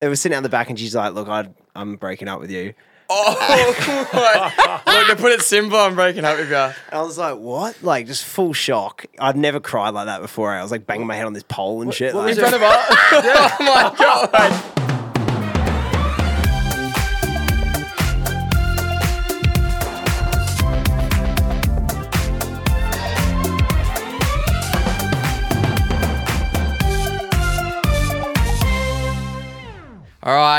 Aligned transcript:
It 0.00 0.08
was 0.08 0.20
sitting 0.20 0.36
out 0.36 0.42
the 0.42 0.48
back, 0.48 0.70
and 0.70 0.78
she's 0.78 0.94
like, 0.94 1.14
"Look, 1.14 1.28
I, 1.28 1.48
I'm 1.74 1.96
breaking 1.96 2.28
up 2.28 2.40
with 2.40 2.50
you." 2.50 2.74
Oh, 3.12 3.74
look, 4.86 5.06
to 5.08 5.16
put 5.16 5.32
it 5.32 5.42
simple, 5.42 5.76
I'm 5.76 5.96
breaking 5.96 6.24
up 6.24 6.38
with 6.38 6.48
you. 6.48 6.56
And 6.56 6.74
I 6.92 7.02
was 7.02 7.18
like, 7.18 7.36
"What?" 7.36 7.82
Like, 7.82 8.06
just 8.06 8.24
full 8.24 8.52
shock. 8.52 9.04
I'd 9.18 9.36
never 9.36 9.60
cried 9.60 9.90
like 9.90 10.06
that 10.06 10.20
before. 10.20 10.52
I 10.52 10.62
was 10.62 10.70
like 10.70 10.86
banging 10.86 11.06
my 11.06 11.16
head 11.16 11.26
on 11.26 11.32
this 11.32 11.42
pole 11.42 11.82
and 11.82 11.92
shit. 11.92 12.10
In 12.12 12.16
like- 12.16 12.36
front 12.36 12.54
of 12.54 12.62
us. 12.62 12.86
oh 12.90 13.56
my 13.60 13.94
god. 13.98 14.79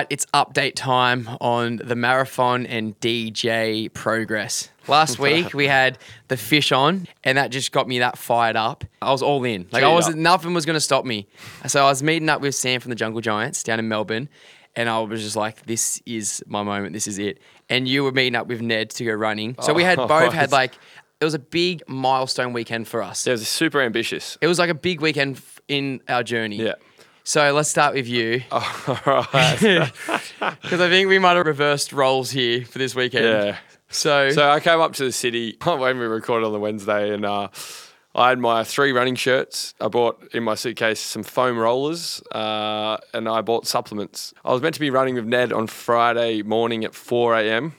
Right, 0.02 0.08
it's 0.10 0.26
update 0.34 0.74
time 0.76 1.30
on 1.40 1.78
the 1.78 1.96
marathon 1.96 2.66
and 2.66 3.00
DJ 3.00 3.92
progress. 3.94 4.70
Last 4.88 5.20
week 5.28 5.54
we 5.54 5.68
had 5.68 5.98
the 6.28 6.38
fish 6.38 6.72
on, 6.72 7.08
and 7.23 7.38
that 7.38 7.52
just 7.52 7.72
got 7.72 7.88
me 7.88 8.00
that 8.00 8.18
fired 8.18 8.56
up. 8.56 8.84
I 9.02 9.12
was 9.12 9.22
all 9.22 9.44
in. 9.44 9.68
Like 9.72 9.84
I 9.84 9.94
was, 9.94 10.14
nothing 10.16 10.54
was 10.54 10.66
going 10.66 10.76
to 10.76 10.82
stop 10.82 11.06
me. 11.06 11.28
So 11.68 11.86
I 11.86 11.90
was 11.90 12.02
meeting 12.04 12.30
up 12.30 12.42
with 12.42 12.56
Sam 12.56 12.80
from 12.80 12.90
the 12.90 12.95
Jungle 12.95 13.22
Giants 13.22 13.64
down 13.64 13.80
in 13.80 13.88
Melbourne, 13.88 14.30
and 14.76 14.90
I 14.90 15.00
was 15.00 15.22
just 15.22 15.36
like, 15.36 15.66
"This 15.66 16.02
is 16.06 16.44
my 16.48 16.64
moment. 16.64 16.94
This 16.94 17.08
is 17.08 17.20
it." 17.20 17.40
And 17.70 17.88
you 17.88 18.04
were 18.04 18.12
meeting 18.12 18.36
up 18.36 18.48
with 18.48 18.62
Ned 18.62 18.90
to 18.92 19.06
go 19.06 19.14
running. 19.14 19.56
So 19.62 19.73
we 19.73 19.84
had 19.84 20.00
Oh, 20.00 20.08
both 20.08 20.34
had 20.34 20.52
like 20.62 20.73
it 21.20 21.26
was 21.26 21.34
a 21.36 21.40
big 21.40 21.84
milestone 21.88 22.52
weekend 22.52 22.88
for 22.88 23.04
us. 23.04 23.28
Yeah, 23.28 23.31
it 23.31 23.40
was 23.40 23.48
super 23.48 23.81
ambitious. 23.81 24.38
It 24.42 24.48
was 24.48 24.58
like 24.58 24.70
a 24.72 24.76
big 24.76 25.02
weekend 25.02 25.42
in 25.68 26.02
our 26.09 26.23
journey. 26.23 26.58
Yeah. 26.58 26.73
So 27.23 27.53
let's 27.53 27.70
start 27.70 27.93
with 27.93 28.07
you. 28.07 28.43
All 28.52 28.63
right. 29.05 29.59
Because 29.59 29.91
I 30.81 30.89
think 30.89 31.07
we 31.07 31.20
might 31.20 31.38
have 31.38 31.45
reversed 31.45 31.94
roles 31.94 32.31
here 32.31 32.66
for 32.66 32.80
this 32.80 32.95
weekend. 32.95 33.25
Yeah. 33.25 33.58
So, 33.89 34.31
So 34.31 34.50
I 34.50 34.59
came 34.59 34.80
up 34.80 34.94
to 34.94 35.03
the 35.03 35.11
city 35.11 35.58
when 35.63 36.00
we 36.00 36.05
recorded 36.05 36.45
on 36.45 36.53
the 36.53 36.59
Wednesday, 36.59 37.13
and 37.13 37.25
uh, 37.25 37.50
I 38.16 38.30
had 38.30 38.39
my 38.39 38.63
three 38.63 38.91
running 38.91 39.16
shirts. 39.16 39.73
I 39.80 39.88
bought 39.88 40.23
in 40.33 40.44
my 40.44 40.55
suitcase 40.55 41.00
some 41.00 41.23
foam 41.23 41.58
rollers, 41.58 42.22
uh, 42.31 42.97
and 43.13 43.28
I 43.30 43.41
bought 43.41 43.67
supplements. 43.67 44.33
I 44.44 44.52
was 44.52 44.61
meant 44.61 44.75
to 44.75 44.80
be 44.81 44.89
running 44.89 45.16
with 45.16 45.25
Ned 45.25 45.53
on 45.53 45.67
Friday 45.67 46.41
morning 46.41 46.83
at 46.85 46.95
4 46.95 47.35
a.m. 47.38 47.73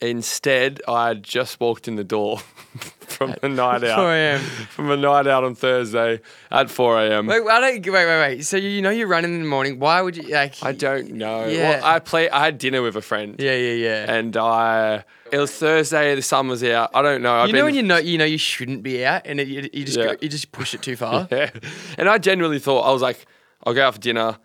Instead, 0.00 0.80
I 0.86 1.08
had 1.08 1.24
just 1.24 1.58
walked 1.58 1.88
in 1.88 1.96
the 1.96 2.04
door 2.04 2.38
from 3.00 3.34
a 3.42 3.48
night 3.48 3.82
out. 3.82 3.96
4 3.98 4.12
a.m. 4.14 4.40
From 4.40 4.90
a 4.92 4.96
night 4.96 5.26
out 5.26 5.42
on 5.42 5.56
Thursday 5.56 6.20
at 6.52 6.70
4 6.70 7.00
a.m. 7.00 7.26
wait, 7.26 7.44
why 7.44 7.58
don't, 7.58 7.84
wait, 7.84 8.06
wait, 8.06 8.20
wait. 8.20 8.44
So 8.44 8.56
you 8.58 8.80
know 8.80 8.90
you're 8.90 9.08
running 9.08 9.34
in 9.34 9.42
the 9.42 9.48
morning. 9.48 9.80
Why 9.80 10.00
would 10.00 10.16
you 10.16 10.22
like? 10.32 10.54
I 10.62 10.70
don't 10.70 11.14
know. 11.14 11.46
Yeah. 11.46 11.70
Well, 11.80 11.84
I 11.84 11.98
play. 11.98 12.30
I 12.30 12.44
had 12.44 12.58
dinner 12.58 12.80
with 12.80 12.94
a 12.94 13.02
friend. 13.02 13.34
Yeah, 13.40 13.56
yeah, 13.56 13.72
yeah. 13.72 14.12
And 14.12 14.36
I, 14.36 15.02
it 15.32 15.38
was 15.38 15.50
Thursday. 15.52 16.14
The 16.14 16.22
sun 16.22 16.46
was 16.46 16.62
out. 16.62 16.90
I 16.94 17.02
don't 17.02 17.20
know. 17.20 17.34
I've 17.34 17.48
you 17.48 17.54
know 17.54 17.58
been, 17.58 17.64
when 17.64 17.74
you 17.74 17.82
know 17.82 17.96
you 17.96 18.18
know 18.18 18.24
you 18.24 18.38
shouldn't 18.38 18.84
be 18.84 19.04
out, 19.04 19.22
and 19.24 19.40
it, 19.40 19.48
you, 19.48 19.68
you 19.72 19.84
just 19.84 19.98
Yeah. 19.98 20.04
go, 20.12 20.16
you 20.20 20.28
just 20.28 20.52
push 20.52 20.74
it 20.74 20.82
too 20.82 20.94
far. 21.02 21.26
Yeah. 21.32 21.50
And 21.98 22.08
I 22.08 22.18
genuinely 22.18 22.60
thought 22.60 22.82
I 22.82 22.92
was 22.92 23.02
like, 23.02 23.26
I'll 23.64 23.74
go 23.74 23.84
out 23.84 23.94
for 23.94 24.00
dinner, 24.00 24.38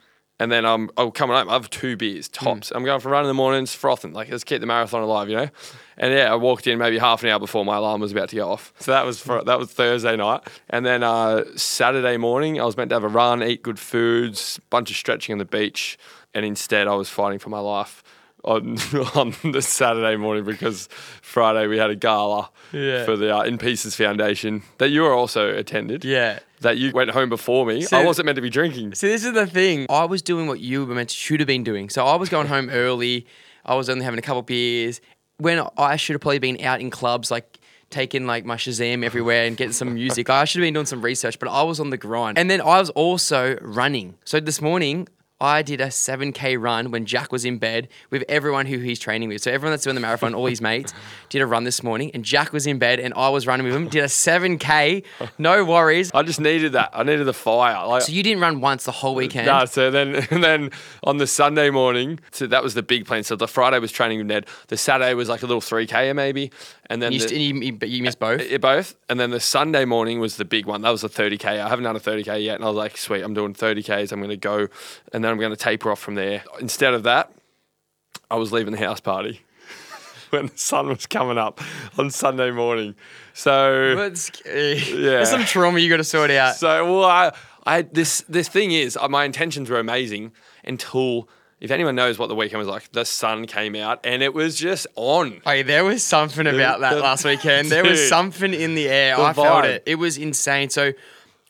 and 0.44 0.52
then 0.52 0.66
I'm 0.66 0.90
I'll 0.98 1.12
come 1.12 1.30
home. 1.30 1.50
I 1.50 1.54
have 1.54 1.70
two 1.70 1.96
beers 1.98 2.28
tops. 2.28 2.72
I'm 2.76 2.84
going 2.84 3.00
for 3.00 3.08
a 3.10 3.12
run 3.12 3.24
in 3.24 3.28
the 3.30 3.34
mornings, 3.34 3.74
frothing. 3.74 4.12
Like 4.14 4.30
let's 4.30 4.44
keep 4.44 4.60
the 4.60 4.68
marathon 4.68 5.02
alive, 5.02 5.30
you 5.30 5.38
know. 5.38 5.50
And 5.98 6.14
yeah, 6.14 6.32
I 6.32 6.36
walked 6.36 6.68
in 6.68 6.78
maybe 6.80 6.98
half 6.98 7.24
an 7.24 7.30
hour 7.30 7.40
before 7.40 7.64
my 7.64 7.78
alarm 7.78 8.02
was 8.02 8.12
about 8.12 8.30
to 8.30 8.36
go 8.36 8.52
off. 8.52 8.74
So 8.80 8.92
that 8.92 9.06
was 9.06 9.20
for, 9.22 9.44
that 9.44 9.58
was 9.60 9.72
Thursday 9.72 10.16
night, 10.16 10.42
and 10.70 10.86
then 10.86 11.02
uh, 11.04 11.44
Saturday 11.56 12.18
morning 12.18 12.60
I 12.60 12.66
was 12.66 12.76
meant 12.78 12.90
to 12.90 12.96
have 12.96 13.04
a 13.04 13.08
run, 13.08 13.42
eat 13.44 13.64
good 13.64 13.80
foods, 13.80 14.60
bunch 14.70 14.92
of 14.92 14.98
stretching 14.98 15.34
on 15.34 15.40
the 15.40 15.46
beach, 15.46 15.98
and 16.34 16.46
instead 16.46 16.88
I 16.88 16.96
was 16.96 17.10
fighting 17.10 17.40
for 17.40 17.50
my 17.50 17.60
life. 17.60 18.04
On, 18.46 18.78
on 19.16 19.34
the 19.54 19.62
Saturday 19.62 20.18
morning 20.18 20.44
because 20.44 20.90
Friday 21.22 21.66
we 21.68 21.78
had 21.78 21.90
a 21.92 21.96
gala 21.96 22.50
Yeah. 22.74 23.06
for 23.06 23.16
the 23.16 23.34
uh, 23.34 23.44
In 23.44 23.58
Pieces 23.58 23.96
Foundation 23.96 24.64
that 24.80 24.90
you 24.90 25.04
were 25.04 25.14
also 25.14 25.56
attended 25.56 26.04
Yeah. 26.04 26.40
That 26.64 26.78
you 26.78 26.92
went 26.92 27.12
home 27.12 27.30
before 27.30 27.66
me. 27.66 27.82
So- 27.84 27.98
I 27.98 28.04
wasn't 28.06 28.26
meant 28.26 28.36
to 28.38 28.42
be 28.42 28.50
drinking. 28.50 28.96
See, 28.96 29.08
this 29.08 29.24
is 29.24 29.34
the 29.34 29.46
thing. 29.48 29.86
I 29.90 30.06
was 30.06 30.22
doing 30.22 30.48
what 30.48 30.60
you 30.60 30.86
were 30.86 30.96
meant 30.96 31.10
to, 31.10 31.16
should 31.16 31.40
have 31.40 31.48
been 31.48 31.64
doing. 31.64 31.90
So 31.90 32.06
I 32.06 32.16
was 32.16 32.30
going 32.30 32.48
home 32.48 32.70
early. 32.72 33.26
I 33.66 33.76
was 33.76 33.90
only 33.90 34.04
having 34.04 34.20
a 34.20 34.22
couple 34.24 34.42
beers. 34.42 35.00
When 35.38 35.62
I 35.78 35.96
should 35.96 36.14
have 36.16 36.22
probably 36.22 36.40
been 36.40 36.62
out 36.62 36.82
in 36.82 36.90
clubs, 36.90 37.32
like 37.32 37.60
taking 37.90 38.26
like 38.26 38.44
my 38.44 38.56
Shazam 38.56 39.06
everywhere 39.06 39.46
and 39.46 39.56
getting 39.56 39.74
some 39.74 39.94
music. 40.02 40.30
I 40.30 40.46
should 40.46 40.60
have 40.62 40.66
been 40.68 40.74
doing 40.74 40.86
some 40.86 41.02
research, 41.02 41.38
but 41.40 41.48
I 41.50 41.64
was 41.64 41.80
on 41.80 41.92
the 41.92 41.98
grind. 41.98 42.38
And 42.38 42.50
then 42.50 42.60
I 42.60 42.80
was 42.80 42.90
also 42.92 43.58
running. 43.62 44.16
So 44.26 44.40
this 44.40 44.62
morning. 44.62 45.08
I 45.44 45.62
did 45.62 45.82
a 45.82 45.88
7K 45.88 46.58
run 46.58 46.90
when 46.90 47.06
Jack 47.06 47.34
was 47.34 47.44
in 47.44 47.58
bed 47.58 47.90
with 48.10 48.24
everyone 48.30 48.66
who 48.66 48.78
he's 48.80 48.98
training 48.98 49.28
with. 49.28 49.42
So 49.42 49.52
everyone 49.52 49.74
that's 49.74 49.84
doing 49.84 49.96
the 49.96 50.00
marathon, 50.00 50.34
all 50.34 50.46
his 50.46 50.62
mates, 50.62 50.94
did 51.30 51.42
a 51.42 51.46
run 51.46 51.66
this 51.66 51.84
morning. 51.84 52.12
And 52.14 52.24
Jack 52.24 52.54
was 52.54 52.66
in 52.66 52.80
bed 52.80 53.02
and 53.02 53.14
I 53.16 53.28
was 53.28 53.46
running 53.46 53.66
with 53.66 53.76
him. 53.76 53.90
Did 53.90 54.06
a 54.06 54.08
7K, 54.08 55.04
no 55.38 55.66
worries. 55.66 56.12
I 56.14 56.24
just 56.24 56.40
needed 56.40 56.72
that. 56.72 56.92
I 56.94 57.04
needed 57.04 57.26
the 57.26 57.34
fire. 57.34 57.86
Like, 57.86 58.04
So 58.04 58.14
you 58.14 58.24
didn't 58.24 58.42
run 58.42 58.62
once 58.62 58.86
the 58.86 58.94
whole 58.94 59.16
weekend. 59.16 59.48
no, 59.48 59.66
so 59.66 59.92
then 59.92 60.16
and 60.32 60.42
then 60.42 60.72
on 61.04 61.18
the 61.18 61.28
Sunday 61.28 61.70
morning, 61.70 62.22
so 62.32 62.48
that 62.48 62.64
was 62.64 62.74
the 62.74 62.84
big 62.84 63.06
plan. 63.06 63.24
So 63.26 63.36
the 63.36 63.48
Friday 63.48 63.80
was 63.80 63.92
training 63.92 64.20
with 64.20 64.28
Ned. 64.28 64.46
The 64.70 64.78
Saturday 64.78 65.14
was 65.14 65.28
like 65.28 65.44
a 65.44 65.46
little 65.46 65.60
3K 65.62 66.16
maybe. 66.16 66.52
And 66.90 67.02
then 67.02 67.12
You, 67.12 67.20
the, 67.20 67.38
you, 67.38 67.78
you, 67.82 68.04
missed 68.04 68.20
both. 68.20 68.42
Uh, 68.42 68.44
yeah, 68.44 68.58
both. 68.58 68.96
And 69.10 69.20
then 69.20 69.32
the 69.32 69.40
Sunday 69.40 69.84
morning 69.84 70.20
was 70.20 70.38
the 70.38 70.46
big 70.46 70.66
one. 70.66 70.82
That 70.82 70.92
was 70.92 71.04
a 71.04 71.10
30K. 71.10 71.46
I 71.46 71.68
haven't 71.70 71.84
done 71.84 71.96
a 71.96 72.00
30K 72.00 72.44
yet. 72.44 72.56
And 72.56 72.64
I 72.64 72.68
was 72.68 72.76
like, 72.76 72.98
sweet, 72.98 73.22
I'm 73.24 73.34
doing 73.34 73.54
30Ks. 73.54 74.12
I'm 74.12 74.20
going 74.20 74.30
to 74.30 74.38
go. 74.38 74.68
And 75.12 75.24
then 75.24 75.33
I'm 75.34 75.40
going 75.40 75.52
to 75.52 75.58
taper 75.58 75.92
off 75.92 76.00
from 76.00 76.16
there. 76.16 76.44
Instead 76.60 76.94
of 76.94 77.04
that, 77.04 77.32
I 78.30 78.36
was 78.36 78.52
leaving 78.52 78.72
the 78.72 78.80
house 78.80 79.00
party 79.00 79.42
when 80.30 80.48
the 80.48 80.58
sun 80.58 80.88
was 80.90 81.06
coming 81.06 81.38
up 81.38 81.60
on 81.98 82.10
Sunday 82.10 82.52
morning. 82.52 82.96
So, 83.34 83.96
But 83.96 84.42
there's 84.46 85.30
some 85.30 85.44
trauma 85.46 85.80
you 85.80 85.90
got 85.90 85.98
to 85.98 86.04
sort 86.04 86.32
out. 86.32 86.56
so 86.56 86.86
well, 86.86 87.06
I, 87.10 87.34
I, 87.66 87.82
this, 87.82 88.24
this 88.30 88.48
thing 88.48 88.72
is, 88.72 88.96
uh, 88.96 89.08
my 89.10 89.26
intentions 89.26 89.70
were 89.70 89.80
amazing 89.80 90.32
until. 90.64 91.28
If 91.60 91.72
anyone 91.72 91.96
knows 91.96 92.20
what 92.20 92.28
the 92.28 92.36
weekend 92.36 92.60
was 92.60 92.68
like, 92.68 92.92
the 92.92 93.06
sun 93.06 93.46
came 93.46 93.74
out 93.74 94.02
and 94.06 94.22
it 94.22 94.34
was 94.34 94.58
just 94.58 94.86
on. 94.98 95.40
Hey, 95.46 95.62
there 95.62 95.86
was 95.86 96.04
something 96.04 96.46
about 96.46 96.82
that 96.82 96.98
last 97.02 97.24
weekend. 97.24 97.70
There 97.70 97.86
was 97.86 98.10
something 98.10 98.54
in 98.54 98.76
the 98.76 98.90
air. 98.90 99.16
The 99.16 99.24
I 99.24 99.32
felt 99.32 99.64
vibe. 99.64 99.70
it. 99.70 99.84
It 99.86 99.96
was 99.96 100.18
insane. 100.18 100.70
So 100.70 100.92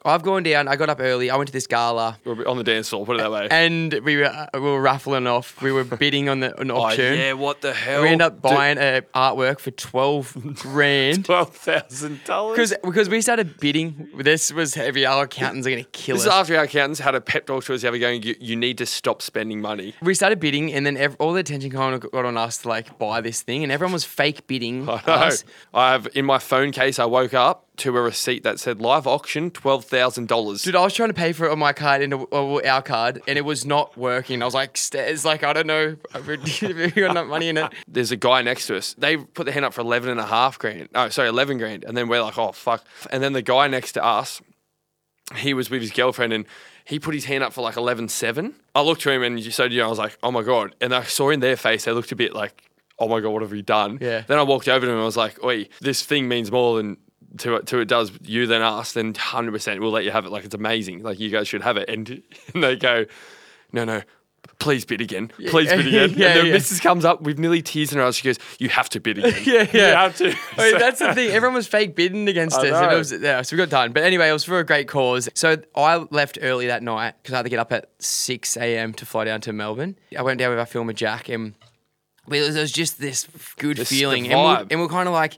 I've 0.05 0.21
gone 0.23 0.43
down. 0.43 0.67
I 0.67 0.75
got 0.75 0.89
up 0.89 0.99
early. 0.99 1.29
I 1.29 1.35
went 1.37 1.47
to 1.47 1.53
this 1.53 1.67
gala. 1.67 2.17
We 2.25 2.33
were 2.33 2.47
on 2.47 2.57
the 2.57 2.63
dance 2.63 2.89
floor, 2.89 3.05
put 3.05 3.15
it 3.17 3.19
that 3.19 3.31
way. 3.31 3.47
And 3.49 3.93
we 4.03 4.17
were 4.17 4.25
uh, 4.25 4.47
we 4.53 4.59
were 4.59 4.81
raffling 4.81 5.27
off. 5.27 5.61
We 5.61 5.71
were 5.71 5.83
bidding 5.83 6.29
on 6.29 6.41
the 6.41 6.59
an 6.59 6.71
oh, 6.71 6.77
auction. 6.77 7.17
yeah, 7.17 7.33
what 7.33 7.61
the 7.61 7.73
hell? 7.73 8.01
We 8.01 8.09
ended 8.09 8.27
up 8.27 8.41
buying 8.41 8.77
an 8.77 9.03
artwork 9.15 9.59
for 9.59 9.71
twelve 9.71 10.35
grand. 10.55 11.23
$12,000. 11.33 12.51
Because 12.51 12.73
because 12.83 13.09
we 13.09 13.21
started 13.21 13.59
bidding. 13.59 14.09
This 14.17 14.51
was 14.51 14.73
heavy. 14.73 15.05
Our 15.05 15.23
accountants 15.23 15.67
are 15.67 15.71
gonna 15.71 15.83
kill 15.85 16.15
This 16.15 16.25
us. 16.27 16.33
is 16.33 16.39
after 16.39 16.57
our 16.57 16.63
accountants 16.63 16.99
had 16.99 17.15
a 17.15 17.21
pep 17.21 17.45
talk 17.45 17.63
to 17.65 17.73
us 17.73 17.81
the 17.81 17.87
other 17.87 17.97
going, 17.97 18.23
you, 18.23 18.35
you 18.39 18.55
need 18.55 18.77
to 18.79 18.85
stop 18.85 19.21
spending 19.21 19.61
money. 19.61 19.93
we 20.01 20.13
started 20.13 20.39
bidding, 20.39 20.73
and 20.73 20.85
then 20.85 20.97
ev- 20.97 21.15
all 21.19 21.33
the 21.33 21.39
attention 21.39 21.71
kind 21.71 21.95
of 21.95 22.11
got 22.11 22.25
on 22.25 22.37
us 22.37 22.59
to 22.59 22.69
like 22.69 22.97
buy 22.99 23.21
this 23.21 23.41
thing, 23.41 23.63
and 23.63 23.71
everyone 23.71 23.93
was 23.93 24.03
fake 24.05 24.47
bidding 24.47 24.87
I 24.89 25.01
know. 25.07 25.13
us. 25.13 25.43
I 25.73 25.91
have 25.91 26.07
in 26.13 26.25
my 26.25 26.39
phone 26.39 26.71
case, 26.71 26.99
I 26.99 27.05
woke 27.05 27.33
up 27.33 27.67
to 27.77 27.97
a 27.97 28.01
receipt 28.01 28.43
that 28.43 28.59
said 28.59 28.79
live 28.79 29.07
auction, 29.07 29.49
$12,000. 29.49 30.63
Dude, 30.63 30.75
I 30.75 30.81
was 30.81 30.93
trying 30.93 31.09
to 31.09 31.13
pay 31.13 31.33
for 31.33 31.47
it 31.47 31.51
on 31.51 31.59
my 31.59 31.73
card 31.73 32.01
and 32.01 32.13
our 32.31 32.81
card, 32.81 33.21
and 33.27 33.37
it 33.37 33.45
was 33.45 33.65
not 33.65 33.97
working. 33.97 34.41
I 34.41 34.45
was 34.45 34.53
like, 34.53 34.77
"Stairs, 34.77 35.25
like 35.25 35.43
I 35.43 35.53
don't 35.53 35.67
know, 35.67 35.95
if 36.15 36.61
we 36.61 36.91
got 37.01 37.11
enough 37.11 37.27
money 37.27 37.49
in 37.49 37.57
it." 37.57 37.73
There's 37.87 38.11
a 38.11 38.17
guy 38.17 38.41
next 38.41 38.67
to 38.67 38.77
us. 38.77 38.93
They 38.93 39.17
put 39.17 39.45
their 39.45 39.53
hand 39.53 39.65
up 39.65 39.73
for 39.73 39.81
11 39.81 40.09
and 40.09 40.19
a 40.19 40.25
half 40.25 40.59
grand. 40.59 40.89
No, 40.93 41.09
sorry, 41.09 41.29
11 41.29 41.57
grand. 41.57 41.83
And 41.83 41.97
then 41.97 42.07
we're 42.07 42.21
like, 42.21 42.37
oh, 42.37 42.51
fuck. 42.51 42.85
And 43.11 43.23
then 43.23 43.33
the 43.33 43.41
guy 43.41 43.67
next 43.67 43.93
to 43.93 44.03
us, 44.03 44.41
he 45.35 45.53
was 45.53 45.69
with 45.69 45.81
his 45.81 45.91
girlfriend 45.91 46.33
and 46.33 46.45
he 46.85 46.99
put 46.99 47.13
his 47.13 47.25
hand 47.25 47.43
up 47.43 47.53
for 47.53 47.61
like 47.61 47.75
11.7. 47.75 48.53
I 48.75 48.81
looked 48.81 49.01
to 49.01 49.11
him 49.11 49.23
and 49.23 49.41
so 49.53 49.65
you 49.65 49.79
know, 49.79 49.87
I 49.87 49.89
was 49.89 49.99
like, 49.99 50.17
oh 50.21 50.31
my 50.31 50.43
God. 50.43 50.75
And 50.81 50.93
I 50.93 51.03
saw 51.03 51.29
in 51.29 51.39
their 51.39 51.55
face, 51.55 51.85
they 51.85 51.91
looked 51.91 52.11
a 52.11 52.15
bit 52.15 52.33
like, 52.33 52.69
oh 52.99 53.07
my 53.07 53.19
God, 53.19 53.29
what 53.29 53.41
have 53.41 53.51
we 53.51 53.61
done? 53.61 53.97
Yeah. 54.01 54.21
Then 54.21 54.37
I 54.37 54.43
walked 54.43 54.67
over 54.67 54.85
to 54.85 54.91
him 54.91 54.95
and 54.97 55.01
I 55.01 55.05
was 55.05 55.17
like, 55.17 55.43
oi, 55.43 55.67
this 55.81 56.03
thing 56.03 56.27
means 56.27 56.51
more 56.51 56.77
than 56.77 56.97
to 57.39 57.55
it, 57.55 57.67
to 57.67 57.79
it 57.79 57.87
does 57.87 58.11
you 58.21 58.47
than 58.47 58.61
us, 58.61 58.93
then 58.93 59.13
100% 59.13 59.79
we'll 59.79 59.91
let 59.91 60.03
you 60.03 60.11
have 60.11 60.25
it. 60.25 60.31
Like, 60.31 60.45
it's 60.45 60.55
amazing. 60.55 61.03
Like, 61.03 61.19
you 61.19 61.29
guys 61.29 61.47
should 61.47 61.61
have 61.63 61.77
it. 61.77 61.89
And, 61.89 62.21
and 62.53 62.63
they 62.63 62.75
go, 62.75 63.05
no, 63.71 63.85
no. 63.85 64.01
Please 64.59 64.83
bid 64.83 64.99
again. 64.99 65.29
Please 65.47 65.69
bid 65.69 65.87
again. 65.87 66.13
Yeah, 66.17 66.27
and 66.27 66.37
then 66.37 66.45
yeah. 66.47 66.55
Mrs. 66.55 66.81
comes 66.81 67.05
up 67.05 67.21
with 67.21 67.39
nearly 67.39 67.61
tears 67.61 67.93
in 67.93 67.97
her 67.97 68.03
eyes. 68.03 68.17
She 68.17 68.25
goes, 68.27 68.37
"You 68.59 68.67
have 68.69 68.89
to 68.89 68.99
bid 68.99 69.17
again. 69.17 69.33
Yeah, 69.45 69.67
yeah. 69.73 69.89
You 69.89 69.95
have 69.95 70.17
to." 70.17 70.35
I 70.57 70.71
mean, 70.71 70.79
that's 70.79 70.99
the 70.99 71.13
thing. 71.13 71.31
Everyone 71.31 71.55
was 71.55 71.65
fake 71.65 71.95
bidding 71.95 72.27
against 72.27 72.59
I 72.59 72.69
us. 72.69 72.93
It 72.93 72.97
was, 72.97 73.21
yeah, 73.23 73.41
so 73.41 73.55
we 73.55 73.57
got 73.57 73.69
done. 73.69 73.93
But 73.93 74.03
anyway, 74.03 74.27
it 74.29 74.33
was 74.33 74.43
for 74.43 74.59
a 74.59 74.65
great 74.65 74.89
cause. 74.89 75.29
So 75.33 75.57
I 75.75 75.95
left 76.11 76.39
early 76.41 76.67
that 76.67 76.83
night 76.83 77.15
because 77.21 77.33
I 77.33 77.37
had 77.37 77.43
to 77.43 77.49
get 77.49 77.59
up 77.59 77.71
at 77.71 77.89
6 77.99 78.57
a.m. 78.57 78.93
to 78.95 79.05
fly 79.05 79.23
down 79.23 79.39
to 79.41 79.53
Melbourne. 79.53 79.97
I 80.17 80.21
went 80.21 80.39
down 80.39 80.49
with 80.49 80.59
our 80.59 80.65
filmer, 80.65 80.93
Jack, 80.93 81.29
and 81.29 81.53
we, 82.27 82.39
it 82.39 82.53
was 82.53 82.71
just 82.71 82.99
this 82.99 83.27
good 83.57 83.77
This- 83.77 83.89
feeling. 83.89 84.29
And, 84.31 84.39
we're, 84.41 84.67
and 84.71 84.81
we're 84.81 84.89
kind 84.89 85.07
of 85.07 85.13
like, 85.13 85.37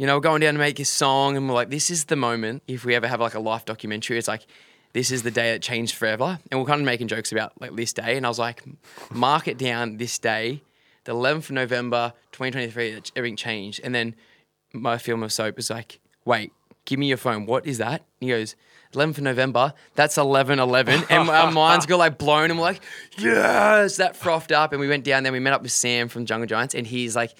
you 0.00 0.06
know, 0.06 0.14
we're 0.16 0.22
going 0.22 0.40
down 0.40 0.54
to 0.54 0.58
make 0.58 0.80
a 0.80 0.84
song, 0.86 1.36
and 1.36 1.46
we're 1.46 1.54
like, 1.54 1.68
this 1.68 1.90
is 1.90 2.06
the 2.06 2.16
moment. 2.16 2.62
If 2.66 2.86
we 2.86 2.94
ever 2.94 3.06
have 3.06 3.20
like 3.20 3.34
a 3.34 3.38
life 3.38 3.66
documentary, 3.66 4.16
it's 4.16 4.28
like, 4.28 4.46
this 4.94 5.10
is 5.10 5.24
the 5.24 5.30
day 5.30 5.52
that 5.52 5.60
changed 5.60 5.94
forever. 5.94 6.38
And 6.50 6.58
we're 6.58 6.64
kind 6.64 6.80
of 6.80 6.86
making 6.86 7.08
jokes 7.08 7.32
about 7.32 7.60
like 7.60 7.76
this 7.76 7.92
day. 7.92 8.16
And 8.16 8.24
I 8.24 8.30
was 8.30 8.38
like, 8.38 8.64
mark 9.12 9.46
it 9.46 9.58
down 9.58 9.98
this 9.98 10.18
day, 10.18 10.62
the 11.04 11.12
11th 11.12 11.36
of 11.36 11.50
November, 11.50 12.14
2023, 12.32 12.94
that 12.94 13.12
everything 13.14 13.36
changed. 13.36 13.78
And 13.84 13.94
then 13.94 14.14
my 14.72 14.96
film 14.96 15.22
of 15.22 15.34
soap 15.34 15.56
was 15.56 15.68
like, 15.68 16.00
wait, 16.24 16.50
give 16.86 16.98
me 16.98 17.08
your 17.08 17.18
phone. 17.18 17.44
What 17.44 17.66
is 17.66 17.76
that? 17.76 18.06
And 18.22 18.26
he 18.26 18.28
goes, 18.28 18.56
11th 18.94 19.18
of 19.18 19.24
November, 19.24 19.74
that's 19.96 20.16
11 20.16 20.60
11. 20.60 21.04
And 21.10 21.28
our 21.28 21.52
minds 21.52 21.84
got 21.84 21.98
like 21.98 22.16
blown 22.16 22.50
and 22.50 22.58
we're 22.58 22.64
like, 22.64 22.80
yes, 23.18 23.98
that 23.98 24.16
frothed 24.16 24.50
up. 24.50 24.72
And 24.72 24.80
we 24.80 24.88
went 24.88 25.04
down 25.04 25.24
there, 25.24 25.32
we 25.32 25.40
met 25.40 25.52
up 25.52 25.60
with 25.60 25.72
Sam 25.72 26.08
from 26.08 26.24
Jungle 26.24 26.46
Giants, 26.46 26.74
and 26.74 26.86
he's 26.86 27.14
like 27.14 27.34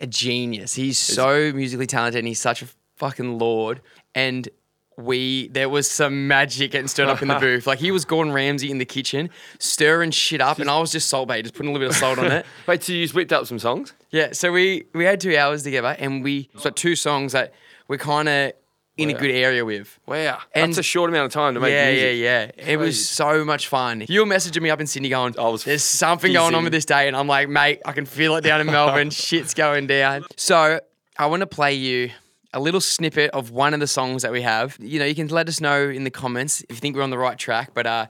a 0.00 0.06
genius. 0.06 0.74
He's 0.74 0.98
so 0.98 1.52
musically 1.52 1.86
talented 1.86 2.20
and 2.20 2.28
he's 2.28 2.40
such 2.40 2.62
a 2.62 2.66
fucking 2.96 3.38
lord. 3.38 3.80
And 4.14 4.48
we 4.96 5.48
there 5.48 5.68
was 5.68 5.90
some 5.90 6.26
magic 6.26 6.70
getting 6.70 6.88
stirred 6.88 7.08
up 7.08 7.22
in 7.22 7.28
the 7.28 7.34
booth. 7.40 7.66
Like 7.66 7.78
he 7.78 7.90
was 7.90 8.04
Gordon 8.04 8.32
Ramsay 8.32 8.70
in 8.70 8.78
the 8.78 8.84
kitchen, 8.84 9.30
stirring 9.58 10.10
shit 10.10 10.40
up, 10.40 10.58
and 10.58 10.70
I 10.70 10.78
was 10.78 10.92
just 10.92 11.08
Salt 11.08 11.28
Bae, 11.28 11.42
just 11.42 11.54
putting 11.54 11.70
a 11.70 11.72
little 11.72 11.86
bit 11.86 11.94
of 11.94 12.00
salt 12.00 12.18
on 12.18 12.32
it. 12.32 12.46
Wait, 12.66 12.82
so 12.82 12.92
you 12.92 13.04
just 13.04 13.14
whipped 13.14 13.32
up 13.32 13.46
some 13.46 13.58
songs? 13.58 13.92
Yeah, 14.10 14.32
so 14.32 14.52
we 14.52 14.86
we 14.94 15.04
had 15.04 15.20
two 15.20 15.36
hours 15.36 15.62
together, 15.62 15.96
and 15.98 16.24
we 16.24 16.48
so 16.58 16.70
two 16.70 16.96
songs 16.96 17.32
that 17.32 17.52
we're 17.88 17.98
kind 17.98 18.28
of 18.28 18.52
in 18.96 19.10
a 19.10 19.14
good 19.14 19.30
area 19.30 19.64
with. 19.64 19.98
Wow, 20.06 20.38
And- 20.54 20.70
that's 20.72 20.78
a 20.78 20.82
short 20.82 21.10
amount 21.10 21.26
of 21.26 21.32
time 21.32 21.54
to 21.54 21.60
make 21.60 21.72
yeah, 21.72 21.90
music. 21.90 22.16
yeah, 22.18 22.42
yeah. 22.46 22.50
yeah. 22.56 22.72
It 22.72 22.76
was 22.78 23.08
so 23.08 23.44
much 23.44 23.68
fun. 23.68 24.04
You 24.08 24.20
were 24.20 24.26
messaging 24.26 24.62
me 24.62 24.70
up 24.70 24.80
in 24.80 24.86
Sydney 24.86 25.08
going, 25.10 25.38
I 25.38 25.48
was 25.48 25.64
there's 25.64 25.82
something 25.82 26.32
going 26.32 26.54
on 26.54 26.64
with 26.64 26.72
this 26.72 26.84
day. 26.84 27.06
And 27.06 27.16
I'm 27.16 27.26
like, 27.26 27.48
mate, 27.48 27.82
I 27.84 27.92
can 27.92 28.06
feel 28.06 28.36
it 28.36 28.42
down 28.42 28.60
in 28.60 28.66
Melbourne. 28.66 29.10
Shit's 29.10 29.54
going 29.54 29.86
down. 29.86 30.24
So 30.36 30.80
I 31.18 31.26
want 31.26 31.40
to 31.40 31.46
play 31.46 31.74
you 31.74 32.10
a 32.54 32.60
little 32.60 32.80
snippet 32.80 33.30
of 33.32 33.50
one 33.50 33.74
of 33.74 33.80
the 33.80 33.86
songs 33.86 34.22
that 34.22 34.32
we 34.32 34.40
have. 34.42 34.78
You 34.80 34.98
know, 34.98 35.04
you 35.04 35.14
can 35.14 35.28
let 35.28 35.48
us 35.48 35.60
know 35.60 35.88
in 35.88 36.04
the 36.04 36.10
comments 36.10 36.62
if 36.62 36.70
you 36.70 36.76
think 36.76 36.96
we're 36.96 37.02
on 37.02 37.10
the 37.10 37.18
right 37.18 37.38
track. 37.38 37.72
But 37.74 37.86
uh, 37.86 38.06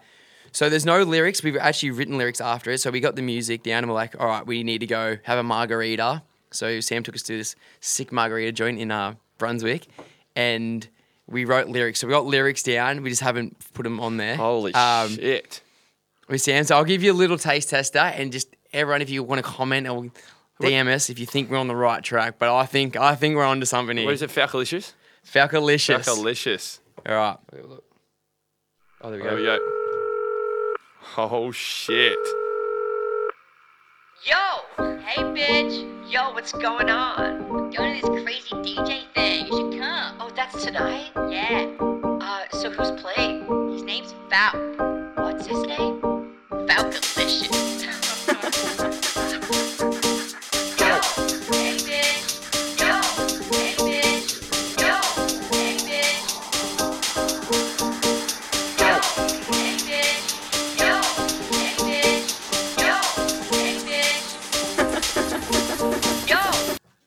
so 0.53 0.69
there's 0.69 0.87
no 0.87 1.03
lyrics. 1.03 1.43
We've 1.43 1.57
actually 1.57 1.91
written 1.91 2.17
lyrics 2.17 2.41
after 2.41 2.71
it. 2.71 2.79
So 2.79 2.93
we 2.93 3.01
got 3.01 3.17
the 3.17 3.23
music 3.23 3.65
down 3.65 3.79
and 3.79 3.89
we're 3.89 3.95
like, 3.95 4.15
all 4.21 4.29
right, 4.29 4.47
we 4.47 4.63
need 4.63 4.79
to 4.79 4.87
go 4.87 5.19
have 5.25 5.39
a 5.39 5.43
margarita. 5.43 6.23
So 6.53 6.79
Sam 6.79 7.03
took 7.03 7.17
us 7.17 7.23
to 7.25 7.37
this 7.37 7.57
sick 7.81 8.13
margarita 8.13 8.53
joint 8.53 8.79
in 8.79 8.93
uh, 8.93 9.15
Brunswick. 9.37 9.89
And 10.37 10.87
we 11.27 11.45
wrote 11.45 11.69
lyrics. 11.69 12.01
So 12.01 12.07
we 12.07 12.13
got 12.13 12.27
lyrics 12.27 12.63
down. 12.63 13.03
We 13.03 13.11
just 13.11 13.23
haven't 13.23 13.57
put 13.73 13.83
them 13.83 13.99
on 13.99 14.17
there. 14.17 14.37
Holy 14.37 14.73
um, 14.75 15.09
shit! 15.09 15.63
with 16.29 16.41
Sam. 16.43 16.65
So 16.65 16.77
I'll 16.77 16.85
give 16.85 17.03
you 17.03 17.13
a 17.13 17.15
little 17.15 17.39
taste 17.39 17.71
tester, 17.71 17.99
and 17.99 18.33
just 18.33 18.55
everyone, 18.73 19.03
if 19.03 19.11
you 19.11 19.23
want 19.23 19.45
to 19.45 19.51
comment 19.51 19.89
or 19.89 20.11
DM 20.61 20.89
us 20.89 21.11
if 21.11 21.19
you 21.19 21.27
think 21.27 21.51
we're 21.51 21.59
on 21.59 21.69
the 21.69 21.77
right 21.77 22.03
track. 22.03 22.37
But 22.39 22.55
I 22.55 22.67
think 22.67 22.97
I 22.97 23.15
think 23.15 23.37
we're 23.37 23.45
onto 23.45 23.67
something 23.67 23.97
here. 23.97 24.07
What 24.07 24.15
is 24.15 24.23
it? 24.23 24.31
Falcalicious? 24.31 24.93
Falcalicious. 25.25 26.05
Falcalicious. 26.05 26.79
All 27.07 27.15
right. 27.15 27.37
Oh, 29.03 29.11
there 29.11 29.19
we 29.19 29.25
go. 29.25 29.29
There 29.29 29.37
we 29.37 29.45
go. 29.45 29.59
Oh 31.19 31.51
shit! 31.51 32.19
Yo! 34.27 34.35
Hey, 35.05 35.23
bitch! 35.23 36.11
Yo, 36.11 36.33
what's 36.33 36.51
going 36.51 36.91
on? 36.91 37.71
Going 37.71 38.01
to 38.01 38.11
this 38.11 38.25
crazy 38.25 38.57
DJ 38.57 39.05
thing. 39.15 39.47
You 39.47 39.53
should 39.53 39.79
come. 39.81 40.17
Oh, 40.19 40.33
that's 40.35 40.65
tonight? 40.65 41.13
Yeah. 41.31 41.71
Uh, 41.81 42.45
so 42.51 42.69
who's 42.71 42.91
playing? 43.01 43.47
His 43.73 43.85
name's 43.85 44.17
Falk. 44.29 44.57
What's 45.17 45.47
his 45.47 45.63
name? 45.63 46.01
Falcalicious. 46.51 47.87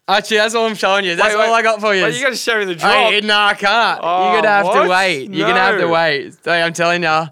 Actually, 0.09 0.37
that's 0.37 0.55
all 0.55 0.65
I'm 0.65 0.75
showing 0.75 1.05
you. 1.05 1.15
That's 1.15 1.33
Wait, 1.33 1.39
wait. 1.39 1.47
all 1.47 1.53
I 1.53 1.61
got 1.61 1.79
for 1.79 1.93
you. 1.93 2.03
Wait, 2.03 2.15
you 2.15 2.21
got 2.23 2.29
to 2.31 2.35
show 2.35 2.57
me 2.57 2.65
the 2.65 2.75
drop. 2.75 2.91
Hey, 2.91 3.21
no, 3.21 3.37
I 3.37 3.53
can't. 3.53 3.99
Oh, 4.01 4.23
You're 4.33 4.41
gonna 4.41 4.47
have 4.53 4.65
what? 4.65 4.83
to 4.83 4.89
wait. 4.89 5.31
You're 5.31 5.47
gonna 5.47 5.59
have 5.59 5.79
to 5.79 5.87
wait. 5.87 6.33
So 6.43 6.51
I'm 6.51 6.73
telling 6.73 7.03
you. 7.03 7.25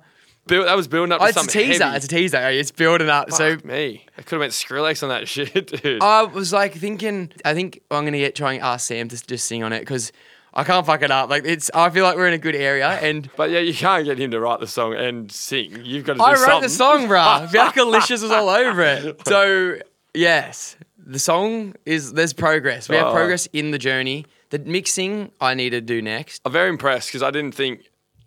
Build, 0.45 0.65
that 0.68 0.77
was 0.77 0.88
building 0.88 1.12
up 1.12 1.19
to 1.19 1.25
Oh, 1.25 1.27
it's 1.27 1.44
a 1.44 1.47
teaser. 1.47 1.83
heavy. 1.83 1.97
It's 1.97 2.06
a 2.06 2.07
teaser. 2.07 2.50
It's 2.50 2.71
building 2.71 3.09
up. 3.09 3.31
So 3.31 3.56
Fuck 3.56 3.65
me. 3.65 4.06
I 4.18 4.21
could 4.21 4.31
have 4.35 4.39
went 4.39 4.53
Skrillex 4.53 5.03
on 5.03 5.09
that 5.09 5.27
shit, 5.33 5.81
dude. 5.83 6.01
I 6.01 6.24
was 6.24 6.53
like 6.53 6.74
thinking. 6.74 7.33
I 7.44 7.53
think 7.53 7.81
I'm 7.91 8.06
gonna 8.06 8.18
get 8.18 8.35
trying 8.35 8.62
ask 8.62 8.88
Sam 8.88 9.09
to 9.09 9.27
just 9.27 9.45
sing 9.45 9.63
on 9.63 9.74
it 9.74 9.79
because 9.79 10.13
I 10.53 10.63
can't 10.63 10.85
fuck 10.85 11.01
it 11.01 11.12
up. 11.12 11.29
Like 11.29 11.44
it's. 11.45 11.69
I 11.74 11.89
feel 11.89 12.03
like 12.06 12.15
we're 12.15 12.27
in 12.29 12.33
a 12.33 12.38
good 12.38 12.56
area 12.56 12.88
and. 12.88 13.29
but 13.35 13.50
yeah, 13.50 13.59
you 13.59 13.74
can't 13.74 14.06
get 14.06 14.18
him 14.19 14.31
to 14.31 14.39
write 14.39 14.62
the 14.62 14.68
song 14.68 14.94
and 14.94 15.29
sing. 15.31 15.81
You've 15.83 16.06
got 16.06 16.13
to 16.13 16.19
do 16.19 16.24
I 16.24 16.31
wrote 16.33 16.39
something. 16.39 16.62
the 16.62 16.69
song, 16.69 17.07
bruh. 17.07 17.47
Falcalicious 17.51 18.21
was 18.21 18.31
all 18.31 18.47
over 18.47 18.81
it. 18.83 19.27
So 19.27 19.79
yes, 20.13 20.77
the 21.09 21.19
song 21.19 21.74
is 21.86 22.13
there's 22.13 22.33
progress. 22.33 22.89
We 22.89 22.95
have 22.98 23.07
Oh. 23.07 23.13
progress 23.13 23.48
in 23.54 23.71
the 23.71 23.77
journey. 23.77 24.25
The 24.50 24.59
mixing 24.59 25.31
I 25.42 25.54
need 25.54 25.71
to 25.71 25.81
do 25.81 26.01
next. 26.01 26.42
I'm 26.45 26.51
very 26.51 26.69
impressed 26.69 27.07
because 27.09 27.24
I 27.24 27.31
didn't 27.31 27.56
think, 27.56 27.81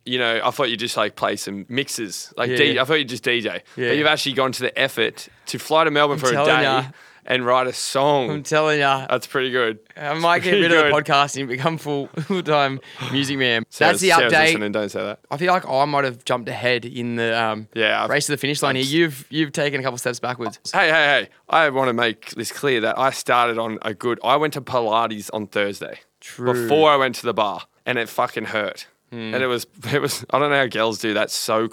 you 0.05 0.19
know, 0.19 0.41
I 0.43 0.51
thought 0.51 0.71
you'd 0.71 0.81
just 0.81 0.97
like 0.97 1.15
play 1.17 1.37
some 1.37 1.67
mixes. 1.69 2.33
Like, 2.37 2.51
Yeah. 2.51 2.57
D- 2.57 2.79
I 2.79 2.85
thought 2.85 2.95
you'd 2.95 3.09
just 3.09 3.23
DJ. 3.25 3.63
Yeah. 3.77 3.89
But 3.89 3.97
you've 3.99 4.07
actually 4.07 4.33
gone 4.33 4.53
to 4.53 4.63
the 4.63 4.79
effort 4.79 5.29
to 5.47 5.59
fly 5.59 5.85
to 5.85 5.91
Melbourne 5.91 6.19
for 6.19 6.29
a 6.29 6.33
telling 6.33 6.57
day 6.57 6.63
ya. 6.63 6.85
And 7.31 7.47
write 7.47 7.67
a 7.67 7.73
song. 7.73 8.29
I'm 8.31 8.43
telling 8.43 8.81
ya, 8.81 9.07
That's 9.09 9.27
pretty 9.27 9.51
good. 9.51 9.79
I 9.97 10.13
might 10.15 10.41
get 10.43 10.51
pretty 10.51 10.63
rid 10.63 10.73
of 10.73 10.85
the 10.85 10.91
good. 10.91 11.05
podcasting, 11.07 11.47
become 11.49 11.79
full 11.79 12.07
full 12.27 12.43
time 12.43 12.81
music 13.13 13.39
man. 13.39 13.63
Sarah's- 13.71 14.01
That's 14.01 14.01
the 14.03 14.09
Sarah's 14.09 14.33
update. 14.33 14.47
listening, 14.47 14.73
don't 14.73 14.89
say 14.91 15.03
that. 15.03 15.21
I 15.31 15.37
feel 15.37 15.53
like 15.53 15.67
I 15.67 15.85
might 15.85 16.05
have 16.05 16.25
jumped 16.25 16.49
ahead 16.49 16.85
in 16.85 17.17
the 17.17 17.41
um, 17.41 17.69
Yeah, 17.75 18.03
I've- 18.03 18.13
race 18.13 18.27
to 18.27 18.33
the 18.33 18.37
finish 18.37 18.63
line 18.63 18.75
here. 18.77 18.85
You've 18.85 19.27
you've 19.31 19.53
taken 19.53 19.81
a 19.81 19.83
couple 19.83 19.97
steps 19.99 20.21
backwards. 20.21 20.59
Hey, 20.73 20.89
hey, 20.89 20.93
hey. 21.23 21.29
I 21.49 21.71
want 21.71 21.89
to 21.89 21.93
make 21.95 22.31
this 22.31 22.53
clear 22.53 22.81
that 22.83 22.99
I 22.99 23.11
started 23.11 23.59
on 23.59 23.79
a 23.83 23.95
good. 23.95 24.19
I 24.25 24.37
went 24.37 24.53
to 24.55 24.61
Pilates 24.61 25.31
on 25.33 25.47
Thursday. 25.47 26.01
True. 26.21 26.53
Before 26.53 26.91
I 26.91 26.97
went 26.97 27.15
to 27.17 27.23
the 27.27 27.33
bar, 27.33 27.63
and 27.87 27.97
it 27.97 28.09
fucking 28.09 28.47
hurt. 28.47 28.87
Hmm. 29.11 29.35
And 29.35 29.43
it 29.43 29.47
was, 29.47 29.67
it 29.93 30.01
was. 30.01 30.25
I 30.31 30.39
don't 30.39 30.51
know 30.51 30.57
how 30.59 30.67
girls 30.67 30.99
do 30.99 31.15
that 31.15 31.31
so, 31.31 31.69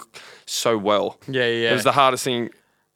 so 0.46 0.76
well. 0.78 1.18
Yeah, 1.28 1.46
yeah. 1.46 1.70
It 1.70 1.74
was 1.74 1.84
the 1.84 1.92
hardest 1.92 2.24
thing 2.24 2.50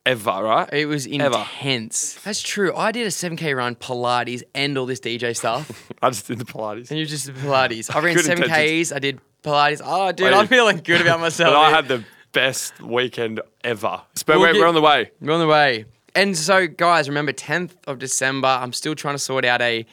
ever, 0.07 0.31
right? 0.43 0.69
It 0.73 0.87
was 0.87 1.07
Ever. 1.07 1.39
intense. 1.39 2.15
That's 2.25 2.43
true. 2.43 2.75
I 2.75 2.93
did 2.93 3.07
a 3.07 3.11
7K 3.11 3.57
run, 3.57 3.75
Pilates, 3.77 4.43
and 4.55 4.77
all 4.77 4.87
this 4.87 5.01
DJ 5.01 5.37
stuff. 5.37 5.91
I 6.03 6.11
just 6.11 6.27
did 6.27 6.39
the 6.39 6.45
Pilates. 6.45 6.91
and 6.91 6.99
you 6.99 7.07
just 7.07 7.27
did 7.27 7.37
Pilates. 7.37 7.95
I 7.95 8.01
ran 8.01 8.15
Good 8.15 8.25
7Ks. 8.25 8.31
intentions. 8.43 8.93
I 8.93 8.99
did 8.99 9.21
Pilates. 9.43 9.81
Oh, 9.85 10.13
dude, 10.13 10.27
Wait. 10.27 10.35
I'm 10.35 10.47
feeling 10.49 10.79
good 10.85 11.01
about 11.01 11.21
myself. 11.27 11.53
But 11.55 11.61
I 11.61 11.71
had 11.71 11.89
the 11.89 12.05
best 12.33 12.81
weekend 12.81 13.41
ever. 13.63 14.03
But 14.27 14.37
We'll 14.37 14.41
we're, 14.41 14.53
get- 14.55 14.61
we're 14.61 14.67
on 14.69 14.75
the 14.75 14.81
way. 14.81 15.11
We're 15.21 15.33
on 15.35 15.41
the 15.41 15.47
way. 15.47 15.85
And 16.15 16.37
so, 16.37 16.67
guys, 16.67 17.09
remember 17.09 17.33
10th 17.33 17.73
of 17.87 17.99
December. 17.99 18.49
I'm 18.49 18.73
still 18.75 18.95
trying 18.95 19.15
to 19.15 19.19
sort 19.19 19.45
out 19.47 19.63
a, 19.63 19.87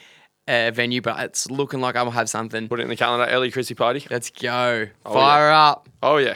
a 0.48 0.70
venue, 0.70 1.00
but 1.00 1.18
it's 1.20 1.50
looking 1.50 1.80
like 1.80 1.96
I'll 1.96 2.10
have 2.10 2.28
something. 2.28 2.68
Put 2.68 2.80
it 2.80 2.82
in 2.82 2.88
the 2.90 2.96
calendar. 2.96 3.24
Early 3.32 3.50
Chrissy 3.50 3.74
party. 3.74 4.06
Let's 4.10 4.28
go. 4.30 4.88
Oh, 5.06 5.12
Fire 5.14 5.50
up. 5.50 5.88
Oh 6.02 6.18
yeah. 6.18 6.34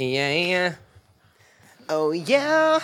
Yeah, 0.00 0.32
yeah. 0.32 0.74
Oh 1.90 2.12
yeah. 2.12 2.80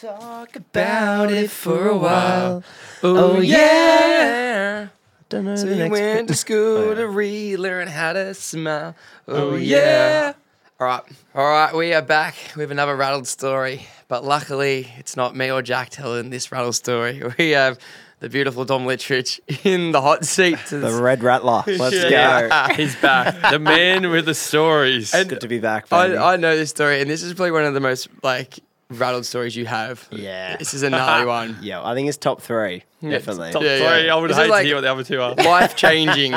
Talk 0.00 0.54
About 0.54 1.32
it 1.32 1.50
for 1.50 1.88
a 1.88 1.96
while. 1.96 2.62
Oh, 3.02 3.36
oh 3.36 3.40
yeah. 3.40 4.88
Don't 5.28 5.46
know 5.46 5.56
So 5.56 5.66
the 5.66 5.74
next 5.74 5.90
went 5.90 6.04
bit. 6.04 6.22
Oh, 6.22 6.26
to 6.26 6.34
school 6.34 6.94
to 6.94 7.08
relearn 7.08 7.88
how 7.88 8.12
to 8.12 8.34
smile. 8.34 8.94
Oh, 9.26 9.50
oh 9.50 9.54
yeah. 9.56 10.34
All 10.78 10.86
right. 10.86 11.02
All 11.34 11.44
right. 11.44 11.74
We 11.74 11.92
are 11.92 12.02
back 12.02 12.36
with 12.54 12.70
another 12.70 12.94
rattled 12.94 13.26
story. 13.26 13.86
But 14.06 14.24
luckily, 14.24 14.92
it's 14.96 15.16
not 15.16 15.34
me 15.34 15.50
or 15.50 15.60
Jack 15.60 15.90
telling 15.90 16.30
this 16.30 16.52
rattled 16.52 16.76
story. 16.76 17.20
We 17.38 17.50
have 17.50 17.78
the 18.24 18.30
beautiful 18.30 18.64
Dom 18.64 18.86
Littrich 18.86 19.38
in 19.66 19.92
the 19.92 20.00
hot 20.00 20.24
seat. 20.24 20.58
The 20.70 20.98
Red 21.00 21.22
Rattler. 21.22 21.62
Let's 21.66 21.94
Yeah. 22.10 22.68
go. 22.68 22.74
He's 22.74 22.96
back. 22.96 23.50
the 23.50 23.58
man 23.58 24.08
with 24.10 24.24
the 24.24 24.34
stories. 24.34 25.12
Good 25.12 25.40
to 25.42 25.48
be 25.48 25.58
back. 25.60 25.86
I, 25.92 26.16
I 26.16 26.36
know 26.36 26.56
this 26.56 26.70
story, 26.70 27.00
and 27.02 27.10
this 27.10 27.22
is 27.22 27.34
probably 27.34 27.50
one 27.52 27.64
of 27.64 27.74
the 27.74 27.80
most 27.80 28.08
like 28.22 28.58
rattled 28.90 29.26
stories 29.26 29.54
you 29.56 29.66
have. 29.66 30.06
Yeah. 30.10 30.56
This 30.56 30.72
is 30.72 30.82
a 30.82 30.88
gnarly 30.90 31.26
one. 31.38 31.58
yeah, 31.60 31.84
I 31.84 31.94
think 31.94 32.08
it's 32.08 32.16
top 32.16 32.40
three. 32.40 32.84
Definitely. 33.02 33.52
Top 33.52 33.62
Yeah, 33.62 33.76
three. 33.76 34.06
yeah. 34.06 34.14
I 34.14 34.18
would 34.18 34.30
Is 34.30 34.38
it 34.38 34.42
hate 34.42 34.50
like- 34.50 34.62
to 34.62 34.66
hear 34.68 34.76
what 34.76 34.80
the 34.82 34.90
other 34.92 35.04
two 35.04 35.20
are. 35.20 35.34
Life 35.36 35.76
changing. 35.76 36.32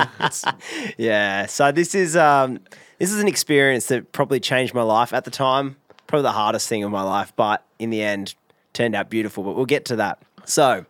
Yeah. 0.98 1.46
So 1.46 1.72
this 1.72 1.96
is 1.96 2.16
um 2.18 2.60
this 3.00 3.12
is 3.14 3.22
an 3.22 3.28
experience 3.30 3.86
that 3.88 4.12
probably 4.12 4.40
changed 4.42 4.74
my 4.74 4.82
life 4.82 5.14
at 5.14 5.24
the 5.24 5.32
time. 5.32 5.78
Probably 6.08 6.24
the 6.24 6.32
hardest 6.34 6.68
thing 6.68 6.84
of 6.84 6.92
my 6.92 7.04
life, 7.04 7.32
but 7.36 7.64
in 7.80 7.90
the 7.92 8.02
end 8.02 8.36
turned 8.74 8.96
out 8.96 9.10
beautiful. 9.10 9.44
But 9.44 9.56
we'll 9.56 9.66
get 9.66 9.86
to 9.86 9.96
that. 9.98 10.22
So 10.46 10.86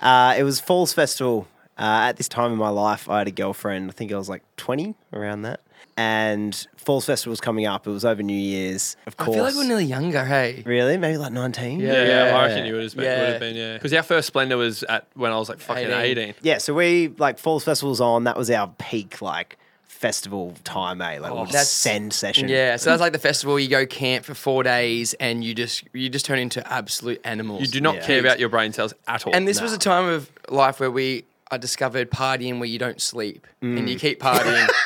uh, 0.00 0.34
it 0.36 0.42
was 0.44 0.60
Falls 0.60 0.92
Festival 0.92 1.46
Uh, 1.78 2.08
at 2.10 2.16
this 2.18 2.28
time 2.28 2.52
in 2.52 2.58
my 2.58 2.68
life, 2.68 3.08
I 3.08 3.18
had 3.18 3.28
a 3.28 3.30
girlfriend. 3.30 3.90
I 3.90 3.94
think 3.94 4.12
I 4.12 4.16
was 4.16 4.28
like 4.28 4.42
20, 4.58 4.94
around 5.14 5.42
that. 5.42 5.60
And 5.96 6.66
Falls 6.76 7.06
Festival 7.06 7.30
was 7.30 7.40
coming 7.40 7.64
up. 7.66 7.86
It 7.86 7.90
was 7.90 8.04
over 8.04 8.22
New 8.22 8.32
Year's, 8.36 8.96
of 9.06 9.16
course. 9.16 9.30
I 9.30 9.32
feel 9.34 9.44
like 9.44 9.54
we're 9.54 9.64
nearly 9.66 9.84
younger, 9.86 10.24
hey. 10.26 10.62
really? 10.66 10.98
Maybe 10.98 11.16
like 11.16 11.32
19? 11.32 11.80
Yeah, 11.80 12.04
Yeah. 12.04 12.36
I 12.36 12.46
reckon 12.46 12.66
you 12.66 12.74
would 12.74 12.82
have 12.82 12.94
been. 12.96 13.04
Yeah. 13.04 13.20
Would 13.20 13.28
have 13.30 13.40
been 13.40 13.56
yeah. 13.56 13.72
Because 13.74 13.94
our 13.94 14.02
first 14.02 14.26
Splendour 14.28 14.58
was 14.58 14.82
at 14.84 15.06
when 15.14 15.32
I 15.32 15.38
was 15.38 15.48
like 15.48 15.58
fucking 15.58 15.90
18. 15.90 16.18
18. 16.18 16.34
Yeah, 16.42 16.58
so 16.58 16.74
we, 16.74 17.08
like, 17.16 17.38
Falls 17.38 17.64
Festival's 17.64 18.00
on. 18.00 18.24
That 18.24 18.36
was 18.36 18.50
our 18.50 18.68
peak, 18.78 19.22
like, 19.22 19.58
festival 19.90 20.54
time, 20.64 21.02
eh? 21.02 21.18
Like, 21.20 21.32
we'll 21.32 21.44
That's- 21.44 21.68
send 21.68 22.12
session. 22.12 22.48
Yeah, 22.48 22.76
so 22.76 22.90
that's 22.90 23.00
like 23.00 23.12
the 23.12 23.18
festival. 23.18 23.58
You 23.60 23.68
go 23.68 23.84
camp 23.84 24.24
for 24.24 24.34
four 24.34 24.62
days, 24.62 25.12
and 25.14 25.44
you 25.44 25.54
just 25.54 25.84
you 25.92 26.08
just 26.08 26.24
turn 26.24 26.38
into 26.38 26.66
absolute 26.72 27.20
animals. 27.24 27.60
You 27.62 27.68
do 27.68 27.80
not 27.80 27.96
Yeah. 27.96 28.06
care 28.06 28.20
about 28.20 28.38
your 28.40 28.48
brain 28.48 28.72
cells 28.72 28.94
at 29.06 29.26
all. 29.26 29.34
And 29.34 29.46
this 29.46 29.60
was 29.60 29.72
a 29.72 29.78
time 29.78 30.08
of 30.08 30.30
life 30.48 30.80
where 30.80 30.90
we 30.90 31.24
I 31.50 31.58
discovered 31.58 32.10
partying 32.10 32.58
where 32.60 32.68
you 32.68 32.78
don't 32.78 33.00
sleep 33.02 33.46
and 33.60 33.88
you 33.90 33.98
keep 33.98 34.20
partying. 34.20 34.68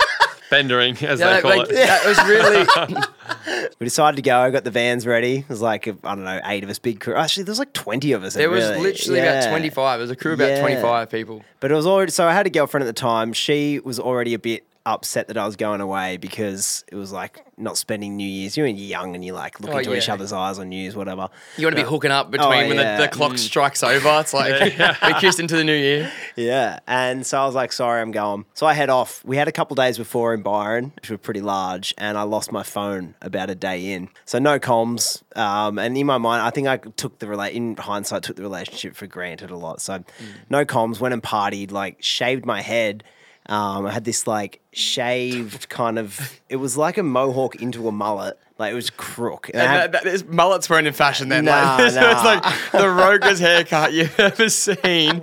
Bendering, 0.51 0.93
as 1.05 1.19
Yeah, 1.21 1.27
they 1.27 1.33
like, 1.35 1.43
call 1.43 1.57
like, 1.59 1.69
it. 1.71 1.75
that 1.75 2.07
was 2.07 2.19
really 2.29 3.69
We 3.81 3.85
decided 3.85 4.17
to 4.17 4.23
go. 4.23 4.39
I 4.39 4.51
got 4.51 4.63
the 4.65 4.71
vans 4.71 5.07
ready. 5.07 5.39
It 5.39 5.49
was 5.49 5.61
like, 5.63 5.89
I 5.89 5.93
don't 6.15 6.23
know, 6.25 6.41
eight 6.45 6.63
of 6.63 6.71
us, 6.71 6.79
big 6.79 7.01
crew. 7.01 7.15
Actually, 7.17 7.45
there's 7.45 7.59
like 7.59 7.73
20 7.73 8.13
of 8.13 8.23
us. 8.23 8.35
there 8.35 8.51
was 8.51 8.65
really. 8.69 8.81
literally 8.83 9.21
Yeah. 9.21 9.33
about 9.41 9.51
twenty 9.51 9.71
five. 9.71 9.99
It 10.01 10.03
was 10.03 10.11
a 10.11 10.17
crew 10.17 10.33
of 10.35 10.41
about 10.41 10.51
Yeah. 10.53 10.61
twenty 10.61 10.81
five 10.81 11.11
people. 11.11 11.43
But 11.61 11.71
it 11.71 11.75
was 11.75 11.87
already 11.87 12.13
so 12.13 12.27
I 12.27 12.33
had 12.35 12.47
a 12.47 12.51
girlfriend 12.51 12.83
at 12.83 12.87
the 12.87 12.99
time. 13.01 13.33
She 13.33 13.81
was 13.81 13.99
already 13.99 14.33
a 14.35 14.39
bit 14.39 14.65
upset 14.87 15.29
that 15.29 15.39
I 15.39 15.47
was 15.47 15.57
going 15.57 15.81
away 15.81 16.19
because 16.19 16.85
it 16.93 16.97
was 16.97 17.11
like 17.11 17.45
not 17.57 17.79
spending 17.79 18.17
New 18.17 18.29
Year's. 18.29 18.57
You're 18.57 18.67
young 18.67 19.15
and 19.15 19.25
you're 19.25 19.35
like 19.35 19.59
look 19.61 19.73
Oh, 19.73 19.79
into 19.79 19.97
each 19.97 20.09
other's 20.09 20.33
eyes 20.33 20.59
on 20.59 20.69
New 20.69 20.77
Year's, 20.77 20.95
whatever. 20.95 21.31
You 21.57 21.67
want 21.67 21.77
to 21.77 21.83
be 21.83 21.89
hooking 21.89 22.11
up 22.11 22.31
between 22.31 22.69
when 22.69 22.77
yeah. 22.77 22.99
the, 22.99 23.05
the 23.05 23.09
clock 23.09 23.39
strikes 23.39 23.83
over. 23.83 24.21
It's 24.21 24.35
like 24.35 24.77
we 25.03 25.15
kissed 25.21 25.41
into 25.41 25.57
the 25.57 25.65
new 25.65 25.75
year. 25.75 26.13
Yeah. 26.37 26.81
And 26.87 27.27
so 27.27 27.41
I 27.41 27.47
was 27.47 27.55
like, 27.55 27.73
sorry, 27.73 28.03
I'm 28.03 28.11
going. 28.11 28.45
So 28.55 28.67
I 28.67 28.75
head 28.75 28.91
off. 28.91 29.25
We 29.25 29.37
had 29.37 29.49
a 29.49 29.53
couple 29.53 29.75
days 29.75 29.97
before 29.97 30.35
in 30.35 30.43
Byron, 30.43 30.93
which 30.97 31.11
were 31.11 31.19
pretty 31.19 31.41
large, 31.41 31.95
and 31.97 32.19
I 32.19 32.23
lost 32.23 32.53
my 32.53 32.63
phone 32.63 33.15
about 33.23 33.49
a 33.51 33.55
day 33.55 33.93
in. 33.93 34.09
So 34.27 34.39
no 34.39 34.59
comms. 34.59 35.23
Um, 35.37 35.79
and 35.79 35.97
in 35.97 36.07
my 36.07 36.19
mind, 36.19 36.43
I 36.43 36.51
think 36.51 36.69
I 36.69 36.77
took 36.77 37.19
the 37.19 37.27
rela- 37.27 37.51
in 37.53 37.77
hindsight, 37.77 38.23
took 38.23 38.37
the 38.37 38.43
relationship 38.43 38.97
for 38.97 39.07
granted 39.07 39.51
a 39.51 39.57
lot. 39.57 39.81
So 39.81 40.05
no 40.51 40.65
comms, 40.65 41.01
went 41.01 41.15
and 41.15 41.23
partied, 41.23 41.71
like 41.71 42.03
shaved 42.03 42.45
my 42.45 42.61
head. 42.61 43.03
Um, 43.47 43.87
I 43.87 43.93
had 43.93 44.05
this 44.05 44.27
like 44.27 44.61
shaved 44.73 45.69
kind 45.69 45.99
of, 45.99 46.41
it 46.49 46.57
was 46.57 46.77
like 46.77 46.97
a 46.99 47.03
mohawk 47.03 47.57
into 47.57 47.89
a 47.89 47.93
mullet. 47.93 48.39
Like 48.59 48.73
it 48.73 48.75
was 48.77 48.89
crook. 48.89 49.51
And 49.53 49.61
And 49.63 49.71
had- 49.71 49.93
that, 49.93 50.05
that, 50.05 50.29
mullets 50.29 50.71
weren't 50.71 50.87
in 50.87 50.93
fashion 50.93 51.29
then. 51.29 51.45
Nah, 51.55 51.77
like, 51.77 51.95
nah. 51.95 52.15
was 52.15 52.25
like 52.25 52.73
the 52.73 52.89
rogest 52.89 53.41
haircut 53.43 53.93
you've 53.93 54.19
ever 54.19 54.49
seen. 54.49 55.23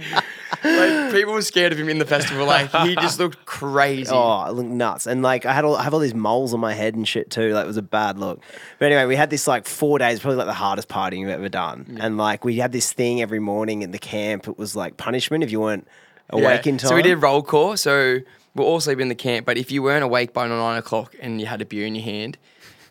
Like 0.63 1.12
people 1.12 1.34
were 1.34 1.42
scared 1.42 1.72
of 1.72 1.80
him 1.80 1.90
in 1.90 1.98
the 1.98 2.06
festival. 2.06 2.46
Like 2.46 2.70
he 2.86 2.94
just 2.96 3.18
looked 3.20 3.46
crazy. 3.46 4.12
Oh, 4.13 4.44
it 4.46 4.51
looked 4.51 4.70
nuts. 4.70 5.08
And 5.08 5.24
like 5.24 5.46
I 5.46 5.54
had 5.54 5.66
all 5.66 5.75
I 5.75 5.84
have 5.84 5.94
all 5.94 6.00
these 6.01 6.13
moles 6.13 6.54
on 6.54 6.60
my 6.60 6.74
head 6.74 6.94
and 6.94 7.08
shit 7.08 7.32
too. 7.32 7.54
Like 7.54 7.63
it 7.63 7.68
was 7.68 7.78
a 7.78 7.82
bad 7.82 8.20
look. 8.20 8.44
But 8.78 8.92
anyway, 8.92 9.06
we 9.06 9.16
had 9.16 9.30
this 9.30 9.48
like 9.48 9.66
four 9.66 9.98
days, 9.98 10.20
probably 10.20 10.38
like 10.38 10.48
the 10.48 10.54
hardest 10.54 10.90
partying 10.90 11.22
we've 11.22 11.30
ever 11.30 11.50
done. 11.50 11.98
And 12.00 12.18
like 12.18 12.44
we 12.46 12.58
had 12.58 12.74
this 12.74 12.92
thing 12.94 13.22
every 13.22 13.40
morning 13.40 13.82
in 13.82 13.92
the 13.92 13.98
camp. 13.98 14.48
It 14.48 14.58
was 14.58 14.75
like 14.75 14.98
punishment 14.98 15.44
if 15.44 15.51
you 15.51 15.62
weren't 15.62 15.88
awake 16.32 16.68
in 16.68 16.78
time. 16.78 16.90
So 16.90 16.96
we 16.96 17.02
did 17.02 17.16
roll 17.16 17.42
call. 17.42 17.78
So 17.78 18.20
we're 18.56 18.66
all 18.66 18.80
sleeping 18.80 19.04
in 19.04 19.10
the 19.10 19.16
camp, 19.16 19.46
but 19.46 19.58
if 19.58 19.72
you 19.72 19.82
weren't 19.84 20.04
awake 20.04 20.34
by 20.34 20.48
nine 20.48 20.78
o'clock 20.78 21.16
and 21.22 21.40
you 21.40 21.48
had 21.48 21.62
a 21.62 21.66
beer 21.66 21.86
in 21.86 21.96
your 21.96 22.04
hand, 22.04 22.38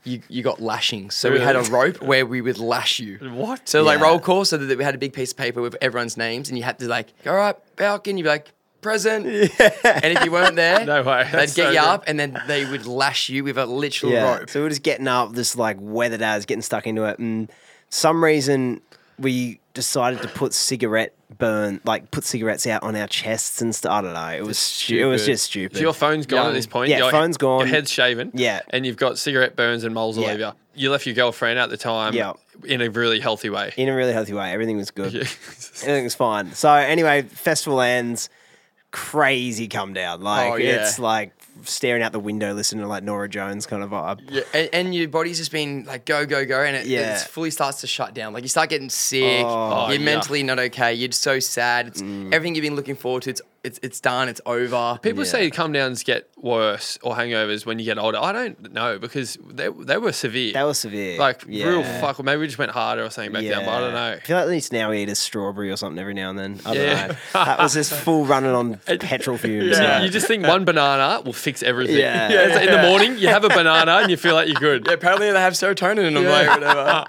you, 0.04 0.22
you 0.28 0.42
got 0.42 0.60
lashings. 0.60 1.14
So 1.14 1.30
we 1.30 1.40
had 1.40 1.56
a 1.56 1.62
rope 1.62 2.00
where 2.00 2.24
we 2.24 2.40
would 2.40 2.58
lash 2.58 2.98
you. 2.98 3.18
What? 3.18 3.68
So 3.68 3.82
like 3.82 4.00
roll 4.00 4.18
call, 4.18 4.44
so 4.44 4.56
that 4.56 4.78
we 4.78 4.84
had 4.84 4.94
a 4.94 4.98
big 4.98 5.12
piece 5.12 5.32
of 5.32 5.36
paper 5.36 5.60
with 5.60 5.76
everyone's 5.80 6.16
names, 6.16 6.48
and 6.48 6.56
you 6.56 6.64
had 6.64 6.78
to 6.78 6.88
like, 6.88 7.08
all 7.26 7.34
right, 7.34 7.56
Falcon, 7.76 8.16
you'd 8.16 8.24
be 8.24 8.30
like, 8.30 8.52
present. 8.80 9.26
Yeah. 9.60 10.00
And 10.02 10.16
if 10.16 10.24
you 10.24 10.32
weren't 10.32 10.56
there, 10.56 10.84
No 10.86 11.02
way. 11.02 11.24
they'd 11.24 11.32
That's 11.32 11.54
get 11.54 11.64
so 11.64 11.70
you 11.70 11.78
good. 11.80 11.86
up, 11.86 12.04
and 12.06 12.18
then 12.18 12.40
they 12.46 12.64
would 12.64 12.86
lash 12.86 13.28
you 13.28 13.44
with 13.44 13.58
a 13.58 13.66
literal 13.66 14.12
yeah. 14.12 14.38
rope. 14.38 14.50
So 14.50 14.60
we 14.60 14.64
we're 14.64 14.70
just 14.70 14.82
getting 14.82 15.08
up, 15.08 15.32
this 15.32 15.56
like 15.56 15.76
weathered 15.80 16.22
as, 16.22 16.46
getting 16.46 16.62
stuck 16.62 16.86
into 16.86 17.04
it. 17.04 17.18
And 17.18 17.50
some 17.90 18.24
reason 18.24 18.80
we 19.18 19.60
decided 19.74 20.20
to 20.22 20.28
put 20.28 20.52
cigarette 20.54 21.14
burn, 21.38 21.80
like 21.84 22.10
put 22.10 22.24
cigarettes 22.24 22.66
out 22.66 22.82
on 22.82 22.96
our 22.96 23.06
chests 23.06 23.62
and 23.62 23.74
stuff. 23.74 23.92
I 23.92 24.00
don't 24.02 24.14
know. 24.14 24.28
It 24.28 24.44
was 24.44 24.84
it 24.90 25.04
was 25.04 25.24
just 25.26 25.44
stupid. 25.44 25.76
So 25.76 25.82
your 25.82 25.92
phone's 25.94 26.26
gone 26.26 26.38
Young. 26.38 26.46
at 26.48 26.54
this 26.54 26.66
point. 26.66 26.90
Yeah, 26.90 26.98
your, 26.98 27.10
phone's 27.10 27.36
gone. 27.36 27.60
Your 27.60 27.68
head's 27.68 27.90
shaven. 27.90 28.30
Yeah. 28.34 28.60
And 28.70 28.84
you've 28.84 28.96
got 28.96 29.18
cigarette 29.18 29.56
burns 29.56 29.84
and 29.84 29.94
moles 29.94 30.18
all 30.18 30.24
over 30.24 30.38
you. 30.38 30.50
You 30.74 30.90
left 30.90 31.06
your 31.06 31.14
girlfriend 31.14 31.58
at 31.58 31.68
the 31.70 31.76
time 31.76 32.14
Yeah. 32.14 32.32
in 32.64 32.80
a 32.80 32.88
really 32.90 33.20
healthy 33.20 33.50
way. 33.50 33.72
in 33.76 33.88
a 33.88 33.94
really 33.94 34.12
healthy 34.12 34.32
way. 34.32 34.52
Everything 34.52 34.76
was 34.76 34.90
good. 34.90 35.12
Yeah. 35.12 35.20
Everything 35.20 36.04
was 36.04 36.14
fine. 36.14 36.52
So 36.52 36.70
anyway, 36.72 37.22
festival 37.22 37.80
ends. 37.80 38.28
Crazy 38.92 39.68
come 39.68 39.92
down. 39.92 40.20
Like 40.20 40.52
Oh, 40.52 40.56
yeah. 40.56 40.82
it's 40.82 40.98
like 40.98 41.32
staring 41.68 42.02
out 42.02 42.12
the 42.12 42.20
window, 42.20 42.52
listening 42.52 42.82
to 42.82 42.88
like 42.88 43.02
Norah 43.02 43.28
Jones 43.28 43.66
kind 43.66 43.82
of 43.82 43.90
vibe. 43.90 44.20
Yeah, 44.30 44.42
and, 44.54 44.68
and 44.72 44.94
your 44.94 45.08
body's 45.08 45.38
just 45.38 45.52
been 45.52 45.84
like 45.84 46.04
go 46.04 46.26
go 46.26 46.44
go, 46.44 46.62
and 46.62 46.76
it, 46.76 46.86
Yeah. 46.86 47.16
fully 47.18 47.50
starts 47.50 47.80
to 47.82 47.86
shut 47.86 48.14
down. 48.14 48.32
Like 48.32 48.42
you 48.42 48.48
start 48.48 48.70
getting 48.70 48.90
sick. 48.90 49.44
Oh, 49.46 49.88
you're 49.88 49.98
yeah. 49.98 50.04
mentally 50.04 50.42
not 50.42 50.58
okay. 50.58 50.94
You're 50.94 51.12
so 51.12 51.38
sad. 51.40 51.88
It's 51.88 52.02
Mm. 52.02 52.32
everything 52.32 52.54
you've 52.54 52.62
been 52.62 52.76
looking 52.76 52.96
forward 52.96 53.22
to. 53.24 53.30
It's 53.30 53.42
it's 53.62 53.78
it's 53.82 54.00
done. 54.00 54.28
It's 54.28 54.40
over. 54.46 54.98
People 55.02 55.24
Yeah. 55.24 55.30
say 55.30 55.50
come 55.50 55.72
downs 55.72 56.02
get 56.02 56.30
worse 56.36 56.98
or 57.02 57.14
hangovers 57.14 57.66
when 57.66 57.78
you 57.78 57.84
get 57.84 57.98
older. 57.98 58.18
I 58.18 58.32
don't 58.32 58.72
know 58.72 58.98
because 58.98 59.36
they, 59.46 59.68
they 59.68 59.98
were 59.98 60.12
severe. 60.12 60.54
They 60.54 60.62
were 60.64 60.72
severe. 60.72 61.18
like 61.18 61.44
real 61.46 61.80
Yeah. 61.80 62.00
fuck. 62.00 62.22
Maybe 62.24 62.40
we 62.40 62.46
just 62.46 62.58
went 62.58 62.70
harder 62.70 63.04
or 63.04 63.10
something 63.10 63.32
back 63.32 63.42
then, 63.44 63.64
but 63.66 63.70
I 63.74 63.80
don't 63.80 63.92
know. 63.92 64.12
I 64.12 64.20
feel 64.20 64.36
like 64.36 64.44
at 64.44 64.48
least 64.48 64.72
now 64.72 64.88
we 64.90 65.02
eat 65.02 65.10
a 65.10 65.14
strawberry 65.14 65.70
or 65.70 65.76
something 65.76 65.98
every 66.00 66.14
now 66.14 66.30
and 66.30 66.38
then. 66.38 66.60
I 66.64 66.74
don't 66.74 66.82
Yeah. 66.82 67.06
know. 67.08 67.14
That 67.34 67.58
was 67.58 67.74
just 67.74 67.92
full 67.92 68.24
running 68.24 68.52
on 68.52 68.74
petrol 69.00 69.36
fumes. 69.44 69.76
Yeah. 69.76 69.82
Yeah. 69.82 70.02
You 70.04 70.08
just 70.10 70.26
think 70.26 70.46
one 70.46 70.64
banana 70.64 71.20
will 71.22 71.32
fix 71.34 71.62
everything. 71.62 71.98
Yeah. 71.98 72.28
It's 72.50 72.54
like 72.54 72.68
in 72.68 72.74
the 72.80 72.88
morning, 72.88 73.18
you 73.18 73.28
have 73.28 73.44
a 73.44 73.48
banana 73.50 73.92
and 73.96 74.10
you 74.10 74.16
feel 74.16 74.34
like 74.34 74.48
you're 74.48 74.58
good. 74.60 74.86
Yeah, 74.86 74.94
apparently 74.94 75.30
they 75.30 75.38
have 75.40 75.52
serotonin 75.52 76.06
in 76.06 76.14
them, 76.14 76.24
like 76.24 76.48
whatever. 76.48 77.04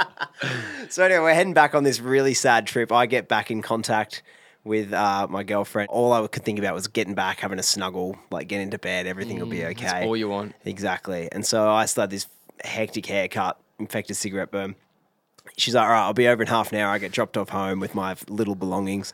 So 0.89 1.03
anyway, 1.05 1.22
we're 1.22 1.34
heading 1.34 1.53
back 1.53 1.74
on 1.74 1.84
this 1.86 2.01
really 2.01 2.34
sad 2.34 2.67
trip. 2.67 2.91
I 2.91 3.05
get 3.05 3.29
back 3.29 3.50
in 3.50 3.62
contact 3.62 4.22
with 4.63 4.94
uh, 4.94 5.27
my 5.30 5.44
girlfriend. 5.44 5.89
All 5.89 6.13
I 6.13 6.25
could 6.27 6.44
think 6.44 6.60
about 6.60 6.74
was 6.74 6.88
getting 6.88 7.15
back, 7.15 7.39
having 7.39 7.60
a 7.60 7.63
snuggle, 7.63 8.18
like 8.30 8.48
getting 8.48 8.70
to 8.72 8.77
bed. 8.77 9.08
Everything 9.08 9.39
will 9.39 9.48
be 9.48 9.65
okay. 9.65 10.06
all 10.06 10.15
you 10.15 10.30
want. 10.30 10.53
Exactly. 10.65 11.30
And 11.32 11.46
so 11.46 11.70
I 11.70 11.86
still 11.86 12.03
had 12.03 12.10
this 12.10 12.27
hectic 12.63 13.06
haircut, 13.06 13.60
infected 13.80 14.15
cigarette 14.15 14.51
burn. 14.51 14.75
She's 15.58 15.75
like, 15.75 15.84
all 15.84 15.89
right, 15.89 16.06
I'll 16.06 16.13
be 16.13 16.27
over 16.27 16.44
in 16.44 16.48
half 16.48 16.72
an 16.72 16.80
hour. 16.80 16.91
I 16.91 17.00
get 17.00 17.12
dropped 17.12 17.38
off 17.38 17.50
home 17.50 17.80
with 17.80 17.96
my 17.96 18.15
little 18.27 18.56
belongings. 18.56 19.13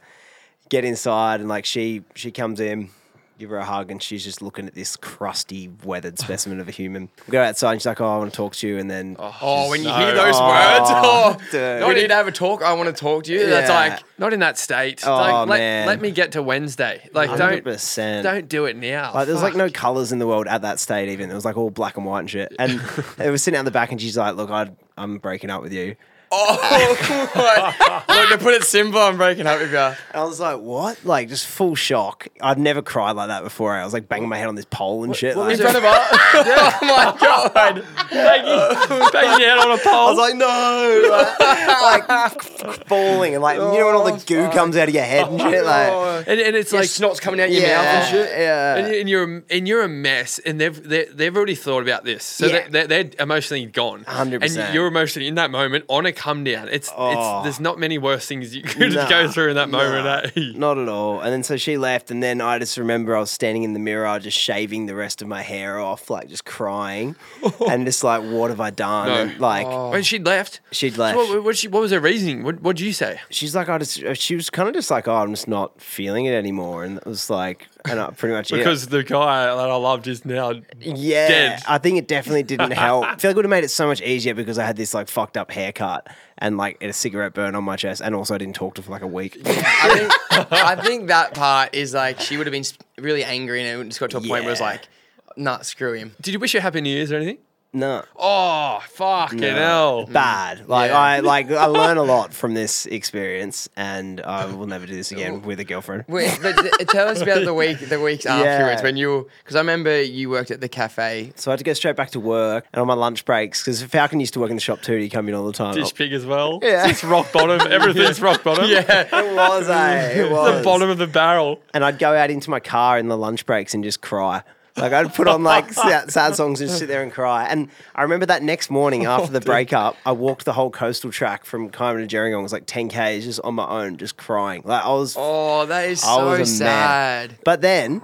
Get 0.70 0.84
inside, 0.84 1.40
and 1.40 1.48
like 1.48 1.66
she 1.66 2.04
she 2.14 2.30
comes 2.30 2.60
in, 2.60 2.90
give 3.38 3.50
her 3.50 3.58
a 3.58 3.66
hug, 3.66 3.92
and 3.92 4.02
she's 4.02 4.24
just 4.24 4.42
looking 4.42 4.68
at 4.68 4.74
this 4.74 4.96
crusty, 4.96 5.70
weathered 5.84 6.20
specimen 6.20 6.60
of 6.60 6.68
a 6.68 6.72
human. 6.72 7.10
We 7.28 7.32
go 7.32 7.42
outside, 7.44 7.74
and 7.74 7.82
she's 7.82 7.86
like, 7.86 8.02
oh, 8.02 8.06
I 8.08 8.18
want 8.18 8.32
to 8.32 8.36
talk 8.38 8.56
to 8.56 8.68
you. 8.68 8.78
And 8.78 8.90
then 8.90 9.16
Oh, 9.20 9.70
when 9.70 9.84
you 9.84 9.90
hear 9.92 10.14
those 10.14 10.40
words, 10.40 10.40
oh, 10.40 11.38
dude. 11.52 11.88
we 11.88 11.94
need 11.94 12.08
to 12.08 12.16
have 12.16 12.28
a 12.28 12.32
talk. 12.32 12.62
I 12.62 12.74
want 12.74 12.88
to 12.88 13.00
talk 13.00 13.26
to 13.26 13.32
you. 13.34 13.46
That's 13.48 13.70
Yeah. 13.70 13.76
like 13.94 14.04
Not 14.18 14.34
in 14.34 14.40
that 14.42 14.58
state. 14.58 15.04
Oh, 15.06 15.16
like, 15.16 15.48
let, 15.50 15.58
man. 15.60 15.88
let 15.88 16.02
me 16.02 16.12
get 16.12 16.34
to 16.34 16.42
Wednesday. 16.44 17.10
Like, 17.14 17.30
don't 17.38 17.64
100%. 17.64 18.24
don't 18.24 18.50
do 18.50 18.66
it 18.66 18.76
now. 18.76 19.14
Like 19.14 19.28
there's 19.28 19.42
like 19.42 19.56
no 19.56 19.70
colors 19.70 20.12
in 20.12 20.20
the 20.20 20.28
world 20.28 20.48
at 20.48 20.62
that 20.64 20.80
state. 20.80 21.10
Even 21.10 21.30
it 21.30 21.34
was 21.36 21.46
like 21.46 21.58
all 21.58 21.70
black 21.70 21.98
and 21.98 22.06
white 22.06 22.22
and 22.22 22.30
shit. 22.30 22.54
And 22.60 22.82
it 23.20 23.30
was 23.30 23.44
sitting 23.44 23.58
out 23.58 23.66
the 23.66 23.72
back, 23.72 23.92
and 23.92 24.02
she's 24.02 24.18
like, 24.18 24.36
"Look, 24.36 24.50
I, 24.50 24.70
I'm 24.98 25.18
breaking 25.20 25.50
up 25.50 25.62
with 25.62 25.74
you." 25.74 25.96
Oh, 26.32 27.28
what? 27.34 28.10
look 28.10 28.30
to 28.30 28.38
put 28.44 28.54
it 28.54 28.64
simple, 28.64 29.00
I'm 29.00 29.18
breaking 29.18 29.48
up 29.48 29.60
with 29.60 29.72
you. 29.72 29.78
I 29.78 30.24
was 30.24 30.40
like, 30.40 30.60
"What?" 30.60 31.04
Like 31.06 31.30
just 31.30 31.48
full 31.48 31.76
shock. 31.76 32.28
I'd 32.42 32.58
never 32.58 32.82
cried 32.82 33.12
like 33.16 33.28
that 33.30 33.44
before. 33.44 33.74
I 33.74 33.84
was 33.84 33.94
like 33.94 34.08
banging 34.08 34.30
my 34.30 34.38
head 34.38 34.48
on 34.48 34.56
this 34.56 34.66
pole 34.66 35.04
and 35.04 35.16
shit. 35.16 35.34
In 35.34 35.40
like, 35.40 35.58
front 35.58 35.78
of 35.78 35.84
us. 35.84 36.08
oh 36.12 36.78
my 36.82 37.18
god. 37.20 37.86
banging, 38.12 39.12
banging 39.12 39.40
your 39.40 39.50
head 39.50 39.58
on 39.60 39.72
a 39.72 39.82
pole. 39.82 39.94
I 39.94 40.10
was 40.12 40.18
like, 40.18 40.36
"No!" 40.36 41.48
like 41.82 42.42
falling 42.88 43.34
and 43.34 43.44
like 43.44 43.58
you 43.58 43.80
know 43.80 43.86
when 43.86 43.96
all 43.96 44.06
the 44.06 44.14
oh, 44.14 44.24
goo 44.26 44.50
comes 44.50 44.78
out 44.78 44.88
of 44.88 44.94
your 44.94 45.04
head 45.04 45.28
and 45.28 45.40
shit. 45.40 45.64
Oh. 45.64 45.66
Like, 45.66 46.28
and, 46.28 46.40
and 46.40 46.56
it's 46.56 46.72
Like 46.72 46.82
like 46.82 46.90
snot's 46.90 47.20
coming 47.20 47.40
out 47.40 47.48
of 47.48 47.54
your 47.54 47.64
yeah, 47.64 47.78
mouth 47.78 47.86
and 47.86 48.08
shit. 48.12 48.30
Yeah. 48.40 48.76
and, 48.76 48.88
and 48.96 49.10
you're 49.10 49.44
and 49.50 49.68
you're 49.68 49.84
a 49.84 49.88
mess, 49.90 50.40
and 50.40 50.60
they've 50.60 50.88
they're, 50.88 51.06
they've 51.06 51.36
already 51.36 51.56
thought 51.56 51.84
about 51.84 52.04
this, 52.04 52.24
so 52.24 52.48
Yeah. 52.48 52.68
they're, 52.70 52.88
they're, 52.88 53.04
they're 53.04 53.24
emotionally 53.24 53.66
gone. 53.66 54.04
100%. 54.06 54.58
And 54.58 54.74
you're 54.74 54.88
emotionally 54.88 55.28
in 55.28 55.36
that 55.36 55.52
moment 55.52 55.86
on 55.88 56.06
a 56.06 56.12
come 56.18 56.44
down. 56.44 56.68
It's 56.70 56.90
Oh. 56.98 57.12
it's 57.40 57.44
there's 57.46 57.60
not 57.60 57.78
many 57.80 57.98
worse 57.98 58.26
things 58.26 58.56
you 58.56 58.64
could 58.64 58.94
Nah, 58.94 59.08
go 59.08 59.30
through 59.30 59.50
in 59.52 59.56
that 59.56 59.70
moment. 59.70 60.04
nah, 60.06 60.42
eh? 60.42 60.52
Not 60.56 60.78
at 60.78 60.90
all. 60.90 61.22
And 61.22 61.32
then 61.32 61.44
so 61.44 61.56
she 61.58 61.78
left, 61.78 62.10
and 62.12 62.22
then 62.24 62.42
I 62.42 62.58
just 62.60 62.78
remember 62.78 63.16
I 63.16 63.20
was 63.20 63.32
standing 63.32 63.64
in 63.64 63.74
the 63.74 63.80
mirror, 63.80 64.18
just 64.20 64.38
shaving 64.38 64.88
the 64.88 64.96
rest 64.96 65.22
of 65.22 65.28
my 65.28 65.42
hair 65.44 65.80
off, 65.80 66.10
like 66.10 66.28
just 66.28 66.44
crying, 66.46 67.16
and 67.70 67.86
just 67.86 68.04
like, 68.04 68.24
what 68.24 68.50
have 68.50 68.60
I 68.60 68.72
done? 68.72 69.08
No. 69.08 69.14
And, 69.14 69.40
like 69.40 69.68
When 69.92 70.04
she'd 70.04 70.26
left, 70.26 70.60
she'd 70.72 70.96
so 70.96 71.02
left. 71.04 71.18
what, 71.18 71.44
what, 71.44 71.58
she, 71.58 71.68
what 71.68 71.82
was 71.82 71.92
her 71.92 72.00
reasoning? 72.00 72.44
What 72.44 72.62
what'd 72.62 72.80
you 72.80 72.92
say? 72.94 73.20
she's 73.30 73.56
like, 73.56 73.70
I 73.70 73.78
just, 73.78 74.02
she 74.18 74.36
was 74.36 74.50
kind 74.50 74.68
of 74.68 74.74
just 74.76 74.90
like, 74.92 75.08
oh, 75.08 75.16
I'm 75.16 75.32
just 75.32 75.48
not 75.48 75.80
feeling 75.82 76.26
it 76.26 76.34
anymore, 76.34 76.84
and 76.84 76.98
it 76.98 77.06
was 77.06 77.30
like, 77.30 77.68
and 77.90 78.00
I 78.00 78.10
pretty 78.12 78.34
much 78.36 78.52
it. 78.52 78.58
Because 78.58 78.88
the 78.88 79.04
guy 79.04 79.46
that 79.46 79.70
I 79.70 79.76
loved 79.76 80.08
is 80.08 80.26
now. 80.26 80.54
Yeah, 80.80 81.28
dead. 81.28 81.64
I 81.68 81.78
think 81.78 81.98
it 81.98 82.08
definitely 82.08 82.44
didn't 82.44 82.72
help. 82.74 83.06
I 83.06 83.16
feel 83.16 83.30
like 83.30 83.34
it 83.34 83.36
would 83.38 83.46
have 83.46 83.50
made 83.50 83.64
it 83.64 83.70
so 83.70 83.88
much 83.88 84.02
easier 84.02 84.34
because 84.34 84.58
I 84.60 84.66
had 84.66 84.76
this 84.78 84.94
like 84.94 85.08
fucked 85.08 85.38
up 85.38 85.52
haircut 85.52 86.08
and 86.38 86.58
like 86.58 86.82
a 86.84 86.94
cigarette 86.94 87.34
burn 87.34 87.56
on 87.56 87.64
my 87.64 87.76
chest, 87.76 88.02
and 88.02 88.14
also 88.16 88.36
I 88.36 88.38
didn't 88.38 88.56
talk 88.56 88.76
to 88.76 88.82
for 88.82 88.92
like 88.92 89.02
a 89.02 89.08
week. 89.08 89.38
I 89.46 89.98
think, 89.98 90.52
I 90.52 90.76
think 90.76 91.08
that 91.08 91.34
part 91.34 91.74
is 91.74 91.94
like 91.94 92.20
she 92.20 92.38
would 92.38 92.48
have 92.48 92.52
been 92.52 92.66
really 92.98 93.24
angry 93.24 93.68
and 93.68 93.82
it 93.82 93.86
just 93.88 94.00
got 94.00 94.10
to 94.12 94.18
a 94.18 94.20
point 94.22 94.32
where 94.32 94.42
it 94.44 94.46
was 94.46 94.62
like, 94.62 94.88
nah, 95.36 95.62
screw 95.62 95.94
him. 95.94 96.16
Did 96.22 96.34
you 96.34 96.40
wish 96.40 96.54
you 96.54 96.60
happy 96.60 96.82
New 96.82 96.90
Year's 96.90 97.12
or 97.12 97.18
anything? 97.18 97.38
No, 97.78 98.04
Oh, 98.16 98.80
fucking 98.90 99.40
hell. 99.40 100.06
bad. 100.08 100.68
Like 100.68 100.90
Yeah. 100.92 100.98
I 101.00 101.20
like 101.34 101.52
I 101.52 101.66
learn 101.66 101.98
a 101.98 102.04
lot 102.04 102.34
from 102.34 102.54
this 102.56 102.86
experience, 102.86 103.70
and 103.76 104.20
I 104.22 104.46
will 104.46 104.66
never 104.68 104.86
do 104.88 104.96
this 104.96 105.12
again 105.12 105.42
with 105.44 105.60
a 105.60 105.64
girlfriend. 105.64 106.06
Wait, 106.08 106.40
but 106.42 106.56
tell 106.90 107.08
us 107.08 107.22
about 107.22 107.46
the 107.46 107.54
week, 107.64 107.80
the 107.80 108.00
weeks 108.02 108.26
afterwards 108.26 108.82
Yeah. 108.82 108.84
when 108.84 108.98
you, 108.98 109.28
because 109.44 109.56
I 109.56 109.60
remember 109.60 110.02
you 110.02 110.30
worked 110.30 110.50
at 110.52 110.60
the 110.62 110.70
cafe. 110.70 111.34
So 111.36 111.52
I 111.52 111.54
had 111.54 111.60
to 111.60 111.64
go 111.64 111.74
straight 111.74 111.96
back 111.96 112.10
to 112.12 112.20
work 112.20 112.66
and 112.74 112.82
on 112.82 112.88
my 112.88 112.94
lunch 112.96 113.26
breaks 113.26 113.62
because 113.62 113.84
Falcon 113.84 114.20
used 114.20 114.34
to 114.34 114.40
work 114.40 114.50
in 114.50 114.56
the 114.56 114.62
shop 114.62 114.82
too. 114.82 114.98
he'd 114.98 115.10
come 115.10 115.28
in 115.30 115.36
all 115.36 115.46
the 115.46 115.54
time. 115.54 115.76
Dish 115.76 115.94
pig 115.94 116.14
as 116.14 116.26
well. 116.26 116.60
Yeah. 116.64 116.88
It's 116.90 117.04
rock 117.04 117.32
bottom. 117.32 117.62
Everything's 117.72 118.20
rock 118.22 118.44
bottom. 118.44 118.66
Yeah. 118.70 118.82
It 119.14 119.36
was, 119.36 119.70
eh? 119.70 120.22
It 120.24 120.32
was. 120.32 120.58
The 120.58 120.64
bottom 120.64 120.90
of 120.90 120.98
the 120.98 121.08
barrel. 121.08 121.62
and 121.74 121.86
I'd 121.86 122.00
go 122.00 122.16
out 122.16 122.32
into 122.32 122.50
my 122.50 122.60
car 122.60 122.98
in 122.98 123.08
the 123.08 123.18
lunch 123.18 123.46
breaks 123.46 123.74
and 123.74 123.84
just 123.84 124.02
cry. 124.02 124.42
Like 124.78 124.94
I'd 124.94 125.14
put 125.14 125.28
on 125.28 125.44
like 125.44 125.74
sad, 125.74 126.12
sad 126.12 126.36
songs 126.36 126.62
and 126.62 126.70
sit 126.70 126.88
there 126.88 127.02
and 127.04 127.12
cry. 127.12 127.48
And 127.48 127.70
I 127.96 128.04
remember 128.04 128.28
that 128.28 128.44
next 128.44 128.70
morning 128.70 129.08
oh, 129.08 129.12
after 129.12 129.32
the 129.32 129.42
breakup, 129.42 129.96
I 130.06 130.12
walked 130.12 130.46
the 130.46 130.54
whole 130.54 130.70
coastal 130.70 131.12
track 131.12 131.46
from 131.46 131.70
Kiama 131.70 132.08
to 132.08 132.16
Gerringong. 132.16 132.40
It 132.40 132.44
was 132.44 132.54
like 132.54 132.66
10 132.68 132.90
k's 132.90 133.26
just 133.26 133.40
on 133.44 133.56
my 133.56 133.68
own, 133.68 133.98
just 133.98 134.18
crying. 134.18 134.62
Like 134.66 134.84
I 134.84 134.90
was, 134.94 135.16
Oh, 135.18 135.66
that 135.66 135.90
is 135.90 136.04
I 136.04 136.16
so 136.16 136.26
was 136.28 136.40
a 136.40 136.46
sad. 136.46 137.38
But 137.44 137.62
then 137.62 138.02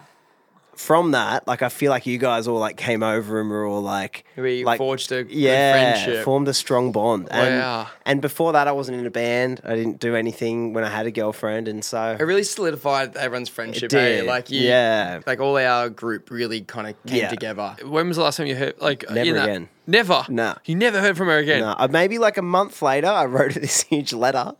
from 0.75 1.11
that, 1.11 1.47
like 1.47 1.61
I 1.61 1.69
feel 1.69 1.89
like 1.91 2.05
you 2.05 2.17
guys 2.17 2.47
all 2.47 2.59
like 2.59 2.77
came 2.77 3.03
over 3.03 3.39
and 3.39 3.49
were 3.49 3.65
all 3.65 3.81
like, 3.81 4.25
We 4.35 4.63
like 4.65 4.77
forged 4.77 5.11
a 5.11 5.23
yeah, 5.29 5.93
friendship. 5.93 6.25
formed 6.25 6.47
a 6.47 6.53
strong 6.53 6.91
bond. 6.91 7.27
And, 7.31 7.59
Wow. 7.59 7.87
and 8.05 8.21
before 8.21 8.53
that, 8.53 8.67
I 8.67 8.71
wasn't 8.71 8.97
in 8.99 9.05
a 9.05 9.11
band. 9.11 9.61
I 9.63 9.75
didn't 9.75 9.99
do 9.99 10.15
anything 10.15 10.73
when 10.73 10.83
I 10.83 10.89
had 10.89 11.05
a 11.05 11.11
girlfriend, 11.11 11.67
and 11.67 11.83
so 11.83 12.17
It 12.19 12.23
really 12.23 12.43
solidified 12.43 13.15
everyone's 13.15 13.49
friendship. 13.49 13.93
Eh? 13.93 14.17
did, 14.21 14.25
Like 14.25 14.49
you, 14.49 14.61
yeah. 14.61 15.21
like 15.27 15.39
all 15.39 15.57
our 15.57 15.89
group 15.89 16.31
really 16.31 16.61
kind 16.61 16.87
of 16.87 17.05
came 17.05 17.19
Yeah. 17.19 17.29
together. 17.29 17.75
When 17.85 18.07
was 18.07 18.17
the 18.17 18.23
last 18.23 18.37
time 18.37 18.47
you 18.47 18.55
heard? 18.55 18.75
Like 18.81 19.09
Never 19.09 19.37
again. 19.37 19.69
Never. 19.85 20.25
No. 20.29 20.55
You 20.65 20.75
never 20.75 21.01
heard 21.01 21.17
from 21.17 21.27
her 21.27 21.37
again. 21.37 21.59
No, 21.59 21.75
uh, 21.77 21.87
maybe 21.91 22.17
like 22.17 22.37
a 22.37 22.41
month 22.41 22.81
later, 22.81 23.07
I 23.07 23.25
wrote 23.33 23.53
her 23.53 23.59
this 23.59 23.83
huge 23.83 24.13
letter, 24.13 24.53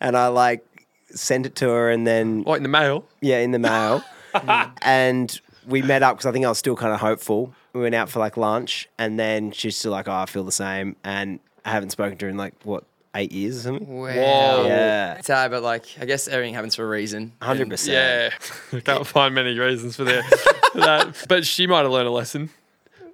and 0.00 0.16
I 0.16 0.28
like 0.28 0.64
sent 1.12 1.44
it 1.44 1.54
to 1.56 1.68
her, 1.68 1.90
and 1.90 2.06
then 2.06 2.44
What 2.44 2.56
in 2.56 2.62
the 2.62 2.68
mail? 2.68 3.04
yeah, 3.20 3.38
in 3.38 3.50
the 3.50 3.58
mail, 3.58 4.02
and 4.82 5.40
we 5.70 5.80
met 5.82 6.02
up 6.02 6.16
because 6.16 6.26
I 6.26 6.32
think 6.32 6.44
I 6.44 6.48
was 6.48 6.58
still 6.58 6.76
kind 6.76 6.92
of 6.92 7.00
hopeful. 7.00 7.54
We 7.72 7.80
went 7.80 7.94
out 7.94 8.08
for 8.10 8.18
like 8.18 8.36
lunch, 8.36 8.88
and 8.98 9.18
then 9.18 9.52
she's 9.52 9.76
still 9.76 9.92
like, 9.92 10.08
"Oh, 10.08 10.12
I 10.12 10.26
feel 10.26 10.44
the 10.44 10.52
same," 10.52 10.96
and 11.04 11.40
I 11.64 11.70
haven't 11.70 11.90
spoken 11.90 12.18
to 12.18 12.26
her 12.26 12.30
in 12.30 12.36
like 12.36 12.54
what 12.64 12.84
eight 13.14 13.32
years 13.32 13.58
or 13.58 13.60
something. 13.62 13.88
Wow. 13.88 14.06
Whoa. 14.08 14.66
Yeah, 14.66 15.14
It's 15.14 15.26
sad, 15.26 15.50
but 15.50 15.62
like 15.62 15.84
I 16.00 16.04
guess 16.04 16.28
everything 16.28 16.54
happens 16.54 16.74
for 16.76 16.84
a 16.84 16.88
reason. 16.88 17.32
hundred 17.42 17.62
And- 17.62 17.70
percent. 17.72 18.34
Yeah. 18.72 18.76
I 18.78 18.80
can't 18.80 19.06
find 19.06 19.34
many 19.34 19.58
reasons 19.58 19.96
for 19.96 20.04
that. 20.04 21.24
But 21.28 21.46
she 21.46 21.66
might 21.66 21.82
have 21.82 21.90
learned 21.90 22.08
a 22.08 22.12
lesson. 22.12 22.50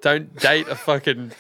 Don't 0.03 0.35
date 0.37 0.69
a 0.69 0.75
fucking 0.77 1.33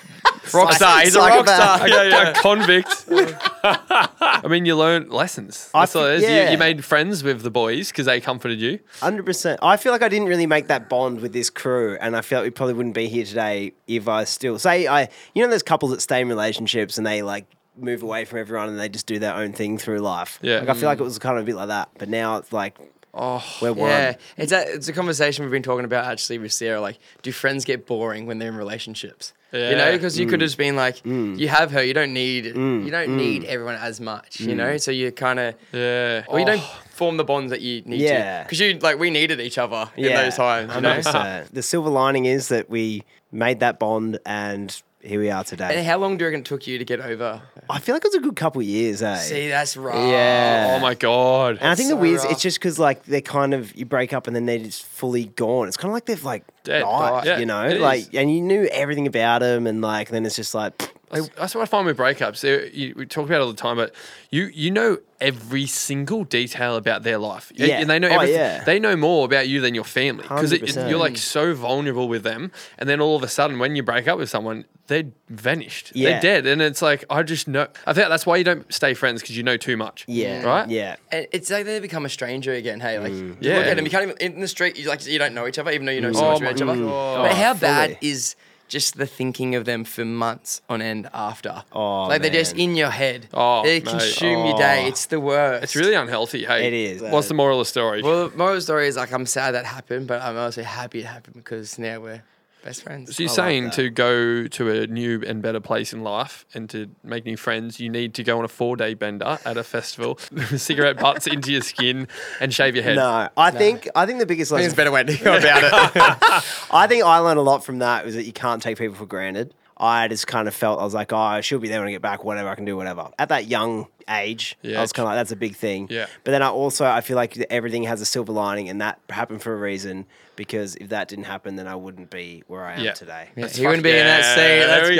rock 0.55 0.73
star. 0.73 1.01
He's 1.01 1.15
a 1.15 1.21
rock 1.21 1.47
star. 1.47 1.89
Yeah, 1.89 2.03
yeah, 2.05 2.29
a 2.31 2.35
convict. 2.41 3.05
I 3.11 4.47
mean, 4.49 4.67
you 4.67 4.77
learn 4.77 5.09
lessons. 5.11 5.71
I 5.75 5.81
That's 5.81 5.97
all 5.97 6.07
it 6.07 6.15
is. 6.17 6.23
yeah. 6.23 6.47
You, 6.47 6.53
you 6.53 6.59
made 6.59 6.85
friends 6.85 7.23
with 7.23 7.43
the 7.43 7.51
boys 7.51 7.89
because 7.91 8.07
they 8.07 8.21
comforted 8.21 8.61
you. 8.61 8.79
Hundred 9.01 9.25
percent. 9.27 9.61
I 9.63 9.77
feel 9.77 9.93
like 9.93 10.03
I 10.03 10.09
didn't 10.09 10.29
really 10.29 10.47
make 10.47 10.69
that 10.69 10.89
bond 10.89 11.21
with 11.21 11.33
this 11.33 11.51
crew, 11.51 11.97
and 12.01 12.17
I 12.17 12.21
feel 12.21 12.39
like 12.41 12.47
we 12.47 12.51
probably 12.51 12.75
wouldn't 12.75 12.95
be 12.95 13.09
here 13.09 13.25
today 13.25 13.73
if 13.87 14.09
I 14.09 14.25
still 14.25 14.59
say 14.59 14.87
I. 14.87 15.09
You 15.35 15.43
know, 15.43 15.49
there's 15.49 15.63
couples 15.63 15.91
that 15.93 16.01
stay 16.03 16.21
in 16.21 16.29
relationships 16.29 16.99
and 16.99 17.07
they 17.07 17.23
like 17.23 17.47
move 17.77 18.03
away 18.03 18.25
from 18.25 18.39
everyone 18.39 18.69
and 18.71 18.79
they 18.81 18.89
just 18.89 19.07
do 19.07 19.19
their 19.19 19.35
own 19.35 19.53
thing 19.53 19.77
through 19.79 19.99
life. 19.99 20.39
Yeah. 20.43 20.61
Like 20.61 20.71
I 20.71 20.75
feel 20.75 20.89
like 20.89 20.99
it 20.99 21.03
was 21.05 21.19
kind 21.19 21.37
of 21.37 21.43
a 21.43 21.47
bit 21.47 21.57
like 21.57 21.69
that, 21.69 21.91
but 21.99 22.09
now 22.09 22.39
it's 22.39 22.53
like, 22.53 22.79
oh, 23.13 23.45
we're 23.61 23.73
one. 23.73 23.91
Yeah, 23.91 24.15
it's 24.39 24.53
a 24.53 24.75
it's 24.75 24.89
a 24.89 24.93
conversation 24.93 25.45
we've 25.45 25.53
been 25.53 25.63
talking 25.63 25.85
about 25.85 26.05
actually 26.07 26.39
with 26.39 26.53
Sarah. 26.53 26.81
Like, 26.81 26.99
do 27.23 27.33
friends 27.33 27.65
get 27.65 27.87
boring 27.87 28.27
when 28.27 28.39
they're 28.39 28.49
in 28.49 28.57
relationships? 28.57 29.33
You 29.53 29.77
know, 29.77 29.93
because 29.93 30.19
you 30.19 30.27
could 30.27 30.41
have 30.41 30.49
just 30.49 30.59
been 30.59 30.77
like, 30.77 30.97
mm. 31.03 31.39
you 31.39 31.49
have 31.49 31.71
her, 31.73 31.83
you 31.83 31.95
don't 31.95 32.13
need 32.13 32.47
mm. 32.47 32.85
you 32.85 32.91
don't 32.91 33.17
need 33.17 33.45
everyone 33.45 33.77
as 33.77 34.01
much. 34.01 34.41
You 34.41 34.55
know, 34.55 34.77
so 34.77 34.91
you 34.91 35.11
kind 35.13 35.39
of 35.39 35.55
Yeah. 35.73 36.25
or 36.29 36.39
you 36.41 36.47
don't 36.47 36.61
Oh. 36.61 36.81
form 36.91 37.17
the 37.17 37.25
bonds 37.25 37.51
that 37.51 37.61
you 37.61 37.83
need 37.83 38.01
Yeah. 38.01 38.39
to. 38.41 38.45
Because 38.45 38.61
you 38.61 38.79
like 38.79 38.99
we 38.99 39.11
needed 39.11 39.41
each 39.41 39.59
other 39.59 39.91
in 39.97 40.13
those 40.13 40.37
times. 40.37 40.75
You 40.75 40.81
know? 40.81 40.91
100%. 41.01 41.53
the 41.53 41.63
silver 41.63 41.91
lining 41.91 42.25
is 42.27 42.49
that 42.49 42.69
we 42.69 43.03
made 43.33 43.61
that 43.61 43.79
bond, 43.79 44.19
and 44.27 44.83
here 45.07 45.21
we 45.21 45.31
are 45.31 45.45
today. 45.45 45.77
and 45.77 45.87
how 45.87 45.99
long 45.99 46.17
do 46.17 46.25
you 46.25 46.29
reckon 46.29 46.41
it 46.41 46.47
took 46.47 46.67
you 46.67 46.79
to 46.79 46.85
get 46.85 47.01
over? 47.01 47.41
I 47.71 47.79
feel 47.79 47.95
like 47.95 48.05
it 48.05 48.09
was 48.09 48.15
a 48.17 48.21
good 48.21 48.37
couple 48.37 48.61
of 48.61 48.67
years, 48.67 49.03
eh? 49.03 49.17
See, 49.17 49.49
that's 49.49 49.77
right. 49.77 50.09
Yeah. 50.09 50.75
Oh 50.77 50.81
my 50.81 50.95
god. 50.95 51.59
And 51.61 51.69
I 51.69 51.75
think 51.75 51.89
the 51.89 51.95
so 51.95 52.01
weird, 52.01 52.19
rough. 52.23 52.33
it's 52.33 52.43
just 52.43 52.59
because 52.59 52.79
like 52.79 53.05
they're 53.05 53.21
kind 53.21 53.55
of 53.55 53.75
you 53.77 53.85
break 53.87 54.13
up 54.13 54.27
and 54.27 54.35
then 54.37 54.47
they're 54.47 54.59
just 54.59 54.85
fully 54.85 55.27
gone. 55.27 55.69
It's 55.69 55.77
kind 55.77 55.91
of 55.91 55.95
like 55.95 56.07
they've 56.07 56.25
like 56.25 56.45
Dead. 56.65 56.83
died, 56.83 57.27
Yeah, 57.27 57.39
you 57.39 57.47
know, 57.47 57.65
it 57.67 57.81
like 57.81 58.01
is. 58.01 58.11
and 58.15 58.33
you 58.35 58.41
knew 58.41 58.67
everything 58.73 59.07
about 59.07 59.41
them, 59.41 59.67
and 59.67 59.81
like 59.81 60.11
then 60.11 60.27
it's 60.27 60.37
just 60.37 60.55
like 60.55 60.93
Like, 61.11 61.35
that's 61.37 61.55
what 61.55 61.63
I 61.63 61.67
find 61.67 61.87
with 61.87 61.97
breakups. 61.97 62.41
They- 62.41 62.71
you- 62.73 62.95
we 62.97 63.07
talk 63.07 63.27
about 63.27 63.37
it 63.37 63.45
all 63.45 63.51
the 63.53 63.55
time, 63.57 63.77
but 63.77 63.95
you 64.31 64.51
you 64.53 64.71
know 64.73 64.99
every 65.21 65.67
single 65.67 66.25
detail 66.25 66.77
about 66.77 67.03
their 67.05 67.17
life. 67.17 67.51
Yeah. 67.55 67.79
And 67.79 67.89
they 67.89 67.99
know 67.99 68.09
Oh, 68.09 68.15
everything. 68.17 68.35
yeah. 68.35 68.65
They 68.65 68.79
know 68.79 68.97
more 68.97 69.25
about 69.25 69.49
you 69.49 69.61
than 69.61 69.75
your 69.75 69.85
family 69.85 70.25
because 70.25 70.53
you're 70.77 70.99
like 70.99 71.17
so 71.17 71.55
vulnerable 71.55 72.07
with 72.09 72.23
them. 72.23 72.51
And 72.77 72.89
then 72.89 73.01
all 73.01 73.17
of 73.17 73.23
a 73.23 73.29
sudden, 73.29 73.59
when 73.59 73.77
you 73.77 73.83
break 73.83 74.09
up 74.09 74.19
with 74.19 74.29
someone, 74.29 74.65
they're 74.89 75.05
vanished. 75.31 75.93
Yeah. 75.95 76.11
They're 76.11 76.21
dead. 76.43 76.47
And 76.47 76.61
it's 76.61 76.83
like 76.83 77.05
I 77.09 77.23
just 77.23 77.47
know. 77.49 77.69
I 77.87 77.93
think 77.93 78.09
that's 78.09 78.27
why 78.27 78.37
you 78.37 78.45
don't 78.45 78.71
stay 78.75 78.93
friends 78.93 79.23
because 79.23 79.37
you 79.37 79.43
know 79.43 79.57
too 79.57 79.77
much. 79.77 80.05
yeah, 80.09 80.43
Right? 80.43 80.69
yeah. 80.69 80.97
And 81.13 81.27
it's 81.33 81.51
like 81.51 81.65
they 81.67 81.79
become 81.81 82.05
a 82.05 82.09
stranger 82.11 82.53
again. 82.53 82.81
Hey, 82.81 82.99
like 82.99 83.13
mm. 83.13 83.29
you 83.29 83.37
Yeah. 83.41 83.59
look 83.59 83.67
at 83.69 83.77
them, 83.77 83.85
you 83.85 83.91
can't 83.91 84.03
even 84.03 84.17
in 84.19 84.41
the 84.41 84.49
street. 84.49 84.77
You 84.77 84.89
like 84.89 85.07
you 85.07 85.19
don't 85.19 85.35
know 85.35 85.47
each 85.47 85.59
other, 85.59 85.71
even 85.71 85.87
though 85.87 85.93
you 85.93 86.01
know 86.01 86.13
so 86.13 86.27
Oh 86.27 86.31
much 86.33 86.41
my 86.43 86.47
about 86.49 86.57
each 86.57 86.63
other. 86.63 86.77
God. 86.83 87.23
But 87.23 87.33
how 87.37 87.51
oh, 87.53 87.55
fully. 87.55 87.61
bad 87.61 87.99
is 88.01 88.35
just 88.69 88.97
the 88.97 89.07
thinking 89.07 89.55
of 89.55 89.65
them 89.65 89.85
for 89.85 90.05
months 90.05 90.63
on 90.69 90.83
end 90.83 91.09
after? 91.13 91.65
Oh, 91.73 92.05
like 92.05 92.23
they're 92.23 92.31
just 92.31 92.57
in 92.57 92.77
your 92.77 92.91
head. 92.91 93.29
Oh, 93.33 93.63
they 93.63 93.81
mate. 93.81 93.87
consume 93.87 94.47
your 94.47 94.55
oh. 94.55 94.59
day. 94.59 94.85
Oh. 94.85 94.89
It's 94.89 95.07
the 95.07 95.21
worst. 95.21 95.65
It's 95.65 95.77
really 95.77 95.95
unhealthy. 95.95 96.45
Hey, 96.45 96.67
It 96.67 96.73
is. 96.73 97.03
What's 97.03 97.29
the 97.29 97.35
moral 97.35 97.61
of 97.61 97.67
the 97.67 97.71
story? 97.71 98.03
Well, 98.03 98.29
the 98.29 98.37
moral 98.37 98.55
of 98.55 98.59
the 98.59 98.63
story 98.63 98.89
is 98.89 98.97
like 98.97 99.13
I'm 99.13 99.27
sad 99.27 99.55
that 99.55 99.65
happened, 99.65 100.07
but 100.07 100.23
I'm 100.23 100.37
also 100.37 100.63
happy 100.63 101.01
it 101.01 101.07
happened 101.07 101.37
because 101.37 101.79
now 101.79 102.01
we're 102.01 102.23
best 102.67 102.83
friends. 102.83 103.17
So 103.17 103.23
you're 103.23 103.31
I 103.31 103.35
saying 103.35 103.65
that. 103.65 103.73
to 103.75 103.91
go 103.91 104.47
to 104.47 104.71
a 104.71 104.87
new 104.87 105.23
and 105.27 105.41
better 105.41 105.61
place 105.61 105.93
in 105.93 106.03
life 106.03 106.45
and 106.55 106.69
to 106.71 106.89
make 107.05 107.25
new 107.25 107.37
friends, 107.37 107.79
you 107.81 107.89
need 107.89 108.15
to 108.15 108.25
go 108.25 108.39
on 108.39 108.45
a 108.45 108.49
four 108.49 108.77
day 108.77 108.95
bender 108.95 109.39
at 109.45 109.57
a 109.57 109.63
festival, 109.65 110.19
cigarette 110.57 110.99
butts 110.99 111.27
into 111.27 111.53
your 111.53 111.63
skin, 111.63 112.09
and 112.41 112.53
shave 112.53 112.75
your 112.75 112.85
head. 112.85 112.97
No, 112.97 113.29
I 113.37 113.51
think 113.51 113.89
I 113.95 114.05
think 114.07 114.19
the 114.19 114.27
biggest 114.27 114.53
I 114.53 114.57
think 114.59 114.71
it's 114.73 114.79
lesson. 114.79 114.89
a 114.89 114.91
better 114.91 115.09
way 115.11 115.17
to 115.17 115.25
go 115.25 115.37
about 115.37 115.63
it. 115.97 116.45
I 116.73 116.87
think 116.89 117.05
I 117.05 117.19
learned 117.19 117.39
a 117.39 117.43
lot 117.43 117.65
from 117.65 117.79
that 117.79 118.05
was 118.05 118.15
that 118.15 118.25
you 118.25 118.33
can't 118.33 118.63
take 118.63 118.79
people 118.79 118.97
for 118.97 119.07
granted. 119.07 119.55
I 119.79 120.09
just 120.09 120.27
kind 120.27 120.49
of 120.49 120.55
felt 120.55 120.81
I 120.81 120.85
was 120.85 120.95
like, 120.95 121.13
oh, 121.13 121.41
she'll 121.43 121.59
be 121.59 121.69
there 121.69 121.81
when 121.81 121.89
I 121.89 121.93
get 121.93 122.01
back. 122.01 122.25
Whatever, 122.25 122.49
I 122.49 122.55
can 122.55 122.65
do 122.65 122.77
whatever. 122.79 123.11
At 123.19 123.29
that 123.29 123.47
young 123.47 123.89
age, 124.09 124.57
Yeah. 124.63 124.79
I 124.79 124.81
was 124.81 124.93
kind 124.93 125.05
of 125.05 125.11
like, 125.11 125.19
that's 125.19 125.33
a 125.33 125.37
big 125.37 125.55
thing. 125.55 125.89
Yeah. 125.91 126.07
But 126.25 126.31
then 126.31 126.43
I 126.43 126.49
also 126.49 126.87
I 126.87 127.03
feel 127.03 127.17
like 127.17 127.37
everything 127.51 127.83
has 127.83 128.01
a 128.01 128.07
silver 128.07 128.33
lining, 128.33 128.69
and 128.71 128.81
that 128.81 128.99
happened 129.11 129.43
for 129.43 129.53
a 129.53 129.57
reason. 129.57 130.07
Because 130.37 130.77
if 130.77 130.91
that 130.91 131.09
didn't 131.09 131.25
happen, 131.25 131.57
then 131.57 131.67
I 131.67 131.75
wouldn't 131.75 132.11
be 132.11 132.43
where 132.47 132.65
I 132.65 132.75
am 132.75 132.85
Yeah. 132.85 132.93
today. 132.93 133.29
Yeah, 133.37 133.49
he 133.49 133.67
wouldn't 133.67 133.83
be 133.83 133.91
in 133.91 134.05
that 134.05 134.25
seat. 134.35 134.67
There 134.67 134.69
Let's 134.69 134.91
we 134.91 134.97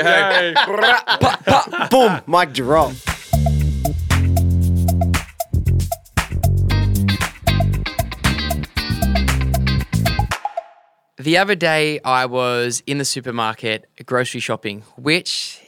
go. 1.47 1.87
go. 1.87 1.87
Boom, 1.91 2.21
mic 2.27 2.53
drop. 2.53 2.93
The 11.19 11.37
other 11.37 11.55
day, 11.55 11.99
I 12.05 12.25
was 12.27 12.83
in 12.85 12.99
the 12.99 13.05
supermarket 13.05 13.89
grocery 14.05 14.39
shopping, 14.39 14.83
which 14.97 15.59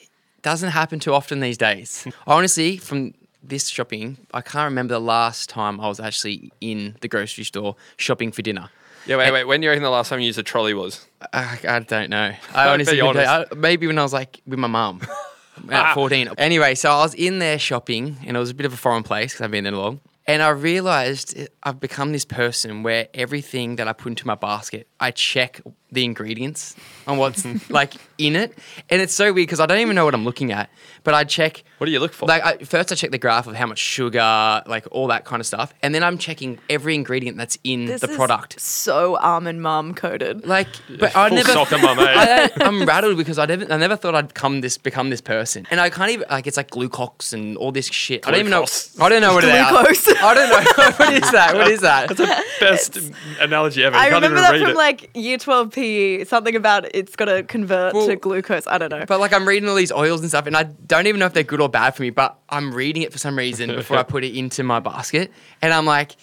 doesn't 0.43 0.69
happen 0.69 0.99
too 0.99 1.11
often 1.13 1.39
these 1.39 1.57
days. 1.57 2.07
Honestly, 2.27 2.77
from 2.77 3.13
this 3.43 3.67
shopping, 3.67 4.17
I 4.33 4.41
can't 4.41 4.65
remember 4.69 4.93
the 4.93 5.01
last 5.01 5.49
time 5.49 5.81
I 5.81 5.87
was 5.87 5.99
actually 5.99 6.51
in 6.61 6.97
the 7.01 7.07
grocery 7.07 7.43
store 7.45 7.75
shopping 7.97 8.31
for 8.31 8.43
dinner. 8.43 8.69
Yeah, 9.09 9.17
wait, 9.17 9.31
wait. 9.31 9.43
When 9.45 9.59
do 9.59 9.65
you 9.65 9.71
reckon 9.71 9.81
the 9.81 9.89
last 9.89 10.09
time 10.09 10.19
you 10.19 10.27
used 10.27 10.37
a 10.37 10.43
trolley 10.43 10.75
was? 10.75 11.03
I, 11.33 11.57
I 11.67 11.79
don't 11.79 12.11
know. 12.11 12.31
I 12.53 12.69
honestly 12.69 13.01
honest. 13.01 13.27
I- 13.27 13.55
maybe 13.55 13.87
when 13.87 13.97
I 13.97 14.03
was 14.03 14.13
like 14.13 14.39
with 14.45 14.59
my 14.59 14.67
mum 14.67 15.01
at 15.69 15.95
14. 15.95 16.29
Anyway, 16.37 16.75
so 16.75 16.91
I 16.91 17.01
was 17.01 17.15
in 17.15 17.39
there 17.39 17.57
shopping 17.57 18.17
and 18.27 18.37
it 18.37 18.39
was 18.39 18.51
a 18.51 18.53
bit 18.53 18.67
of 18.67 18.73
a 18.73 18.77
foreign 18.77 19.01
place 19.01 19.33
because 19.33 19.45
I've 19.45 19.51
been 19.51 19.63
there 19.63 19.73
long. 19.73 19.99
And 20.27 20.43
I 20.43 20.49
realized 20.49 21.35
I've 21.63 21.79
become 21.79 22.11
this 22.11 22.23
person 22.23 22.83
where 22.83 23.07
everything 23.15 23.77
that 23.77 23.87
I 23.87 23.93
put 23.93 24.09
into 24.09 24.27
my 24.27 24.35
basket, 24.35 24.87
I 24.99 25.09
check 25.09 25.59
the 25.91 26.05
ingredients 26.05 26.75
on 27.07 27.17
what's 27.17 27.45
like 27.69 27.93
in 28.17 28.35
it, 28.35 28.57
and 28.89 29.01
it's 29.01 29.13
so 29.13 29.25
weird 29.33 29.47
because 29.47 29.59
I 29.59 29.65
don't 29.65 29.79
even 29.79 29.95
know 29.95 30.05
what 30.05 30.13
I'm 30.13 30.25
looking 30.25 30.51
at. 30.51 30.69
But 31.03 31.13
I 31.13 31.23
check. 31.23 31.63
What 31.77 31.85
do 31.85 31.91
you 31.93 31.99
look 31.99 32.11
for? 32.13 32.25
Like 32.27 32.43
I, 32.45 32.57
first, 32.57 32.91
I 32.91 32.95
check 32.95 33.11
the 33.11 33.17
graph 33.17 33.47
of 33.47 33.55
how 33.55 33.65
much 33.65 33.79
sugar, 33.79 34.61
like 34.67 34.85
all 34.91 35.07
that 35.07 35.23
kind 35.25 35.39
of 35.39 35.45
stuff, 35.47 35.73
and 35.81 35.95
then 35.95 36.03
I'm 36.03 36.17
checking 36.17 36.59
every 36.69 36.93
ingredient 36.93 37.37
that's 37.37 37.57
in 37.63 37.85
This 37.85 38.01
the 38.01 38.09
is 38.09 38.15
product. 38.17 38.59
so 38.59 39.15
almond 39.17 39.61
mum 39.61 39.93
coded. 39.93 40.45
Like, 40.45 40.67
but 40.99 41.15
I 41.15 41.29
Full 41.29 41.37
never. 41.37 41.51
soccer 41.53 41.77
mum, 41.77 41.99
eh? 41.99 42.03
I, 42.05 42.51
I'm 42.59 42.83
rattled 42.85 43.15
because 43.17 43.39
I 43.39 43.45
never, 43.45 43.71
I 43.71 43.77
never 43.77 43.95
thought 43.95 44.13
I'd 44.13 44.33
come 44.33 44.59
this, 44.61 44.77
become 44.77 45.09
this 45.09 45.21
person, 45.21 45.65
and 45.71 45.79
I 45.79 45.89
can't 45.89 46.11
even 46.11 46.25
like 46.29 46.45
it's 46.47 46.57
like 46.57 46.69
glucox 46.69 47.31
and 47.33 47.55
all 47.57 47.71
this 47.71 47.87
shit. 47.87 48.27
I 48.27 48.31
don't 48.31 48.41
even 48.41 48.51
know. 48.51 48.59
Glucose. 48.59 48.99
I 48.99 49.09
don't 49.09 49.21
know 49.21 49.33
what 49.33 49.43
it 49.45 49.55
is. 49.55 49.67
Glucose. 49.69 50.07
I 50.21 50.33
don't 50.33 50.49
know 50.49 50.91
what 51.05 51.13
is 51.13 51.31
that. 51.31 51.55
What 51.55 51.67
is 51.71 51.81
that? 51.81 52.09
That's 52.09 52.19
the 52.19 52.45
best 52.59 53.11
analogy 53.39 53.83
ever. 53.85 53.95
You 53.95 54.01
I 54.01 54.09
can't 54.09 54.15
remember 54.23 54.37
even 54.39 54.43
that 54.43 54.51
read 54.51 54.61
from 54.61 54.71
it. 54.71 54.75
like 54.77 55.09
year 55.15 55.37
12 55.37 55.71
PE, 55.79 56.23
something 56.25 56.55
about 56.55 56.93
it's 56.93 57.15
got 57.15 57.25
to 57.25 57.43
convert 57.43 57.93
Well- 57.93 58.07
to 58.07 58.15
glucose. 58.15 58.67
I 58.67 58.77
don't 58.77 58.89
know. 58.89 59.05
But 59.07 59.19
like 59.19 59.33
I'm 59.33 59.47
reading 59.47 59.69
all 59.69 59.75
these 59.75 59.91
oils 59.91 60.21
and 60.21 60.29
stuff, 60.29 60.45
and 60.45 60.55
I 60.55 60.63
don't 60.63 61.07
even 61.07 61.19
know 61.19 61.25
if 61.25 61.33
they're 61.33 61.43
good 61.43 61.61
or 61.61 61.69
bad 61.69 61.95
for 61.95 62.03
me. 62.03 62.09
But 62.09 62.37
I'm 62.49 62.73
reading 62.73 63.03
it 63.03 63.11
for 63.11 63.17
some 63.17 63.37
reason 63.37 63.73
before 63.75 63.97
I 63.97 64.03
put 64.03 64.23
it 64.23 64.37
into 64.37 64.63
my 64.63 64.79
basket, 64.79 65.31
and 65.61 65.73
I'm 65.73 65.85
like, 65.85 66.15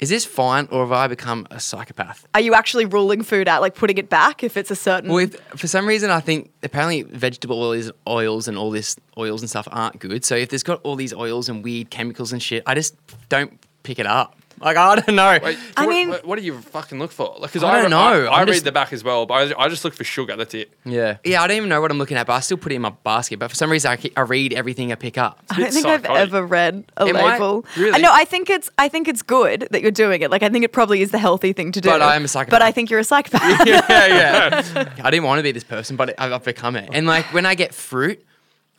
is 0.00 0.08
this 0.08 0.24
fine 0.24 0.66
or 0.70 0.80
have 0.82 0.92
I 0.92 1.06
become 1.06 1.46
a 1.50 1.60
psychopath? 1.60 2.26
Are 2.34 2.40
you 2.40 2.54
actually 2.54 2.84
ruling 2.84 3.22
food 3.22 3.46
out, 3.46 3.60
like 3.62 3.74
putting 3.74 3.96
it 3.98 4.10
back 4.10 4.42
if 4.42 4.56
it's 4.56 4.70
a 4.70 4.76
certain. 4.76 5.10
Well, 5.10 5.20
if, 5.24 5.36
for 5.56 5.68
some 5.68 5.86
reason, 5.86 6.10
I 6.10 6.20
think 6.20 6.50
apparently 6.62 7.02
vegetable 7.02 7.62
oils, 7.62 7.92
oils 8.08 8.48
and 8.48 8.58
all 8.58 8.70
this 8.70 8.96
oils 9.16 9.40
and 9.40 9.48
stuff 9.48 9.68
aren't 9.70 10.00
good. 10.00 10.24
So 10.24 10.34
if 10.34 10.48
there's 10.48 10.64
got 10.64 10.80
all 10.82 10.96
these 10.96 11.14
oils 11.14 11.48
and 11.48 11.62
weird 11.62 11.90
chemicals 11.90 12.32
and 12.32 12.42
shit, 12.42 12.64
I 12.66 12.74
just 12.74 12.96
don't 13.28 13.58
pick 13.84 13.98
it 13.98 14.06
up. 14.06 14.36
Like 14.60 14.76
I 14.76 14.94
don't 14.96 15.14
know. 15.16 15.38
Wait, 15.42 15.58
I 15.76 15.86
what, 15.86 15.90
mean- 15.92 16.08
what, 16.08 16.24
what 16.26 16.38
do 16.38 16.44
you 16.44 16.60
fucking 16.60 16.98
look 16.98 17.12
for? 17.12 17.34
Like, 17.38 17.52
'cause 17.52 17.62
I 17.64 17.74
don't 17.74 17.84
re- 17.84 17.90
know. 17.90 18.26
I, 18.26 18.38
I 18.38 18.40
read 18.40 18.48
just- 18.48 18.64
the 18.64 18.72
back 18.72 18.92
as 18.92 19.02
well, 19.04 19.26
but 19.26 19.52
I, 19.58 19.64
I 19.64 19.68
just 19.68 19.84
look 19.84 19.94
for 19.94 20.04
sugar. 20.04 20.36
That's 20.36 20.54
it. 20.54 20.72
yeah, 20.84 21.16
yeah. 21.24 21.42
I 21.42 21.46
don't 21.46 21.56
even 21.56 21.68
know 21.68 21.80
what 21.80 21.90
I'm 21.90 21.98
looking 21.98 22.16
at, 22.16 22.26
but 22.26 22.34
I 22.34 22.40
still 22.40 22.56
put 22.56 22.72
it 22.72 22.76
in 22.76 22.82
my 22.82 22.90
basket. 22.90 23.38
But 23.38 23.48
for 23.50 23.56
some 23.56 23.70
reason, 23.70 23.90
I, 23.90 23.96
keep, 23.96 24.16
I 24.16 24.22
read 24.22 24.52
everything 24.52 24.92
I 24.92 24.94
pick 24.94 25.18
up. 25.18 25.40
I 25.50 25.54
don't 25.56 25.64
bit 25.66 25.72
think 25.74 25.86
I've 25.86 26.04
ever 26.04 26.44
read 26.46 26.84
a 26.96 27.02
Am 27.06 27.16
I? 27.16 27.32
label. 27.32 27.64
Really? 27.76 28.00
know. 28.00 28.10
I 28.12 28.24
think 28.24 28.48
it's. 28.50 28.70
I 28.78 28.88
think 28.88 29.08
it's 29.08 29.22
good 29.22 29.68
that 29.70 29.82
you're 29.82 29.90
doing 29.90 30.22
it. 30.22 30.30
Like 30.30 30.42
I 30.42 30.48
think 30.48 30.64
it 30.64 30.72
probably 30.72 31.02
is 31.02 31.10
the 31.10 31.18
healthy 31.18 31.52
thing 31.52 31.72
to 31.72 31.80
do. 31.80 31.88
But 31.88 32.02
I 32.02 32.16
am 32.16 32.24
a 32.24 32.28
psychopath. 32.28 32.50
But. 32.50 32.62
I 32.62 32.72
think 32.72 32.90
you're 32.90 33.00
a 33.00 33.04
psychopath. 33.04 33.42
yeah, 33.66 33.82
yeah. 33.88 34.92
I 35.04 35.10
didn't 35.10 35.24
want 35.24 35.38
to 35.38 35.42
be 35.42 35.52
this 35.52 35.64
person, 35.64 35.96
but 35.96 36.14
I've, 36.18 36.32
I've 36.32 36.44
become 36.44 36.76
it. 36.76 36.88
And 36.92 37.06
like 37.06 37.26
when 37.34 37.44
I 37.46 37.54
get 37.54 37.74
fruit, 37.74 38.24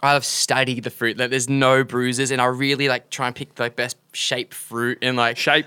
I've 0.01 0.25
studied 0.25 0.83
the 0.83 0.89
fruit. 0.89 1.17
Like 1.17 1.29
there's 1.29 1.49
no 1.49 1.83
bruises, 1.83 2.31
and 2.31 2.41
I 2.41 2.45
really 2.45 2.87
like 2.89 3.09
try 3.09 3.27
and 3.27 3.35
pick 3.35 3.55
the 3.55 3.69
best 3.69 3.97
shape 4.13 4.53
fruit 4.53 4.99
and 5.01 5.17
like 5.17 5.37
Shape. 5.37 5.65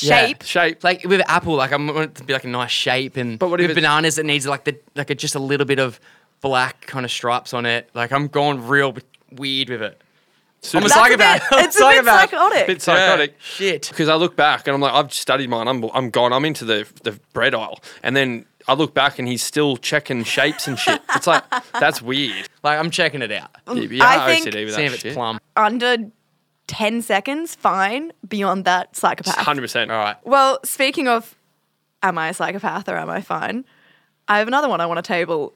Yeah. 0.00 0.26
Shape. 0.26 0.42
Shape. 0.42 0.84
Like 0.84 1.04
with 1.04 1.20
apple, 1.28 1.54
like 1.56 1.72
I 1.72 1.76
want 1.76 1.98
it 1.98 2.14
to 2.16 2.24
be 2.24 2.32
like 2.32 2.44
a 2.44 2.48
nice 2.48 2.70
shape, 2.70 3.16
and 3.16 3.38
But 3.38 3.50
what 3.50 3.58
with 3.60 3.70
if 3.70 3.76
it's- 3.76 3.82
bananas, 3.84 4.18
it 4.18 4.26
needs 4.26 4.46
like 4.46 4.64
the 4.64 4.78
like 4.96 5.10
a, 5.10 5.14
just 5.14 5.34
a 5.34 5.38
little 5.40 5.66
bit 5.66 5.78
of 5.78 5.98
black 6.40 6.86
kind 6.86 7.04
of 7.04 7.10
stripes 7.10 7.52
on 7.52 7.66
it. 7.66 7.90
Like 7.94 8.12
I'm 8.12 8.28
going 8.28 8.66
real 8.66 8.96
weird 9.32 9.68
with 9.68 9.82
it. 9.82 10.00
I'm 10.74 10.78
a 10.78 10.88
That's 10.88 10.92
a 10.92 10.98
psychopath. 10.98 11.40
bit- 11.40 11.48
I'm 11.58 11.64
It's 11.64 11.76
a 11.76 11.78
bit 11.80 11.84
psychopath. 12.04 12.30
psychotic. 12.30 12.66
bit 12.66 12.82
psychotic. 12.82 13.30
Yeah, 13.30 13.36
Shit. 13.40 13.88
Because 13.88 14.08
I 14.08 14.14
look 14.14 14.36
back 14.36 14.66
and 14.66 14.74
I'm 14.74 14.80
like, 14.80 14.92
I've 14.92 15.12
studied 15.12 15.48
mine. 15.50 15.68
I'm, 15.68 15.82
I'm 15.94 16.10
gone. 16.10 16.32
I'm 16.32 16.44
into 16.44 16.64
the 16.64 16.86
the 17.02 17.18
bread 17.32 17.54
aisle, 17.54 17.80
and 18.02 18.14
then 18.16 18.44
I 18.70 18.74
look 18.74 18.94
back 18.94 19.18
and 19.18 19.26
he's 19.26 19.42
still 19.42 19.76
checking 19.76 20.22
shapes 20.22 20.68
and 20.68 20.78
shit. 20.78 21.02
It's 21.16 21.26
like 21.26 21.42
that's 21.72 22.00
weird. 22.00 22.48
Like 22.62 22.78
I'm 22.78 22.88
checking 22.90 23.20
it 23.20 23.32
out. 23.32 23.50
Yeah, 23.66 23.74
yeah, 23.82 24.04
I 24.06 24.32
think- 24.32 24.46
OCD 24.46 24.64
with 24.64 24.74
Seeing 24.76 24.86
that 24.86 24.86
if 24.86 24.94
it's 24.94 25.02
shit. 25.02 25.14
plum. 25.14 25.40
Under 25.56 25.96
ten 26.68 27.02
seconds, 27.02 27.56
fine. 27.56 28.12
Beyond 28.28 28.64
that, 28.66 28.94
psychopath. 28.94 29.34
Hundred 29.38 29.62
percent. 29.62 29.90
All 29.90 29.98
right. 29.98 30.16
Well, 30.24 30.60
speaking 30.64 31.08
of, 31.08 31.34
am 32.00 32.16
I 32.16 32.28
a 32.28 32.34
psychopath 32.34 32.88
or 32.88 32.96
am 32.96 33.10
I 33.10 33.22
fine? 33.22 33.64
I 34.28 34.38
have 34.38 34.46
another 34.46 34.68
one 34.68 34.80
I 34.80 34.86
want 34.86 34.98
to 34.98 35.02
table. 35.02 35.52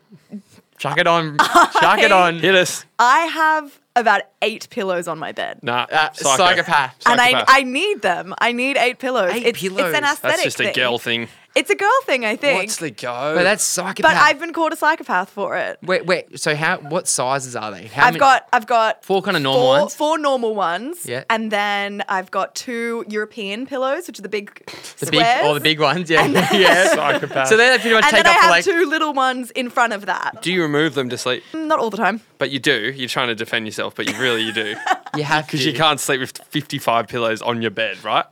Chuck 0.78 0.98
it 0.98 1.06
on. 1.06 1.38
Chuck 1.80 2.00
it 2.00 2.10
on. 2.10 2.40
Hit 2.40 2.56
us. 2.56 2.84
I 2.98 3.20
have 3.26 3.78
about 3.94 4.22
eight 4.42 4.66
pillows 4.70 5.06
on 5.06 5.20
my 5.20 5.30
bed. 5.30 5.60
Nah. 5.62 5.86
Uh, 5.88 6.10
psycho. 6.12 6.36
psychopath. 6.36 6.96
And 7.06 7.20
I, 7.20 7.30
Psychopath. 7.30 7.44
I 7.48 7.62
need 7.62 8.02
them. 8.02 8.34
I 8.38 8.50
need 8.50 8.76
eight 8.76 8.98
pillows. 8.98 9.32
Eight 9.32 9.46
it's, 9.46 9.60
pillows. 9.60 9.78
it's 9.78 9.96
an 9.96 10.02
That's 10.02 10.14
aesthetic 10.18 10.30
That's 10.36 10.42
just 10.42 10.60
a 10.60 10.64
thing. 10.64 10.72
girl 10.74 10.98
thing. 10.98 11.28
It's 11.54 11.70
a 11.70 11.76
girl 11.76 11.88
thing, 12.04 12.24
I 12.24 12.34
think. 12.34 12.58
What's 12.58 12.78
the 12.78 12.90
go? 12.90 13.34
But 13.36 13.44
that's 13.44 13.62
psychopath. 13.62 14.02
but 14.12 14.16
I've 14.16 14.40
been 14.40 14.52
called 14.52 14.72
a 14.72 14.76
psychopath 14.76 15.30
for 15.30 15.56
it. 15.56 15.78
Wait, 15.82 16.04
wait. 16.04 16.40
So 16.40 16.56
how? 16.56 16.78
What 16.78 17.06
sizes 17.06 17.54
are 17.54 17.70
they? 17.70 17.86
How 17.86 18.02
I've 18.06 18.14
many- 18.14 18.18
got 18.18 18.48
I've 18.52 18.66
got 18.66 19.04
Four 19.04 19.22
kinda 19.22 19.38
normal 19.38 19.62
four, 19.62 19.78
ones? 19.80 19.94
Four 19.94 20.18
normal 20.18 20.54
ones. 20.56 21.06
Yeah. 21.06 21.22
And 21.30 21.52
then 21.52 22.02
I've 22.08 22.32
got 22.32 22.56
two 22.56 23.04
European 23.08 23.66
pillows, 23.66 24.08
which 24.08 24.18
are 24.18 24.22
the 24.22 24.28
big 24.28 24.66
the 24.66 25.06
big, 25.12 25.20
squares. 25.20 25.44
all 25.46 25.54
the 25.54 25.60
big 25.60 25.78
ones. 25.78 26.10
Yeah, 26.10 26.26
yeah. 26.52 26.88
Psychopath. 26.94 27.46
So 27.48 27.56
they 27.56 27.68
pretty 27.78 27.94
much 27.94 28.04
and 28.04 28.10
take 28.14 28.24
then 28.24 28.32
I 28.34 28.36
up 28.36 28.42
have 28.42 28.50
like. 28.50 28.64
two 28.64 28.86
little 28.86 29.12
ones 29.12 29.52
in 29.52 29.70
front 29.70 29.92
of 29.92 30.06
that. 30.06 30.42
do 30.42 30.52
you 30.52 30.60
remove 30.62 30.94
them 30.94 31.08
to 31.10 31.16
sleep? 31.16 31.44
Mm, 31.52 31.66
not 31.66 31.78
all 31.78 31.90
the 31.90 31.96
time. 31.96 32.20
But 32.38 32.50
you 32.50 32.58
do. 32.58 32.92
You're 32.96 33.08
trying 33.08 33.28
to 33.28 33.34
defend 33.36 33.66
yourself, 33.66 33.94
but 33.94 34.10
you 34.10 34.18
really 34.18 34.42
you 34.42 34.52
do. 34.52 34.74
You 35.16 35.22
have 35.22 35.46
Because 35.46 35.60
to. 35.60 35.70
you 35.70 35.76
can't 35.76 36.00
sleep 36.00 36.18
with 36.18 36.36
55 36.48 37.06
pillows 37.06 37.40
on 37.40 37.62
your 37.62 37.70
bed, 37.70 38.02
right? 38.02 38.24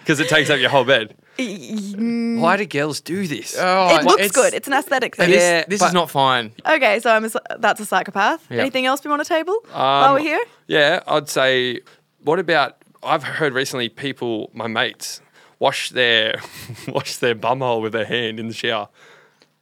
Because 0.00 0.20
it 0.20 0.28
takes 0.28 0.50
up 0.50 0.60
your 0.60 0.68
whole 0.68 0.84
bed. 0.84 1.16
Why 1.38 2.56
do 2.56 2.66
girls 2.66 3.00
do 3.00 3.26
this? 3.26 3.56
Oh, 3.58 3.96
it 3.96 4.04
looks 4.04 4.14
it's- 4.22 4.32
good. 4.32 4.54
It's 4.54 4.66
an 4.66 4.74
aesthetic 4.74 5.16
thing. 5.16 5.30
This, 5.30 5.42
Yeah, 5.42 5.64
this 5.68 5.80
but- 5.80 5.86
is 5.88 5.92
not 5.94 6.10
fine. 6.10 6.52
Okay, 6.66 7.00
so 7.00 7.10
I'm 7.10 7.24
a, 7.24 7.30
that's 7.58 7.80
a 7.80 7.86
psychopath. 7.86 8.46
Yeah. 8.50 8.60
Anything 8.60 8.86
else 8.86 9.04
we 9.04 9.10
want 9.10 9.22
to 9.22 9.28
table 9.28 9.58
while 9.72 10.04
um, 10.10 10.14
we're 10.14 10.20
here? 10.20 10.44
Yeah, 10.66 11.00
I'd 11.06 11.28
say. 11.28 11.80
What 12.22 12.38
about? 12.38 12.76
I've 13.02 13.22
heard 13.22 13.52
recently 13.54 13.88
people, 13.88 14.50
my 14.52 14.66
mates, 14.66 15.20
wash 15.58 15.90
their 15.90 16.40
wash 16.88 17.16
their 17.16 17.34
bumhole 17.34 17.82
with 17.82 17.92
their 17.92 18.06
hand 18.06 18.40
in 18.40 18.48
the 18.48 18.54
shower. 18.54 18.88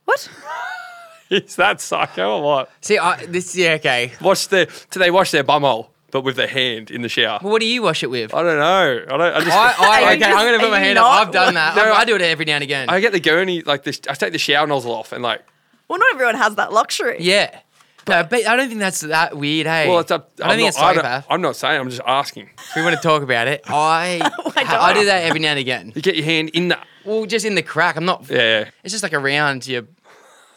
What? 0.05 0.29
Is 1.31 1.57
that 1.57 1.81
psycho 1.81 2.37
or 2.39 2.43
what? 2.43 2.71
See, 2.83 2.99
I, 2.99 3.25
this 3.27 3.57
yeah 3.57 3.73
okay. 3.73 4.13
Wash 4.21 4.47
their. 4.47 4.67
Do 4.91 5.01
they 5.01 5.11
wash 5.11 5.31
their 5.33 5.43
bumhole, 5.45 5.89
but 6.15 6.23
with 6.23 6.37
the 6.37 6.47
hand 6.47 6.93
in 6.93 7.03
the 7.03 7.09
shower? 7.09 7.41
Well, 7.43 7.51
what 7.51 7.61
do 7.61 7.67
you 7.67 7.83
wash 7.83 8.05
it 8.05 8.07
with? 8.09 8.33
I 8.33 8.43
don't 8.45 8.57
know. 8.57 9.05
I 9.09 9.17
don't. 9.17 9.21
I 9.21 9.41
just. 9.41 9.51
I, 9.51 9.75
I, 9.79 10.03
Are 10.05 10.15
you 10.15 10.23
okay, 10.23 10.33
I'm 10.33 10.47
gonna 10.47 10.59
put 10.61 10.71
my 10.71 10.79
hand 10.79 10.97
up. 10.97 11.07
I've 11.07 11.33
done 11.33 11.55
that. 11.55 11.75
No, 11.75 11.83
I, 11.83 11.89
I 11.89 11.99
I- 12.03 12.05
do 12.05 12.15
it 12.15 12.23
every 12.23 12.45
now 12.45 12.55
and 12.55 12.63
again. 12.63 12.89
I 12.89 13.01
get 13.01 13.11
the 13.13 13.19
gurney 13.19 13.63
like 13.63 13.83
this. 13.83 14.01
I 14.09 14.15
take 14.15 14.31
the 14.33 14.39
shower 14.39 14.65
nozzle 14.69 14.93
off 14.93 15.11
and 15.13 15.25
like. 15.25 15.43
Well, 15.89 15.99
not 15.99 16.15
everyone 16.15 16.37
has 16.37 16.55
that 16.55 16.73
luxury. 16.73 17.17
yeah, 17.19 17.59
but, 18.05 18.31
but 18.31 18.47
I 18.47 18.55
don't 18.57 18.69
think 18.69 18.79
that's 18.79 19.01
that 19.01 19.37
weird. 19.37 19.67
Hey, 19.67 19.89
Well, 19.89 19.99
it's 19.99 20.13
up. 20.13 20.31
I 20.39 20.43
don't 20.43 20.51
I'm 20.53 20.57
think 20.59 20.69
it's 20.69 20.79
not, 20.79 20.85
I 20.85 20.93
don't- 20.95 21.03
psychopath. 21.03 21.27
I'm 21.29 21.41
not 21.43 21.57
saying. 21.57 21.81
I'm 21.81 21.91
just 21.91 22.03
asking. 22.07 22.51
If 22.57 22.77
we 22.77 22.83
want 22.83 22.95
to 22.95 23.03
talk 23.03 23.23
about 23.25 23.49
it, 23.49 23.63
I 23.67 24.21
oh 24.45 24.53
I, 24.57 24.95
do 24.95 25.05
that 25.07 25.25
every 25.25 25.41
now 25.41 25.51
and 25.51 25.59
again. 25.59 25.93
You 25.97 26.01
get 26.01 26.15
your 26.15 26.25
hand 26.25 26.51
in 26.51 26.69
the. 26.69 26.79
Well, 27.05 27.27
just 27.27 27.45
in 27.45 27.57
the 27.57 27.63
crack. 27.63 27.97
I'm 27.97 28.05
not. 28.05 28.31
Yeah. 28.31 28.71
It's 28.85 28.93
just 28.93 29.03
like 29.03 29.13
around 29.13 29.67
your 29.67 29.83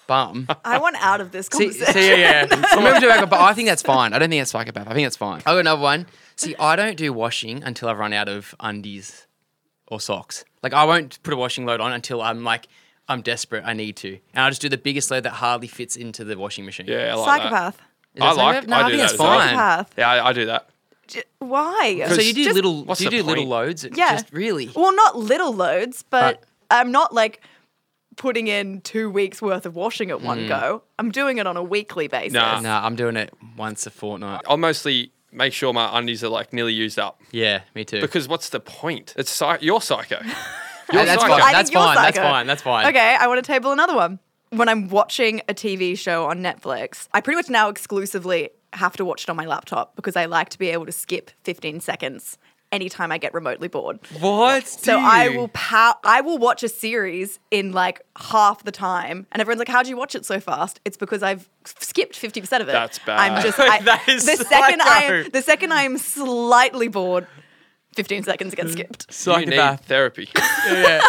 bum. 0.08 0.48
I 0.66 0.78
want 0.80 0.96
out 1.00 1.22
of 1.22 1.32
this 1.32 1.48
See, 1.48 1.66
conversation. 1.66 1.94
see, 1.94 2.10
yeah, 2.10 2.46
yeah. 2.50 2.62
I'm 2.72 2.84
moving 2.84 3.02
to 3.02 3.08
back, 3.08 3.30
but 3.30 3.40
I 3.40 3.54
think 3.54 3.68
that's 3.68 3.82
fine. 3.82 4.14
I 4.14 4.20
don't 4.20 4.30
think 4.30 4.40
that's 4.42 4.52
psychopath. 4.52 4.88
I 4.88 4.94
think 4.94 5.06
that's 5.06 5.18
fine. 5.18 5.40
I 5.46 5.52
got 5.54 5.60
another 5.60 5.82
one. 5.82 6.08
See, 6.36 6.56
I 6.58 6.76
don't 6.76 6.98
do 6.98 7.12
washing 7.14 7.64
until 7.64 7.90
I've 7.90 7.98
run 8.00 8.14
out 8.14 8.30
of 8.30 8.56
undies 8.60 9.28
or 9.88 10.00
socks. 10.00 10.46
Like 10.64 10.74
I 10.74 10.84
won't 10.86 11.22
put 11.24 11.34
a 11.34 11.38
washing 11.38 11.66
load 11.66 11.80
on 11.82 11.92
until 11.92 12.22
I'm 12.22 12.44
like 12.44 12.68
I'm 13.08 13.22
desperate. 13.22 13.64
I 13.66 13.74
need 13.74 13.96
to, 13.98 14.20
and 14.34 14.44
I 14.46 14.50
just 14.50 14.62
do 14.62 14.70
the 14.70 14.78
biggest 14.78 15.10
load 15.12 15.24
that 15.24 15.32
hardly 15.32 15.68
fits 15.68 15.96
into 15.96 16.24
the 16.26 16.38
washing 16.38 16.66
machine. 16.66 16.88
Yeah. 16.88 17.14
I 17.14 17.16
like. 17.16 17.42
Psychopath. 17.42 17.76
Is 18.16 18.22
I 18.22 18.26
that 18.26 18.36
like- 18.38 18.56
psychopath? 18.56 18.68
No, 18.70 18.76
I 18.76 18.80
I, 18.80 18.84
do 18.84 18.90
think 18.90 18.98
that 18.98 19.02
that's 19.02 19.14
as 19.14 19.20
well. 19.20 19.38
fine. 19.40 19.48
Psychopath. 19.50 19.94
Yeah, 19.98 20.10
I, 20.10 20.28
I 20.30 20.34
do 20.34 20.46
that. 20.48 20.70
J- 21.08 21.24
Why? 21.40 22.06
So 22.10 22.22
you 22.22 22.34
do 22.34 22.44
Just- 22.44 22.56
little? 22.56 22.84
what's 22.84 23.00
Do 23.00 23.06
you 23.06 23.10
the 23.12 23.18
do 23.18 23.24
little 23.24 23.44
point? 23.46 23.50
loads? 23.50 23.84
Yeah. 23.96 24.12
Just 24.12 24.34
really. 24.34 24.70
Well, 24.76 24.94
not 24.94 25.18
little 25.18 25.54
loads, 25.54 26.04
but 26.10 26.22
Right. 26.24 26.38
I'm 26.70 26.92
not 26.92 27.14
like 27.14 27.42
putting 28.18 28.48
in 28.48 28.82
two 28.82 29.10
weeks 29.10 29.42
worth 29.42 29.66
of 29.66 29.76
washing 29.76 30.12
at 30.12 30.22
one 30.22 30.42
hmm. 30.42 30.48
go. 30.48 30.84
I'm 31.00 31.12
doing 31.12 31.38
it 31.38 31.48
on 31.48 31.56
a 31.56 31.64
weekly 31.64 32.08
basis. 32.08 32.34
Nah. 32.34 32.60
Nah, 32.60 32.86
I'm 32.86 32.96
doing 32.96 33.16
it 33.16 33.34
once 33.56 33.86
a 33.86 33.90
fortnight. 33.90 34.42
I'll 34.48 34.58
mostly 34.58 35.12
make 35.32 35.54
sure 35.54 35.72
my 35.74 35.98
undies 35.98 36.24
are 36.24 36.30
like 36.30 36.52
nearly 36.52 36.74
used 36.74 37.00
up. 37.00 37.22
Yeah, 37.32 37.62
me 37.76 37.86
too. 37.86 38.02
Because 38.02 38.28
what's 38.28 38.50
the 38.50 38.60
point? 38.60 39.14
It's 39.18 39.32
psy- 39.32 39.60
you're 39.62 39.82
psycho. 39.82 40.20
You're 40.94 41.04
that's 41.04 41.22
psycho. 41.22 41.34
fine. 41.34 41.42
I 41.42 41.52
That's 41.52 41.70
think 41.70 41.74
you're 41.74 41.84
fine. 41.84 41.96
That's 41.96 42.18
fine. 42.18 42.48
That's 42.48 42.62
fine. 42.62 42.88
Okay, 42.88 43.18
I 43.20 43.28
want 43.28 43.44
to 43.44 43.52
table 43.52 43.74
another 43.74 43.94
one. 43.94 44.20
When 44.52 44.70
I'm 44.70 44.88
watching 44.88 45.42
a 45.50 45.54
TV 45.54 45.98
show 45.98 46.28
on 46.28 46.40
Netflix, 46.40 47.10
I 47.14 47.20
pretty 47.20 47.36
much 47.36 47.50
now 47.50 47.68
exclusively 47.68 48.52
have 48.72 48.96
to 48.96 49.04
watch 49.04 49.24
it 49.24 49.30
on 49.30 49.36
my 49.36 49.46
laptop 49.46 49.98
because 49.98 50.16
I 50.16 50.26
like 50.26 50.48
to 50.50 50.58
be 50.58 50.70
able 50.70 50.86
to 50.86 50.94
skip 50.94 51.30
15 51.44 51.82
seconds 51.82 52.38
anytime 52.72 53.12
I 53.12 53.18
get 53.18 53.34
remotely 53.34 53.68
bored. 53.68 54.00
What? 54.20 54.68
So 54.68 55.00
I 55.00 55.30
will 55.30 55.50
pow- 55.50 55.98
I 56.04 56.22
will 56.22 56.38
watch 56.38 56.64
a 56.64 56.70
series 56.70 57.40
in 57.52 57.72
like 57.72 58.02
half 58.18 58.64
the 58.64 58.72
time, 58.72 59.28
and 59.32 59.42
everyone's 59.42 59.60
like, 59.60 59.68
"How 59.68 59.84
do 59.84 59.90
you 59.90 59.98
watch 59.98 60.16
it 60.16 60.26
so 60.26 60.40
fast?" 60.40 60.80
It's 60.86 60.98
because 60.98 61.24
I've 61.24 61.50
skipped 61.66 62.16
fifty 62.16 62.42
percent 62.42 62.64
of 62.64 62.70
it. 62.70 62.74
That's 62.74 63.00
bad. 63.00 63.20
I'm 63.20 63.42
just 63.42 63.60
I, 63.60 63.82
That 63.82 64.08
is 64.08 64.26
the 64.26 64.38
second 64.38 64.82
I 64.82 65.04
am 65.04 65.30
the 65.32 65.42
second 65.42 65.74
I 65.74 65.84
am 65.84 65.98
slightly 65.98 66.88
bored, 66.88 67.28
fifteen 67.94 68.24
seconds 68.24 68.56
get 68.56 68.70
skipped. 68.70 69.08
You 69.28 69.46
need 69.46 69.80
therapy. 69.82 70.30
yeah. 70.68 71.02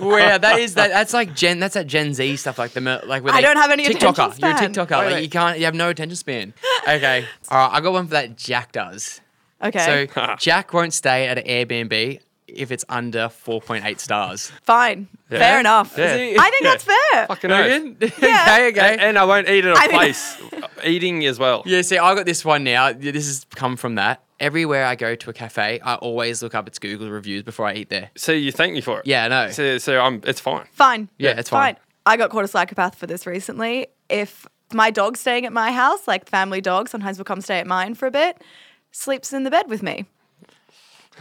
Well, 0.00 0.18
yeah, 0.18 0.38
that 0.38 0.58
is 0.58 0.74
that. 0.74 0.88
That's 0.90 1.14
like 1.14 1.34
Gen. 1.34 1.60
That's 1.60 1.74
that 1.74 1.86
Gen 1.86 2.14
Z 2.14 2.36
stuff. 2.36 2.58
Like 2.58 2.72
the 2.72 2.80
like. 3.06 3.22
Where 3.22 3.32
I 3.32 3.40
don't 3.40 3.56
have 3.56 3.70
any 3.70 3.84
TikToker. 3.84 4.10
attention 4.10 4.40
You're 4.40 4.50
a. 4.50 4.54
TikToker. 4.54 4.90
Wait, 4.98 5.04
like 5.04 5.14
wait. 5.14 5.22
you 5.22 5.28
can't. 5.30 5.58
You 5.58 5.64
have 5.66 5.74
no 5.74 5.88
attention 5.88 6.16
span. 6.16 6.54
Okay. 6.82 7.24
All 7.48 7.58
right. 7.58 7.76
I 7.76 7.80
got 7.80 7.92
one 7.92 8.06
for 8.06 8.14
that. 8.14 8.36
Jack 8.36 8.72
does. 8.72 9.20
Okay. 9.64 10.06
So 10.16 10.36
Jack 10.38 10.72
won't 10.72 10.92
stay 10.92 11.26
at 11.26 11.38
an 11.38 11.44
Airbnb 11.44 12.20
if 12.46 12.70
it's 12.70 12.84
under 12.88 13.28
4.8 13.28 13.98
stars. 13.98 14.52
Fine. 14.62 15.08
Yeah. 15.30 15.38
Fair 15.38 15.60
enough. 15.60 15.94
Yeah. 15.96 16.04
I 16.12 16.50
think 16.50 16.62
Yeah. 16.62 16.70
that's 16.70 16.84
fair. 16.84 17.26
Fucking 17.26 17.50
oath. 17.50 17.66
Again? 17.66 17.96
Yeah. 18.00 18.06
okay, 18.18 18.68
okay. 18.68 18.92
And, 18.92 19.00
and 19.00 19.18
I 19.18 19.24
won't 19.24 19.48
eat 19.48 19.64
at 19.64 19.74
a 19.74 19.78
I 19.78 19.86
think- 19.86 19.92
place. 19.94 20.36
Eating 20.84 21.24
as 21.26 21.38
well. 21.38 21.62
Yeah, 21.66 21.80
see, 21.82 21.96
I 21.98 22.14
got 22.14 22.26
this 22.26 22.44
one 22.44 22.62
now. 22.64 22.92
This 22.92 23.26
has 23.26 23.46
come 23.54 23.76
from 23.76 23.94
that. 23.94 24.22
Everywhere 24.38 24.84
I 24.84 24.96
go 24.96 25.14
to 25.14 25.30
a 25.30 25.32
cafe, 25.32 25.80
I 25.80 25.94
always 25.94 26.42
look 26.42 26.54
up 26.54 26.68
its 26.68 26.78
Google 26.78 27.08
reviews 27.08 27.42
before 27.42 27.66
I 27.66 27.74
eat 27.74 27.88
there. 27.88 28.10
So 28.16 28.32
you 28.32 28.52
thank 28.52 28.74
me 28.74 28.82
for 28.82 28.98
it. 29.00 29.06
Yeah, 29.06 29.24
I 29.24 29.28
know. 29.28 29.50
So, 29.50 29.78
so 29.78 29.98
I'm. 30.00 30.20
It's 30.24 30.40
fine. 30.40 30.66
Fine. 30.72 31.08
Yeah, 31.18 31.38
it's 31.38 31.48
fine. 31.48 31.76
I 32.04 32.16
got 32.18 32.28
called 32.30 32.44
a 32.44 32.48
psychopath 32.48 32.96
for 32.96 33.06
this 33.06 33.26
recently. 33.26 33.86
If 34.10 34.46
my 34.74 34.90
dog's 34.90 35.20
staying 35.20 35.46
at 35.46 35.52
my 35.52 35.72
house, 35.72 36.06
like 36.06 36.28
family 36.28 36.60
dog, 36.60 36.88
sometimes 36.90 37.16
will 37.16 37.24
come 37.24 37.40
stay 37.40 37.58
at 37.60 37.66
mine 37.66 37.94
for 37.94 38.06
a 38.06 38.10
bit, 38.10 38.42
sleeps 38.94 39.32
in 39.32 39.42
the 39.44 39.50
bed 39.50 39.68
with 39.68 39.82
me. 39.82 40.06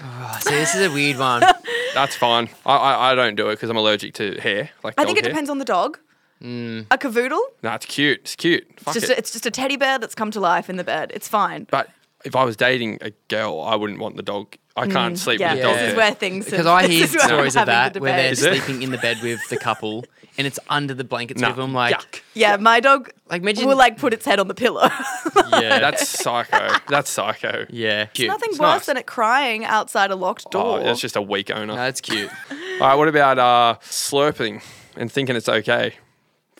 Oh, 0.02 0.38
see, 0.42 0.52
this 0.52 0.74
is 0.76 0.90
a 0.90 0.94
weird 0.94 1.18
one. 1.18 1.42
That's 1.94 2.16
fine. 2.16 2.50
I 2.66 2.76
I, 2.76 3.12
I 3.12 3.16
don't 3.16 3.36
do 3.36 3.50
it 3.50 3.56
because 3.56 3.70
I'm 3.70 3.78
allergic 3.78 4.14
to 4.16 4.40
hair. 4.40 4.70
Like 4.84 4.96
I 4.98 5.06
think 5.06 5.18
it 5.18 5.24
hair. 5.24 5.32
depends 5.32 5.50
on 5.50 5.60
the 5.60 5.66
dog. 5.66 6.00
Mm. 6.42 6.88
A 6.92 6.98
cavoodle, 6.98 7.40
No, 7.62 7.74
it's 7.74 7.86
cute. 7.86 8.20
It's 8.22 8.36
cute. 8.36 8.68
Fuck 8.80 8.96
just 8.96 9.10
it. 9.10 9.12
a, 9.12 9.18
it's 9.18 9.32
just 9.32 9.46
a 9.46 9.52
teddy 9.52 9.78
bear 9.78 9.98
that's 9.98 10.14
come 10.16 10.30
to 10.32 10.42
life 10.42 10.70
in 10.70 10.76
the 10.76 10.84
bed. 10.84 11.12
It's 11.14 11.28
fine. 11.30 11.68
but 11.72 11.90
if 12.26 12.36
I 12.36 12.44
was 12.46 12.56
dating 12.56 13.00
a 13.02 13.12
girl, 13.28 13.62
I 13.62 13.76
wouldn't 13.76 14.00
want 14.00 14.16
the 14.18 14.24
dog. 14.24 14.56
I 14.76 14.88
can't 14.88 15.20
sleep 15.20 15.38
Mm, 15.40 15.42
yeah, 15.42 15.54
with 15.54 15.60
a 15.60 15.64
dog. 15.68 15.76
this 15.78 15.92
is 15.92 15.96
where 15.98 16.14
things 16.16 16.46
Because 16.46 16.66
I 16.66 16.88
hear 16.88 17.04
is 17.04 17.14
where 17.14 17.22
I'm 17.22 17.28
stories 17.30 17.56
of 17.56 17.60
having 17.60 17.74
that 17.74 17.94
the 17.94 18.00
where 18.00 18.12
they're 18.14 18.32
debate. 18.32 18.40
Is 18.40 18.44
it? 18.44 18.64
sleeping 18.64 18.82
in 18.82 18.90
the 18.92 18.98
bed 18.98 19.18
with 19.22 19.48
the 19.50 19.58
couple 19.58 20.04
and 20.36 20.48
it's 20.48 20.58
under 20.68 20.96
the 20.96 21.04
blankets 21.04 21.42
Nah, 21.42 21.50
with 21.50 21.58
them. 21.58 21.74
Like, 21.74 21.96
yuck. 21.96 22.22
Yeah, 22.34 22.58
my 22.58 22.80
dog 22.80 23.12
like 23.30 23.44
imagine. 23.44 23.68
will 23.68 23.78
like 23.78 23.98
put 24.00 24.14
its 24.16 24.26
head 24.26 24.40
on 24.40 24.48
the 24.48 24.56
pillow. 24.56 24.90
yeah, 25.52 25.78
That's 25.80 26.08
psycho. 26.10 26.76
That's 26.90 27.12
psycho. 27.12 27.68
yeah, 27.70 28.06
cute. 28.06 28.30
Nothing 28.30 28.50
worse 28.54 28.60
nice. 28.60 28.86
than 28.88 28.98
it 28.98 29.06
crying 29.06 29.64
outside 29.64 30.10
a 30.10 30.16
locked 30.16 30.46
Oh, 30.48 30.50
door. 30.78 30.80
that's 30.84 31.00
just 31.00 31.16
a 31.16 31.22
weak 31.22 31.52
owner. 31.52 31.68
No, 31.68 31.76
that's 31.76 32.02
cute. 32.02 32.32
All 32.52 32.88
right, 32.88 32.96
what 32.96 33.08
about 33.08 33.38
uh, 33.38 33.76
slurping 33.84 34.64
and 34.98 35.12
thinking 35.12 35.36
it's 35.36 35.50
okay? 35.50 35.94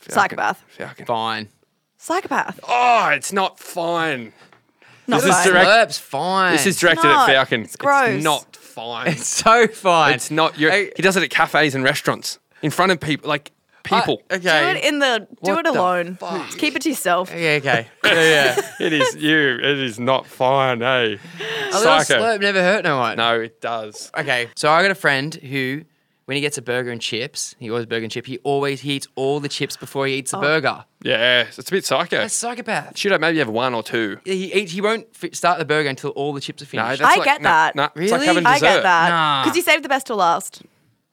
Psychopath. 0.08 0.64
Fucking- 0.78 1.06
Fine. 1.08 1.50
Psychopath. 1.98 2.60
Oh, 2.68 3.10
it's 3.14 3.32
not 3.34 3.58
fine. 3.60 4.34
Not 5.14 5.22
This 5.22 5.38
is 5.38 5.44
direct- 5.46 5.68
Slurp's 5.70 5.98
fine. 6.00 6.52
This 6.54 6.66
is 6.66 6.80
directed 6.80 7.04
not. 7.08 7.30
at 7.30 7.34
Falcon. 7.34 7.62
It's 7.62 7.76
gross. 7.76 8.10
It's 8.10 8.24
not 8.24 8.56
fine. 8.56 9.08
It's 9.08 9.28
so 9.28 9.68
fine. 9.68 10.14
It's 10.14 10.32
not. 10.32 10.58
You're, 10.60 10.72
Hey, 10.72 10.92
he 10.96 11.02
does 11.02 11.16
it 11.18 11.24
at 11.24 11.30
cafes 11.30 11.76
and 11.76 11.84
restaurants 11.84 12.40
in 12.62 12.72
front 12.72 12.92
of 12.92 13.00
people, 13.00 13.30
like 13.30 13.52
people. 13.84 14.22
Uh, 14.32 14.36
I- 14.36 14.38
Do 14.38 14.48
okay. 14.50 14.72
it 14.80 14.84
in 14.86 15.00
the 15.00 15.28
do 15.44 15.52
What 15.52 15.66
it 15.66 15.74
the 15.74 15.80
alone. 15.80 16.16
fuck? 16.16 16.50
Keep 16.58 16.76
it 16.78 16.82
to 16.84 16.90
yourself. 16.90 17.30
yeah, 17.36 17.60
okay. 17.62 17.88
Yeah, 18.06 18.14
yeah. 18.14 18.62
it 18.86 18.94
is 18.94 19.16
you. 19.16 19.38
It 19.60 19.80
is 19.80 20.00
not 20.00 20.26
fine. 20.26 20.80
Hey, 20.82 21.20
A 21.72 21.78
little 21.78 21.82
psycho. 21.82 22.20
slurp 22.22 22.42
never 22.42 22.62
hurt 22.62 22.84
no 22.84 22.98
one. 22.98 23.18
No, 23.18 23.40
it 23.42 23.60
does. 23.62 24.12
Okay, 24.18 24.48
so 24.56 24.70
I 24.72 24.82
got 24.82 24.92
a 24.92 24.96
friend 24.96 25.34
who, 25.36 25.84
when 26.26 26.36
he 26.36 26.42
gets 26.42 26.58
a 26.58 26.62
burger 26.62 26.90
and 26.92 27.02
chips, 27.02 27.56
he 27.60 27.70
always 27.70 27.86
burger 27.86 28.04
and 28.04 28.12
chip. 28.12 28.26
He 28.26 28.38
always 28.40 28.82
he 28.82 28.94
eats 28.94 29.08
all 29.16 29.40
the 29.40 29.50
chips 29.50 29.76
before 29.76 30.08
he 30.08 30.14
eats 30.16 30.32
the 30.32 30.38
oh. 30.38 30.42
burger. 30.42 30.86
Yeah, 31.04 31.42
it's 31.44 31.58
a 31.60 31.72
bit 31.72 31.86
psycho. 31.86 32.18
That's 32.18 32.34
psychopath. 32.34 32.98
Should 32.98 33.12
I 33.12 33.18
maybe 33.18 33.40
have 33.40 33.50
one 33.50 33.74
or 33.74 33.84
two? 33.84 34.20
He 34.24 34.54
eats. 34.54 34.72
He 34.72 34.80
won't 34.82 35.08
f- 35.22 35.34
start 35.36 35.60
the 35.60 35.66
burger 35.66 35.90
until 35.90 36.12
all 36.12 36.32
the 36.34 36.40
chips 36.40 36.62
are 36.62 36.66
No, 36.66 36.70
finished. 36.84 37.02
that's 37.02 37.14
I 37.14 37.18
like, 37.20 37.26
get 37.26 37.42
nah, 37.42 37.50
that. 37.50 37.76
Nah, 37.76 37.90
It's 37.96 38.12
like 38.12 38.22
Really? 38.22 38.26
having 38.28 38.46
I 38.46 38.54
dessert. 38.54 38.66
get 38.68 38.84
that. 38.84 39.10
Nah. 39.10 39.44
Because 39.44 39.56
you 39.58 39.64
saved 39.64 39.84
the 39.84 39.90
best 39.90 40.08
till 40.08 40.16
last. 40.16 40.62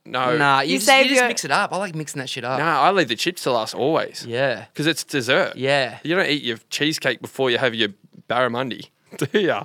No, 0.06 0.36
nah, 0.36 0.60
you, 0.60 0.72
You 0.72 0.78
just, 0.78 0.86
save 0.86 1.04
you 1.04 1.10
just 1.10 1.20
your- 1.20 1.28
mix 1.28 1.44
it 1.44 1.50
up. 1.50 1.72
I 1.72 1.76
like 1.76 1.94
mixing 1.94 2.20
that 2.20 2.28
shit 2.28 2.44
up. 2.44 2.58
no, 2.58 2.64
I 2.64 2.90
leave 2.90 3.08
the 3.08 3.16
chips 3.16 3.42
to 3.42 3.52
last 3.52 3.74
always. 3.74 4.24
Yeah. 4.26 4.64
because 4.72 4.86
it's 4.86 5.04
dessert. 5.04 5.56
Yeah. 5.56 5.98
you 6.02 6.14
don't 6.14 6.26
eat 6.28 6.42
your 6.42 6.56
cheesecake 6.70 7.20
before 7.20 7.50
you 7.50 7.58
have 7.58 7.74
your 7.74 7.90
barramundi, 8.28 8.88
do 9.32 9.38
ya? 9.40 9.64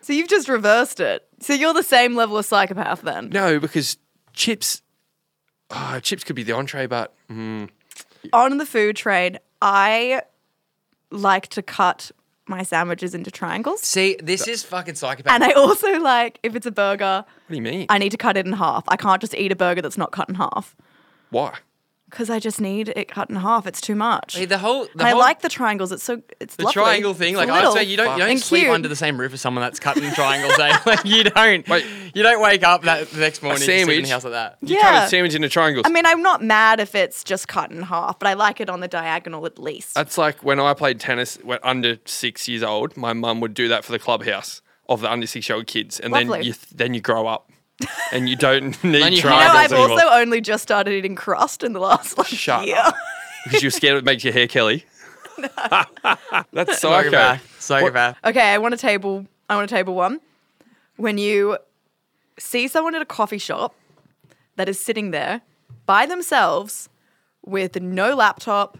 So 0.00 0.12
you've 0.12 0.28
just 0.28 0.48
reversed 0.48 1.00
it. 1.00 1.26
So 1.40 1.52
you're 1.52 1.74
the 1.74 1.82
same 1.82 2.14
level 2.14 2.38
of 2.38 2.46
psychopath 2.46 3.02
then. 3.02 3.28
No, 3.30 3.58
because 3.60 3.98
chips. 4.34 4.82
Oh, 5.70 5.98
chips 6.00 6.24
could 6.24 6.36
be 6.36 6.42
the 6.42 6.52
entree, 6.52 6.86
but 6.86 7.14
mm, 7.30 7.68
On 8.32 8.58
the 8.58 8.66
food 8.66 8.96
train, 8.96 9.38
I 9.62 10.22
like 11.10 11.48
to 11.48 11.62
cut 11.62 12.10
my 12.46 12.62
sandwiches 12.62 13.14
into 13.14 13.30
triangles. 13.30 13.80
See, 13.80 14.16
this 14.22 14.46
is 14.46 14.62
fucking 14.62 14.96
psychopath. 14.96 15.32
And 15.32 15.42
I 15.42 15.52
also 15.52 15.98
like, 15.98 16.38
if 16.42 16.54
it's 16.54 16.66
a 16.66 16.70
burger, 16.70 17.24
what 17.26 17.48
do 17.48 17.54
you 17.56 17.62
mean? 17.62 17.86
I 17.88 17.98
need 17.98 18.10
to 18.10 18.18
cut 18.18 18.36
it 18.36 18.46
in 18.46 18.52
half. 18.52 18.84
I 18.88 18.96
can't 18.96 19.20
just 19.20 19.34
eat 19.34 19.50
a 19.50 19.56
burger 19.56 19.80
that's 19.80 19.96
not 19.96 20.12
cut 20.12 20.28
in 20.28 20.34
half. 20.34 20.76
Why? 21.30 21.54
Because 22.14 22.30
I 22.30 22.38
just 22.38 22.60
need 22.60 22.90
it 22.94 23.08
cut 23.08 23.28
in 23.28 23.34
half. 23.34 23.66
It's 23.66 23.80
too 23.80 23.96
much. 23.96 24.36
Hey, 24.36 24.44
the 24.44 24.58
whole, 24.58 24.84
the 24.84 24.90
And 24.92 25.02
I 25.02 25.10
whole, 25.10 25.18
like 25.18 25.42
the 25.42 25.48
triangles. 25.48 25.90
It's 25.90 26.04
so 26.04 26.22
it's 26.38 26.54
the 26.54 26.62
lovely. 26.62 26.72
triangle 26.72 27.12
thing. 27.12 27.30
It's 27.34 27.38
Like 27.38 27.48
I 27.48 27.56
little 27.56 27.72
say, 27.72 27.82
you 27.82 27.96
don't 27.96 28.12
you 28.16 28.18
don't 28.22 28.30
and 28.30 28.40
sleep 28.40 28.62
cute. 28.62 28.72
under 28.72 28.86
the 28.88 28.94
same 28.94 29.18
roof 29.18 29.32
as 29.34 29.40
someone 29.40 29.62
that's 29.62 29.80
cutting 29.80 30.08
triangles. 30.12 30.56
eh? 30.58 30.78
Like 30.86 31.04
you 31.04 31.24
don't. 31.24 31.66
Wait. 31.68 31.84
you 32.14 32.22
don't 32.22 32.40
wake 32.40 32.62
up 32.62 32.82
that 32.82 33.10
the 33.10 33.18
next 33.18 33.42
morning 33.42 33.56
and 33.56 33.64
sleep 33.64 33.80
in 33.80 33.86
sandwich? 33.86 34.04
the 34.06 34.10
house 34.12 34.22
like 34.24 34.32
that. 34.34 34.58
You 34.62 34.76
Yeah. 34.76 34.82
cut 34.82 35.06
a 35.06 35.08
sandwich 35.08 35.34
into 35.34 35.48
triangles. 35.48 35.86
I 35.86 35.90
mean, 35.90 36.06
I'm 36.06 36.22
not 36.22 36.40
mad 36.42 36.78
if 36.78 36.94
it's 36.94 37.24
just 37.24 37.48
cut 37.48 37.72
in 37.72 37.82
half, 37.82 38.20
but 38.20 38.28
I 38.28 38.34
like 38.34 38.60
it 38.60 38.70
on 38.70 38.78
the 38.78 38.86
diagonal 38.88 39.44
at 39.46 39.58
least. 39.58 39.94
That's 39.94 40.16
like 40.16 40.44
when 40.44 40.60
I 40.60 40.72
played 40.74 41.00
tennis 41.00 41.36
when 41.42 41.58
under 41.64 41.98
six 42.04 42.46
years 42.48 42.62
old. 42.62 42.96
My 42.96 43.12
mum 43.12 43.40
would 43.40 43.54
do 43.54 43.66
that 43.68 43.84
for 43.84 43.90
the 43.90 43.98
clubhouse 43.98 44.62
of 44.88 45.00
the 45.00 45.10
under 45.10 45.26
six 45.26 45.48
year 45.48 45.56
old 45.56 45.66
kids, 45.66 45.98
and 45.98 46.14
then 46.14 46.28
Lovely. 46.28 46.46
you 46.46 46.54
then 46.72 46.94
you 46.94 47.00
grow 47.00 47.26
up, 47.26 47.50
and 48.12 48.28
you 48.28 48.36
don't 48.36 48.64
need 48.84 48.98
you- 48.98 49.16
You 49.16 49.22
know, 49.24 49.30
know, 49.30 49.36
I've 49.36 49.72
anymore 49.72 49.90
also 50.00 50.08
only 50.10 50.40
just 50.40 50.62
started 50.62 50.92
eating 50.94 51.14
crust 51.14 51.62
in 51.62 51.72
the 51.72 51.80
last 51.80 52.16
like, 52.18 52.26
Shut 52.28 52.66
year. 52.66 52.82
because 53.44 53.62
you're 53.62 53.70
scared 53.70 53.96
it 53.98 54.04
makes 54.04 54.24
your 54.24 54.32
hair 54.32 54.46
Kelly. 54.46 54.84
That's 55.38 56.78
psycho. 56.78 57.10
Psychopath. 57.10 57.60
Psychopath. 57.60 58.16
Okay, 58.24 58.52
I 58.52 58.58
want 58.58 58.74
a 58.74 58.76
table. 58.76 59.26
I 59.48 59.56
want 59.56 59.70
a 59.70 59.74
table 59.74 59.94
one. 59.94 60.20
When 60.96 61.18
you 61.18 61.58
see 62.38 62.68
someone 62.68 62.94
at 62.94 63.02
a 63.02 63.06
coffee 63.06 63.38
shop 63.38 63.74
that 64.56 64.68
is 64.68 64.78
sitting 64.78 65.10
there 65.10 65.42
by 65.86 66.06
themselves 66.06 66.88
with 67.44 67.80
no 67.80 68.14
laptop, 68.14 68.78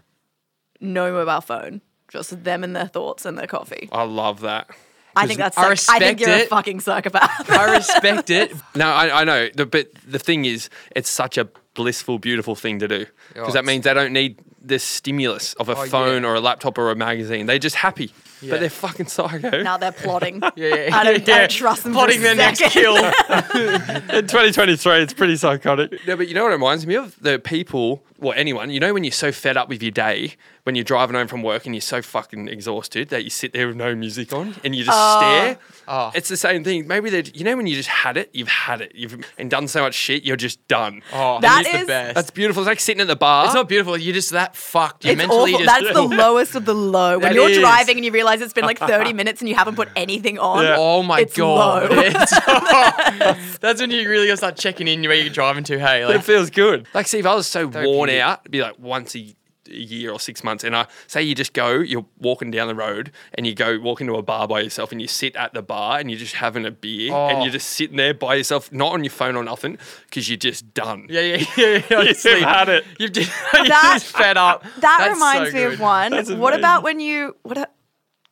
no 0.81 1.13
mobile 1.13 1.41
phone, 1.41 1.81
just 2.09 2.45
them 2.45 2.63
and 2.65 2.75
their 2.77 2.87
thoughts 2.87 3.27
and 3.27 3.37
their 3.37 3.47
coffee. 3.49 3.89
I 3.93 4.05
love 4.05 4.41
that. 4.41 4.69
I 5.17 5.27
think 5.27 5.39
that's. 5.39 5.57
I 5.59 5.75
psych- 5.75 5.97
I 5.97 5.99
think 5.99 6.19
respect 6.19 6.21
you're 6.21 6.31
a 6.31 6.43
it. 6.43 6.49
fucking 6.49 6.81
psychopath. 6.81 7.51
I 7.51 7.73
respect 7.77 8.31
it. 8.31 8.53
No, 8.75 8.89
I, 8.89 9.21
I 9.21 9.25
know, 9.25 9.49
the, 9.55 9.67
but 9.67 9.89
the 10.07 10.19
thing 10.19 10.45
is, 10.45 10.69
it's 10.95 11.11
such 11.11 11.39
a 11.39 11.49
blissful, 11.75 12.19
beautiful 12.19 12.55
thing 12.55 12.79
to 12.79 12.89
do 12.89 13.05
oh, 13.07 13.35
because 13.35 13.55
that 13.55 13.65
means 13.65 13.85
they 13.85 13.95
don't 13.95 14.13
need 14.13 14.39
the 14.63 14.79
stimulus 14.79 15.53
of 15.55 15.69
a 15.69 15.77
Oh, 15.77 15.87
phone 15.87 16.23
yeah. 16.23 16.29
or 16.29 16.35
a 16.37 16.41
laptop 16.41 16.79
or 16.79 16.91
a 16.91 16.95
magazine. 16.97 17.45
They're 17.47 17.59
just 17.59 17.77
happy, 17.77 18.13
Yeah. 18.41 18.53
but 18.53 18.61
they're 18.61 18.71
fucking 18.71 19.07
psycho. 19.09 19.63
now 19.63 19.77
they're 19.77 19.93
plotting. 19.93 20.41
Yeah, 20.57 20.75
yeah, 20.87 20.97
I 20.97 21.05
don't, 21.05 21.17
I 21.17 21.25
yeah. 21.33 21.39
don't 21.41 21.51
trust 21.51 21.83
them. 21.85 21.93
Plotting 21.93 22.21
for 22.21 22.27
a 22.29 22.35
their 22.35 22.35
next 22.37 22.61
second. 22.61 22.81
kill. 22.83 22.97
In 24.19 24.27
2023, 24.27 25.03
it's 25.03 25.13
pretty 25.13 25.37
psychotic. 25.37 26.07
No, 26.07 26.17
but 26.17 26.29
you 26.29 26.35
know 26.35 26.45
what 26.45 26.51
it 26.51 26.55
reminds 26.55 26.87
me 26.87 26.95
of? 26.97 27.15
The 27.21 27.39
people, 27.39 28.05
well, 28.19 28.33
anyone, 28.37 28.71
you 28.71 28.81
know, 28.81 28.95
when 28.95 29.05
you're 29.05 29.13
so 29.13 29.33
fed 29.33 29.57
up 29.57 29.69
with 29.69 29.83
your 29.83 29.91
day, 29.91 30.35
when 30.65 30.75
you're 30.75 30.83
driving 30.85 31.15
home 31.15 31.29
from 31.29 31.43
work 31.43 31.67
and 31.67 31.75
you're 31.75 31.83
so 31.83 32.01
fucking 32.01 32.49
exhausted 32.49 33.11
that 33.11 33.23
you 33.23 33.29
sit 33.31 33.53
there 33.53 33.67
with 33.69 33.77
no 33.77 33.95
music 33.95 34.33
on 34.33 34.55
and 34.65 34.75
you 34.75 34.83
just 34.83 34.97
ah. 34.97 35.19
stare. 35.21 35.59
Oh. 35.87 36.11
It's 36.15 36.31
the 36.31 36.39
same 36.39 36.65
thing. 36.65 36.89
Maybe 36.89 37.11
they, 37.11 37.23
you 37.35 37.45
know, 37.45 37.55
when 37.55 37.67
you 37.67 37.75
just 37.77 37.91
had 37.91 38.17
it, 38.17 38.31
you've 38.33 38.49
had 38.49 38.81
it, 38.81 38.93
you've 38.95 39.15
and 39.37 39.51
done 39.51 39.69
so 39.69 39.83
much 39.83 39.93
shit, 39.95 40.25
you're 40.25 40.37
just 40.39 40.67
done. 40.67 41.03
Oh, 41.13 41.39
That 41.41 41.65
that 41.65 41.67
is 41.67 41.75
is- 41.75 41.81
the 41.83 41.87
best. 41.87 42.15
That's 42.15 42.31
beautiful. 42.31 42.63
It's 42.63 42.67
like 42.69 42.81
sitting 42.81 43.03
at 43.03 43.09
the 43.09 43.15
bar. 43.17 43.45
it's 43.45 43.55
not 43.55 43.69
beautiful. 43.69 43.97
You're 43.99 44.15
just 44.15 44.31
that 44.31 44.57
fucked. 44.57 45.05
You 45.05 45.11
It's 45.13 45.19
mentally 45.19 45.53
awful. 45.53 45.67
just. 45.67 45.81
That's 45.83 45.95
the 45.95 46.03
lowest 46.17 46.55
of 46.55 46.65
the 46.65 46.75
low. 46.75 47.13
When 47.19 47.21
That 47.21 47.35
you're 47.35 47.51
is. 47.51 47.59
driving 47.59 47.97
and 47.97 48.05
you 48.07 48.11
realize 48.11 48.41
it's 48.41 48.55
been 48.55 48.65
like 48.65 48.79
30 48.79 49.13
minutes 49.21 49.43
and 49.43 49.49
you 49.51 49.55
haven't 49.55 49.75
put 49.77 49.91
anything 49.95 50.39
on. 50.39 50.65
Oh 50.79 51.03
my 51.03 51.21
It's 51.21 51.37
god! 51.37 51.91
low. 51.91 51.99
It's- 52.05 53.59
that's 53.59 53.81
when 53.81 53.91
you 53.91 54.09
really 54.09 54.27
gotta 54.27 54.37
start 54.39 54.57
checking 54.57 54.89
in 54.89 55.03
where 55.03 55.15
you're 55.15 55.33
driving 55.33 55.65
to. 55.65 55.79
Hey, 55.79 56.03
it 56.11 56.25
feels 56.25 56.49
good. 56.51 56.87
Like, 56.95 57.07
see, 57.07 57.19
if 57.19 57.27
I 57.27 57.35
was 57.35 57.47
so 57.47 57.67
worn 57.67 57.73
Therapeutic. 57.73 58.21
out, 58.21 58.41
it'd 58.43 58.53
be 58.53 58.61
like 58.63 58.79
once 58.79 59.15
a, 59.17 59.35
a 59.69 59.73
year 59.75 60.11
or 60.13 60.21
six 60.21 60.43
months. 60.45 60.65
And 60.65 60.75
I 60.77 60.87
say 61.07 61.23
you 61.23 61.35
just 61.35 61.53
go, 61.53 61.79
you're 61.81 62.05
walking 62.19 62.51
down 62.51 62.69
the 62.69 62.75
road 62.75 63.13
and 63.35 63.47
you 63.47 63.55
go 63.55 63.79
walk 63.81 64.01
into 64.01 64.15
a 64.15 64.23
bar 64.23 64.47
by 64.49 64.61
yourself 64.61 64.93
and 64.93 65.01
you 65.01 65.09
sit 65.09 65.35
at 65.37 65.55
the 65.55 65.63
bar 65.63 65.99
and 65.99 66.11
you're 66.11 66.19
just 66.19 66.35
having 66.35 66.65
a 66.67 66.71
beer 66.71 67.13
and 67.13 67.39
Oh. 67.39 67.43
you're 67.43 67.53
just 67.53 67.71
sitting 67.71 67.97
there 67.97 68.15
by 68.15 68.35
yourself, 68.35 68.71
not 68.73 68.93
on 68.93 69.05
your 69.05 69.11
phone 69.11 69.37
or 69.37 69.45
nothing, 69.45 69.79
because 70.09 70.29
you're 70.29 70.37
just 70.37 70.75
done. 70.75 71.07
yeah, 71.09 71.21
yeah, 71.21 71.45
yeah. 71.57 71.83
yeah 71.91 71.97
honestly. 71.99 72.41
had 72.41 72.69
it. 72.69 72.85
You've 72.99 73.13
just, 73.13 73.31
you're 73.55 73.65
just 73.67 74.07
fed 74.07 74.37
up. 74.37 74.63
That 74.63 74.99
That's 74.99 75.15
reminds 75.15 75.51
so 75.53 75.57
me 75.57 75.63
of 75.65 75.81
one. 75.81 76.11
That's 76.13 76.31
What 76.31 76.55
about 76.55 76.83
when 76.83 77.01
you 77.01 77.37
what? 77.43 77.59
A, 77.59 77.69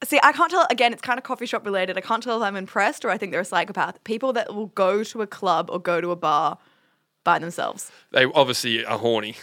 see, 0.04 0.18
I 0.22 0.32
can't 0.32 0.50
tell. 0.50 0.66
Again, 0.70 0.92
it's 0.92 1.02
kind 1.02 1.18
of 1.18 1.24
coffee 1.24 1.46
shop 1.46 1.64
related. 1.64 1.96
I 1.96 2.00
can't 2.00 2.22
tell 2.22 2.36
if 2.36 2.42
I'm 2.42 2.56
impressed 2.56 3.04
or 3.04 3.10
I 3.10 3.18
think 3.18 3.32
they're 3.32 3.40
a 3.40 3.44
psychopath. 3.44 4.02
People 4.04 4.32
that 4.34 4.54
will 4.54 4.66
go 4.66 5.02
to 5.04 5.22
a 5.22 5.26
club 5.26 5.70
or 5.70 5.78
go 5.78 6.00
to 6.00 6.10
a 6.10 6.16
bar 6.16 6.58
by 7.24 7.38
themselves. 7.38 7.90
They 8.10 8.24
obviously 8.24 8.84
are 8.84 8.98
horny. 8.98 9.36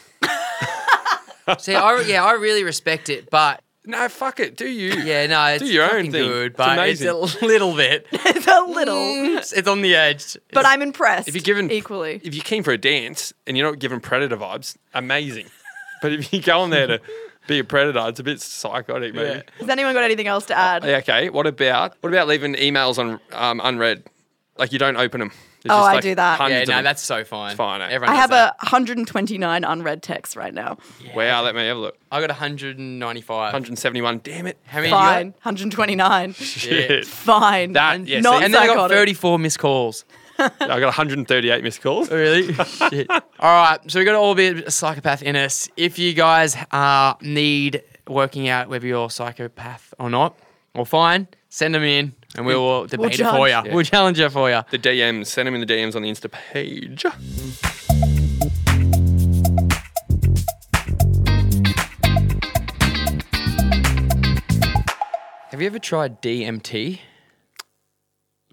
See, 1.58 1.76
I, 1.76 2.02
yeah, 2.02 2.24
I 2.24 2.34
really 2.34 2.64
respect 2.64 3.10
it, 3.10 3.30
but 3.30 3.62
No, 3.86 4.08
fuck 4.10 4.40
it. 4.40 4.56
Do 4.58 4.68
you? 4.68 4.94
yeah, 5.02 5.26
no, 5.28 5.46
it's 5.46 5.64
your 5.72 5.84
own 5.92 6.12
thing. 6.12 6.28
good, 6.28 6.56
but 6.56 6.78
it's, 6.88 7.02
amazing. 7.02 7.40
a 7.42 7.46
little 7.46 7.76
bit. 7.76 8.06
it's 8.12 8.48
a 8.48 8.62
little, 8.62 8.98
It's, 9.38 9.54
it's 9.54 9.68
on 9.68 9.82
the 9.82 9.96
edge. 9.96 10.38
but 10.54 10.66
I'm 10.66 10.82
impressed. 10.82 11.28
If 11.28 11.36
you're 11.36 11.42
given 11.44 11.72
equally, 11.72 12.22
if 12.24 12.36
you're 12.36 12.44
keen 12.44 12.64
for 12.64 12.72
a 12.72 12.78
dance 12.78 13.34
and 13.48 13.58
you're 13.58 13.70
not 13.70 13.80
given 13.80 14.00
predator 14.00 14.38
vibes, 14.38 14.76
amazing. 14.94 15.48
but 16.02 16.14
if 16.14 16.32
you 16.34 16.42
go 16.42 16.60
on 16.62 16.70
there 16.70 16.88
to 16.88 17.02
be 17.48 17.60
a 17.60 17.64
predator, 17.64 18.08
it's 18.10 18.20
a 18.20 18.24
bit 18.24 18.40
psychotic, 18.42 19.14
maybe. 19.16 19.30
Yeah. 19.30 19.42
has 19.60 19.70
anyone 19.70 19.94
got 19.96 20.04
anything 20.04 20.28
else 20.28 20.46
to 20.48 20.58
add? 20.58 20.84
Yeah, 20.84 20.98
Okay. 20.98 21.30
What 21.30 21.48
about 21.48 21.96
what 22.02 22.12
about 22.14 22.28
leaving 22.28 22.54
emails 22.56 22.98
on 23.00 23.20
um, 23.32 23.60
unread? 23.64 24.04
Like 24.58 24.72
you 24.72 24.78
don't 24.80 24.98
open 24.98 25.20
them. 25.20 25.32
It's 25.62 25.66
Oh, 25.74 25.78
just, 25.80 25.90
I 25.90 26.00
do 26.00 26.16
that. 26.16 26.50
Yeah, 26.50 26.64
no, 26.64 26.82
that's 26.84 27.02
so 27.02 27.24
fine. 27.26 27.56
fine, 27.58 27.82
eh? 27.82 27.88
Everyone 27.90 28.16
I 28.16 28.20
have 28.20 28.30
that. 28.30 28.56
a 28.62 28.66
129 28.66 29.64
unread 29.66 30.02
texts 30.02 30.38
right 30.38 30.54
now. 30.54 30.78
Wow, 31.14 31.44
let 31.44 31.54
me 31.54 31.66
have 31.68 31.76
a 31.76 31.80
look. 31.80 31.98
I 32.12 32.22
got 32.22 32.30
195. 32.30 33.28
171. 33.54 34.22
Damn 34.24 34.48
it. 34.48 34.58
How 34.66 34.80
many? 34.80 34.90
Fine. 34.92 35.28
129. 35.44 36.34
Shit. 36.36 37.06
Fine. 37.06 37.74
That- 37.74 38.08
yeah, 38.08 38.22
Not 38.22 38.40
see, 38.40 38.46
And 38.46 38.54
then 38.54 38.62
I 38.64 38.68
got 38.68 38.74
psychotic. 38.90 38.98
34 38.98 39.40
missed 39.40 39.60
calls. 39.60 40.06
I 40.40 40.50
got 40.58 40.82
138 40.84 41.64
missed 41.64 41.82
calls. 41.82 42.10
Really? 42.10 42.54
Shit. 42.90 43.10
All 43.12 43.22
right. 43.42 43.80
So 43.92 44.00
we 44.00 44.06
got 44.06 44.16
all 44.16 44.36
be 44.36 44.48
a 44.48 44.72
psychopath 44.72 45.22
in 45.22 45.36
us. 45.36 45.68
If 45.76 46.00
you 46.00 46.14
guys 46.14 46.56
uh, 46.72 47.16
need 47.22 47.84
working 48.08 48.48
out 48.48 48.70
whether 48.70 48.88
you're 48.88 49.08
a 49.08 49.10
psychopath 49.10 49.94
or 50.00 50.10
not, 50.10 50.40
or 50.74 50.86
fine, 50.86 51.28
send 51.50 51.74
them 51.76 51.84
in 51.84 52.14
and 52.36 52.46
we 52.46 52.56
will 52.56 52.86
debate 52.86 53.20
it 53.20 53.26
for 53.26 53.50
you. 53.50 53.62
We'll 53.74 53.84
challenge 53.84 54.20
it 54.20 54.30
for 54.30 54.50
you. 54.50 54.62
The 54.70 54.78
DMs, 54.80 55.28
send 55.28 55.48
them 55.48 55.56
in 55.56 55.62
the 55.62 55.68
DMs 55.68 55.96
on 55.96 56.04
the 56.04 56.10
Insta 56.10 56.32
page. 56.32 57.04
Have 65.50 65.60
you 65.60 65.68
ever 65.68 65.80
tried 65.80 66.22
DMT? 66.22 67.00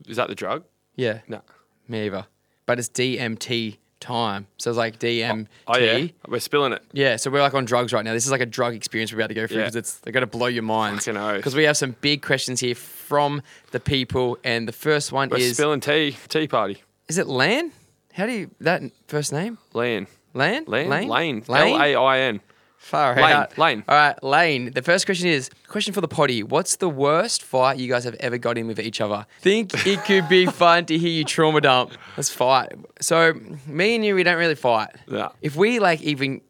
Is 0.08 0.16
that 0.16 0.28
the 0.28 0.34
drug? 0.34 0.64
Yeah. 0.96 1.20
No. 1.28 1.42
Me 1.86 2.06
either. 2.06 2.26
But 2.64 2.78
it's 2.78 2.88
DMT 2.88 3.76
time. 4.00 4.46
So 4.58 4.70
it's 4.70 4.76
like 4.76 4.98
DMT. 4.98 5.46
Oh, 5.66 5.74
oh, 5.74 5.78
yeah. 5.78 6.08
We're 6.28 6.40
spilling 6.40 6.72
it. 6.72 6.82
Yeah, 6.92 7.16
so 7.16 7.30
we're 7.30 7.40
like 7.40 7.54
on 7.54 7.64
drugs 7.64 7.92
right 7.92 8.04
now. 8.04 8.12
This 8.12 8.24
is 8.26 8.30
like 8.30 8.40
a 8.40 8.46
drug 8.46 8.74
experience 8.74 9.12
we're 9.12 9.18
about 9.20 9.28
to 9.28 9.34
go 9.34 9.46
through 9.46 9.58
Yeah. 9.58 9.62
because 9.64 9.76
it's 9.76 9.94
they're 9.98 10.12
gonna 10.12 10.26
blow 10.26 10.46
your 10.46 10.62
minds. 10.62 11.06
Because 11.06 11.54
we 11.54 11.64
have 11.64 11.76
some 11.76 11.96
big 12.00 12.22
questions 12.22 12.60
here 12.60 12.74
from 12.74 13.42
the 13.70 13.80
people, 13.80 14.38
and 14.44 14.68
the 14.68 14.72
first 14.72 15.12
one 15.12 15.28
We're 15.28 15.38
is 15.38 15.54
spilling 15.56 15.80
tea. 15.80 16.16
Tea 16.28 16.46
party. 16.48 16.82
is 17.08 17.18
it 17.18 17.26
Lan? 17.26 17.72
How 18.12 18.26
do 18.26 18.32
you 18.32 18.50
that 18.60 18.82
first 19.08 19.32
name? 19.32 19.58
Lan. 19.72 20.06
Lan? 20.34 20.64
Lan? 20.66 20.88
Lane? 20.88 21.08
Lane. 21.08 21.44
Lane? 21.48 21.74
L 21.74 21.80
A 21.80 21.94
I 21.96 22.18
N. 22.20 22.40
Far 22.86 23.16
Lane, 23.16 23.24
out. 23.24 23.58
Lane. 23.58 23.82
All 23.88 23.96
right, 23.96 24.22
Lane. 24.22 24.70
The 24.70 24.80
first 24.80 25.06
question 25.06 25.26
is 25.28 25.50
question 25.66 25.92
for 25.92 26.00
the 26.00 26.06
potty. 26.06 26.44
What's 26.44 26.76
the 26.76 26.88
worst 26.88 27.42
fight 27.42 27.78
you 27.78 27.88
guys 27.88 28.04
have 28.04 28.14
ever 28.20 28.38
got 28.38 28.56
in 28.56 28.68
with 28.68 28.78
each 28.78 29.00
other? 29.00 29.26
Think 29.40 29.84
it 29.84 30.04
could 30.04 30.28
be 30.28 30.46
fun 30.62 30.86
to 30.86 30.96
hear 30.96 31.10
you 31.10 31.24
trauma 31.24 31.60
dump. 31.60 31.94
Let's 32.16 32.30
fight. 32.30 32.72
So 33.00 33.34
me 33.66 33.96
and 33.96 34.04
you, 34.04 34.14
we 34.14 34.22
don't 34.22 34.38
really 34.38 34.54
fight. 34.54 34.90
Yeah. 35.08 35.30
If 35.42 35.56
we 35.56 35.80
like 35.80 36.00
even 36.02 36.42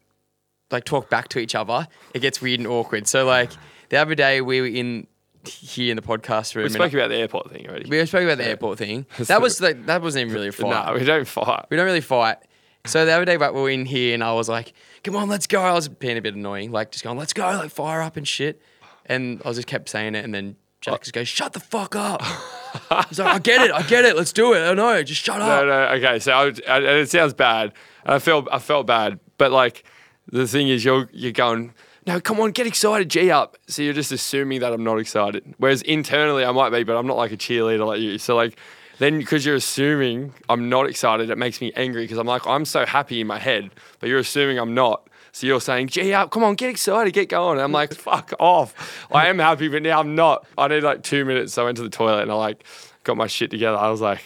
like 0.71 0.85
talk 0.85 1.09
back 1.09 1.29
to 1.29 1.39
each 1.39 1.55
other, 1.55 1.89
it 2.13 2.19
gets 2.21 2.43
weird 2.43 2.61
and 2.61 2.67
awkward. 2.67 3.09
So 3.09 3.25
like 3.25 3.53
the 3.89 3.97
other 3.97 4.15
day 4.15 4.43
we 4.43 4.61
were 4.61 4.67
in 4.67 5.07
here 5.49 5.91
in 5.91 5.97
the 5.97 6.03
podcast 6.03 6.55
room. 6.55 6.65
We 6.65 6.69
spoke 6.71 6.93
about 6.93 7.09
the 7.09 7.17
airport 7.17 7.51
thing 7.51 7.67
already. 7.67 7.89
we 7.89 8.05
spoke 8.05 8.25
about 8.25 8.37
the 8.37 8.47
airport 8.47 8.77
thing. 8.77 9.07
That 9.19 9.41
was 9.41 9.59
like 9.63 9.87
that 9.87 10.03
wasn't 10.03 10.27
even 10.27 10.35
really 10.35 10.49
a 10.49 10.53
fight. 10.53 10.87
No, 10.87 10.99
we 10.99 11.05
don't 11.07 11.27
fight. 11.27 11.65
We 11.71 11.79
don't 11.79 11.87
really 11.87 12.03
fight. 12.03 12.37
So 12.87 13.05
the 13.05 13.13
other 13.13 13.25
day, 13.25 13.37
but 13.37 13.53
we 13.55 13.61
were 13.61 13.71
in 13.71 13.85
here, 13.85 14.15
and 14.15 14.23
I 14.23 14.33
was 14.35 14.49
like, 14.49 14.73
"Come 15.07 15.17
on, 15.17 15.29
let's 15.29 15.47
go." 15.47 15.63
I 15.63 15.73
was 15.73 15.89
being 15.89 16.19
a 16.19 16.23
bit 16.23 16.35
annoying, 16.35 16.71
like 16.73 16.91
just 16.91 17.03
going, 17.05 17.17
"Let's 17.17 17.33
go, 17.33 17.45
like 17.45 17.71
fire 17.71 18.03
up 18.03 18.17
and 18.17 18.27
shit." 18.29 18.61
And 19.07 19.41
I 19.45 19.53
just 19.53 19.67
kept 19.67 19.89
saying 19.89 20.15
it, 20.15 20.25
and 20.25 20.35
then 20.35 20.57
Jack 20.81 20.95
uh, 20.95 20.99
just 20.99 21.13
goes, 21.13 21.29
"Shut 21.29 21.53
the 21.53 21.61
fuck 21.61 21.97
up." 21.97 22.23
He's 23.09 23.19
like, 23.19 23.35
"I 23.35 23.39
get 23.39 23.63
it, 23.63 23.71
I 23.73 23.83
get 23.83 24.05
it. 24.05 24.17
Let's 24.17 24.33
do 24.33 24.53
it. 24.53 24.61
I 24.61 24.75
know, 24.75 25.03
just 25.03 25.23
shut 25.25 25.41
up." 25.41 25.65
no. 25.65 25.73
Okay, 25.97 26.19
so 26.19 26.33
I, 26.33 26.45
would- 26.45 26.67
I, 26.69 26.77
and 26.79 26.85
it 26.87 27.09
sounds 27.09 27.33
bad, 27.35 27.73
and 28.05 28.15
I 28.15 28.19
felt 28.19 28.49
I 28.53 28.59
felt 28.59 28.87
bad, 28.87 29.19
but 29.39 29.53
like 29.53 29.85
the 30.31 30.47
thing 30.47 30.69
is, 30.69 30.85
you're 30.85 31.09
you're 31.13 31.33
going. 31.33 31.73
No, 32.07 32.21
come 32.21 32.39
on, 32.39 32.53
get 32.53 32.69
excited, 32.69 33.09
G 33.09 33.33
up. 33.33 33.57
So 33.67 33.83
you're 33.83 33.93
just 33.93 34.13
assuming 34.13 34.61
that 34.61 34.73
I'm 34.73 34.85
not 34.85 34.99
excited. 35.01 35.55
Whereas 35.59 35.83
internally 35.83 36.45
I 36.45 36.53
might 36.53 36.71
be, 36.71 36.85
but 36.85 36.97
I'm 36.97 37.07
not 37.09 37.17
like 37.17 37.33
a 37.33 37.37
cheerleader 37.37 37.85
like 37.85 38.01
you. 38.01 38.19
So 38.19 38.37
like 38.37 38.57
then 38.99 39.19
because 39.19 39.45
you're 39.45 39.57
assuming 39.57 40.33
I'm 40.49 40.69
not 40.69 40.89
excited, 40.89 41.31
it 41.31 41.39
makes 41.39 41.61
me 41.61 41.73
angry 41.77 42.05
because 42.05 42.19
I'm 42.19 42.27
like, 42.27 42.47
I'm 42.47 42.65
so 42.65 42.87
happy 42.87 43.21
in 43.21 43.27
my 43.27 43.39
head, 43.39 43.71
but 44.01 44.09
you're 44.09 44.19
assuming 44.19 44.59
I'm 44.59 44.75
not. 44.75 45.09
So 45.33 45.47
you're 45.47 45.61
saying, 45.61 45.89
G 45.89 46.15
up, 46.15 46.27
uh, 46.27 46.29
come 46.29 46.45
on, 46.45 46.55
get 46.55 46.71
excited, 46.71 47.13
get 47.13 47.29
going. 47.29 47.59
And 47.59 47.61
I'm 47.61 47.73
like, 47.73 47.93
fuck 47.95 48.33
off. 48.39 49.07
I 49.13 49.27
am 49.27 49.39
happy, 49.39 49.69
but 49.69 49.83
now 49.83 50.01
I'm 50.01 50.15
not. 50.15 50.47
I 50.57 50.69
need 50.69 50.83
like 50.83 51.03
two 51.03 51.27
minutes. 51.27 51.53
So 51.53 51.63
I 51.63 51.65
went 51.67 51.77
to 51.77 51.83
the 51.83 51.91
toilet 51.91 52.23
and 52.23 52.31
I 52.31 52.35
like 52.35 52.65
got 53.05 53.19
my 53.19 53.27
shit 53.27 53.51
together. 53.51 53.77
I 53.77 53.91
was 53.91 54.01
like, 54.01 54.23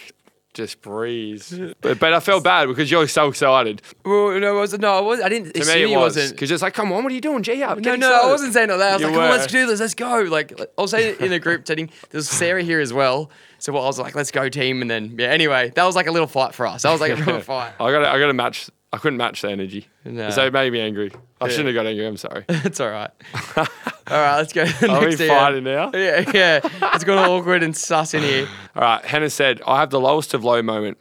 just 0.55 0.81
breathe. 0.83 1.43
But, 1.81 1.99
but 1.99 2.13
I 2.13 2.21
felt 2.21 2.45
bad 2.45 2.67
because 2.67 2.91
you're 2.91 3.07
so 3.09 3.29
excited. 3.29 3.81
Well, 4.05 4.39
no, 4.39 4.57
it 4.57 4.59
wasn't. 4.59 4.83
No, 4.83 4.93
I 4.99 5.01
was. 5.01 5.21
I 5.21 5.29
didn't 5.29 5.55
To 5.55 5.61
assume 5.61 5.75
me, 5.77 5.83
it 5.85 5.89
he 5.89 5.97
was 5.97 6.17
wasn't. 6.17 6.33
because 6.33 6.51
it's 6.51 6.63
like, 6.63 6.75
come 6.75 6.93
on, 6.93 7.03
what 7.05 7.11
are 7.13 7.15
you 7.15 7.21
doing? 7.21 7.43
G 7.43 7.63
up. 7.63 7.79
No, 7.79 7.83
get 7.93 7.99
no, 8.01 8.13
I 8.25 8.27
wasn't 8.27 8.53
saying 8.53 8.71
all 8.71 8.79
that. 8.79 8.91
I 8.91 8.93
was 8.95 9.01
You 9.03 9.07
like, 9.09 9.15
come 9.15 9.25
on, 9.25 9.31
let's 9.31 9.47
do 9.47 9.67
this, 9.67 9.81
let's 9.81 9.95
go. 9.95 10.21
Like, 10.23 10.59
like, 10.59 10.71
I 10.77 10.83
was 10.83 10.91
saying 10.91 11.15
it 11.15 11.21
in 11.21 11.33
a 11.33 11.39
group 11.39 11.67
setting. 11.67 11.91
There's 12.11 12.29
Sarah 12.29 12.63
here 12.63 12.81
as 12.81 12.93
well. 12.93 13.31
So 13.59 13.77
I 13.77 13.85
was 13.85 13.99
like, 13.99 14.15
let's 14.15 14.31
go 14.31 14.49
team. 14.49 14.83
And 14.83 14.91
then, 14.91 15.15
yeah, 15.19 15.29
anyway, 15.29 15.71
that 15.77 15.85
was 15.85 15.95
like 15.97 16.07
a 16.07 16.13
little 16.13 16.27
fight 16.29 16.55
for 16.55 16.67
us. 16.67 16.83
That 16.83 16.93
was 16.93 17.01
like 17.01 17.13
a 17.13 17.17
real 17.17 17.41
fight. 17.53 17.73
I 17.81 17.91
got 17.93 18.05
I 18.05 18.19
got 18.19 18.27
to 18.27 18.33
match. 18.35 18.71
I 18.93 18.97
couldn't 18.99 19.19
match 19.19 19.43
the 19.43 19.51
energy, 19.51 19.87
No. 20.05 20.31
so 20.31 20.47
it 20.47 20.53
made 20.53 20.73
me 20.73 20.81
angry. 20.81 21.13
I 21.40 21.48
shouldn't 21.48 21.68
have 21.68 21.74
got 21.74 21.87
angry. 21.87 22.07
I'm 22.07 22.16
sorry. 22.16 22.44
It's 22.48 22.81
all 22.81 22.90
right. 22.90 23.11
all 23.57 23.66
right, 24.09 24.37
let's 24.37 24.53
go. 24.53 24.66
to 24.66 24.81
the 24.81 24.88
Are 24.90 25.00
we 25.00 25.07
next 25.07 25.26
fighting 25.26 25.64
now? 25.64 25.90
Yeah, 25.94 26.31
yeah. 26.33 26.61
It's 26.94 27.05
got 27.05 27.18
all 27.18 27.38
awkward 27.38 27.62
and 27.62 27.76
sus 27.76 28.14
in 28.14 28.22
here. 28.22 28.46
All 28.76 28.83
right. 28.83 29.05
Hannah 29.05 29.31
said, 29.31 29.61
I 29.66 29.81
have 29.81 29.90
the 29.90 30.00
lowest 30.00 30.35
of 30.35 30.44
low 30.44 30.62
moment. 30.62 30.98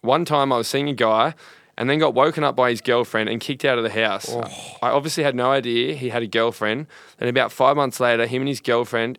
One 0.00 0.24
time 0.24 0.52
I 0.52 0.56
was 0.58 0.68
seeing 0.68 0.88
a 0.88 0.94
guy 0.94 1.34
and 1.76 1.88
then 1.90 1.98
got 1.98 2.14
woken 2.14 2.44
up 2.44 2.56
by 2.56 2.70
his 2.70 2.80
girlfriend 2.80 3.28
and 3.28 3.40
kicked 3.40 3.64
out 3.64 3.78
of 3.78 3.84
the 3.84 3.90
house. 3.90 4.26
Oh. 4.30 4.42
I 4.82 4.90
obviously 4.90 5.24
had 5.24 5.34
no 5.34 5.50
idea 5.50 5.94
he 5.94 6.08
had 6.08 6.22
a 6.22 6.26
girlfriend. 6.26 6.86
Then 7.18 7.28
about 7.28 7.52
five 7.52 7.76
months 7.76 8.00
later, 8.00 8.26
him 8.26 8.42
and 8.42 8.48
his 8.48 8.60
girlfriend 8.60 9.18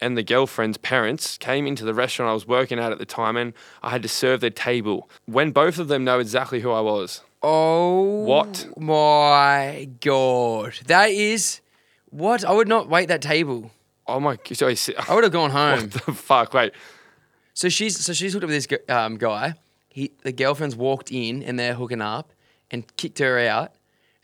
and 0.00 0.16
the 0.16 0.22
girlfriend's 0.22 0.76
parents 0.78 1.38
came 1.38 1.66
into 1.66 1.84
the 1.84 1.94
restaurant 1.94 2.30
I 2.30 2.34
was 2.34 2.46
working 2.46 2.78
at 2.78 2.92
at 2.92 2.98
the 2.98 3.06
time 3.06 3.36
and 3.36 3.52
I 3.82 3.90
had 3.90 4.02
to 4.02 4.08
serve 4.08 4.40
their 4.40 4.50
table. 4.50 5.08
When 5.26 5.50
both 5.52 5.78
of 5.78 5.88
them 5.88 6.04
know 6.04 6.18
exactly 6.18 6.60
who 6.60 6.70
I 6.70 6.80
was. 6.80 7.22
Oh, 7.42 8.24
What? 8.24 8.66
my 8.76 9.88
god, 10.00 10.74
that 10.86 11.10
is 11.10 11.60
what 12.10 12.44
I 12.44 12.52
would 12.52 12.68
not 12.68 12.88
wait 12.88 13.08
that 13.08 13.22
table. 13.22 13.70
Oh 14.06 14.20
my, 14.20 14.38
so 14.52 14.68
he, 14.68 14.76
I 15.08 15.14
would 15.14 15.24
have 15.24 15.32
gone 15.32 15.50
home. 15.50 15.80
what 15.80 15.90
the 15.92 16.12
fuck? 16.12 16.54
Wait, 16.54 16.72
So 17.54 17.68
she's 17.68 17.98
so 17.98 18.12
she's 18.12 18.32
hooked 18.32 18.44
up 18.44 18.50
with 18.50 18.66
this 18.68 18.78
um, 18.88 19.16
guy. 19.16 19.54
He 19.88 20.12
the 20.22 20.32
girlfriend's 20.32 20.76
walked 20.76 21.10
in 21.12 21.42
and 21.42 21.58
they're 21.58 21.74
hooking 21.74 22.02
up 22.02 22.32
and 22.70 22.84
kicked 22.96 23.18
her 23.20 23.38
out. 23.38 23.72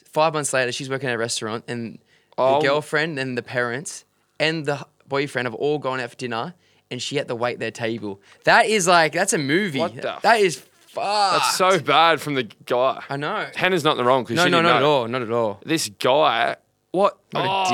Five 0.04 0.34
months 0.34 0.52
later, 0.52 0.70
she's 0.72 0.90
working 0.90 1.08
at 1.08 1.14
a 1.14 1.18
restaurant 1.18 1.64
and 1.68 1.98
Oh. 2.38 2.60
the 2.60 2.66
girlfriend 2.68 3.18
and 3.18 3.36
the 3.36 3.42
parents 3.42 4.04
and 4.40 4.64
the 4.64 4.86
boyfriend 5.16 5.46
have 5.46 5.54
all 5.54 5.78
gone 5.78 6.00
out 6.00 6.10
for 6.10 6.16
dinner 6.16 6.54
and 6.90 7.00
she 7.00 7.16
had 7.16 7.28
to 7.28 7.34
wait 7.34 7.58
their 7.58 7.70
table. 7.70 8.20
That 8.44 8.66
is 8.66 8.86
like 8.86 9.12
that's 9.12 9.32
a 9.34 9.38
movie. 9.38 9.78
What 9.80 9.94
the 9.94 10.16
that 10.22 10.40
is 10.40 10.56
fuck. 10.88 11.32
that's 11.34 11.56
so 11.56 11.78
bad 11.80 12.20
from 12.20 12.34
the 12.34 12.44
guy. 12.66 13.02
I 13.08 13.16
know. 13.16 13.46
Hannah's 13.54 13.84
not 13.84 13.92
in 13.92 13.98
the 13.98 14.04
wrong 14.04 14.22
because 14.24 14.36
No, 14.36 14.44
she 14.44 14.50
no, 14.50 14.58
didn't 14.58 14.70
not 14.72 14.76
at 14.76 14.82
all. 14.82 15.08
Not 15.08 15.22
at 15.22 15.30
all. 15.30 15.60
This 15.64 15.88
guy, 15.88 16.56
what? 16.90 17.18
What 17.32 17.44
a 17.44 17.48
Oh, 17.48 17.64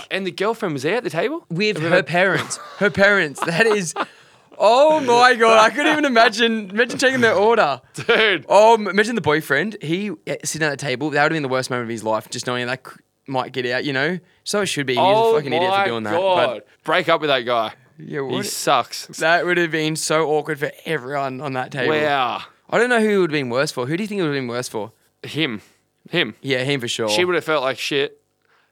dick. 0.00 0.06
And 0.10 0.26
the 0.26 0.30
girlfriend 0.30 0.72
was 0.74 0.82
there 0.82 0.96
at 0.96 1.04
the 1.04 1.10
table 1.10 1.44
With 1.50 1.78
her 1.78 2.02
parents. 2.02 2.56
Her 2.78 2.90
parents. 2.90 3.40
That 3.44 3.66
is. 3.66 3.94
Oh 4.60 4.98
my 5.00 5.34
god! 5.36 5.58
I 5.64 5.70
couldn't 5.70 5.92
even 5.92 6.04
imagine. 6.04 6.70
Imagine 6.70 6.98
taking 6.98 7.20
their 7.20 7.34
order. 7.34 7.80
dude. 7.94 8.44
Oh, 8.48 8.74
imagine 8.74 9.14
the 9.14 9.20
boyfriend. 9.20 9.76
He 9.80 10.10
uh, 10.10 10.14
sitting 10.42 10.66
at 10.66 10.70
the 10.70 10.76
table. 10.76 11.10
That 11.10 11.22
would 11.22 11.32
have 11.32 11.36
been 11.36 11.44
the 11.44 11.48
worst 11.48 11.70
moment 11.70 11.84
of 11.84 11.90
his 11.90 12.02
life. 12.02 12.28
Just 12.28 12.46
knowing 12.48 12.66
that 12.66 12.84
c- 12.86 12.96
might 13.28 13.52
get 13.52 13.66
out. 13.66 13.84
You 13.84 13.92
know. 13.92 14.18
So 14.44 14.62
it 14.62 14.66
should 14.66 14.86
be. 14.86 14.94
He's 14.94 15.00
oh 15.02 15.34
a 15.34 15.38
fucking 15.38 15.52
idiot 15.52 15.74
for 15.74 15.84
doing 15.84 16.04
that. 16.04 16.14
But 16.14 16.66
Break 16.84 17.08
up 17.08 17.20
with 17.20 17.28
that 17.28 17.40
guy. 17.40 17.74
Yeah, 17.98 18.28
He 18.28 18.42
sucks. 18.44 19.06
that 19.18 19.44
would 19.44 19.56
have 19.58 19.72
been 19.72 19.96
so 19.96 20.28
awkward 20.30 20.58
for 20.60 20.70
everyone 20.84 21.40
on 21.40 21.54
that 21.54 21.72
table. 21.72 21.92
Wow. 21.94 22.42
I 22.70 22.78
don't 22.78 22.90
know 22.90 23.00
who 23.00 23.08
it 23.10 23.18
would 23.18 23.30
have 23.32 23.38
been 23.40 23.50
worse 23.50 23.72
for. 23.72 23.86
Who 23.86 23.96
do 23.96 24.02
you 24.04 24.06
think 24.06 24.20
it 24.20 24.22
would 24.22 24.34
have 24.34 24.40
been 24.40 24.48
worse 24.48 24.68
for? 24.68 24.92
Him. 25.24 25.62
Him. 26.08 26.36
Yeah, 26.40 26.62
him 26.62 26.80
for 26.80 26.86
sure. 26.88 27.08
She 27.08 27.24
would 27.24 27.34
have 27.34 27.44
felt 27.44 27.62
like 27.64 27.78
shit. 27.78 28.22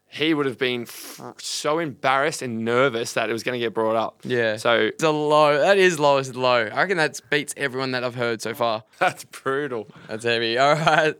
He 0.08 0.32
would 0.32 0.46
have 0.46 0.58
been 0.58 0.86
so 1.38 1.80
embarrassed 1.80 2.40
and 2.40 2.64
nervous 2.64 3.14
that 3.14 3.28
it 3.28 3.32
was 3.32 3.42
going 3.42 3.58
to 3.58 3.64
get 3.64 3.74
brought 3.74 3.96
up. 3.96 4.20
Yeah. 4.22 4.56
So 4.56 4.74
It's 4.78 5.02
a 5.02 5.10
low. 5.10 5.58
That 5.58 5.76
is 5.78 5.98
lowest 5.98 6.36
low. 6.36 6.66
I 6.66 6.82
reckon 6.82 6.96
that 6.98 7.20
beats 7.28 7.52
everyone 7.56 7.90
that 7.90 8.04
I've 8.04 8.14
heard 8.14 8.40
so 8.40 8.54
far. 8.54 8.84
that's 9.00 9.24
brutal. 9.24 9.88
That's 10.08 10.24
heavy. 10.24 10.56
All 10.56 10.74
right. 10.76 11.14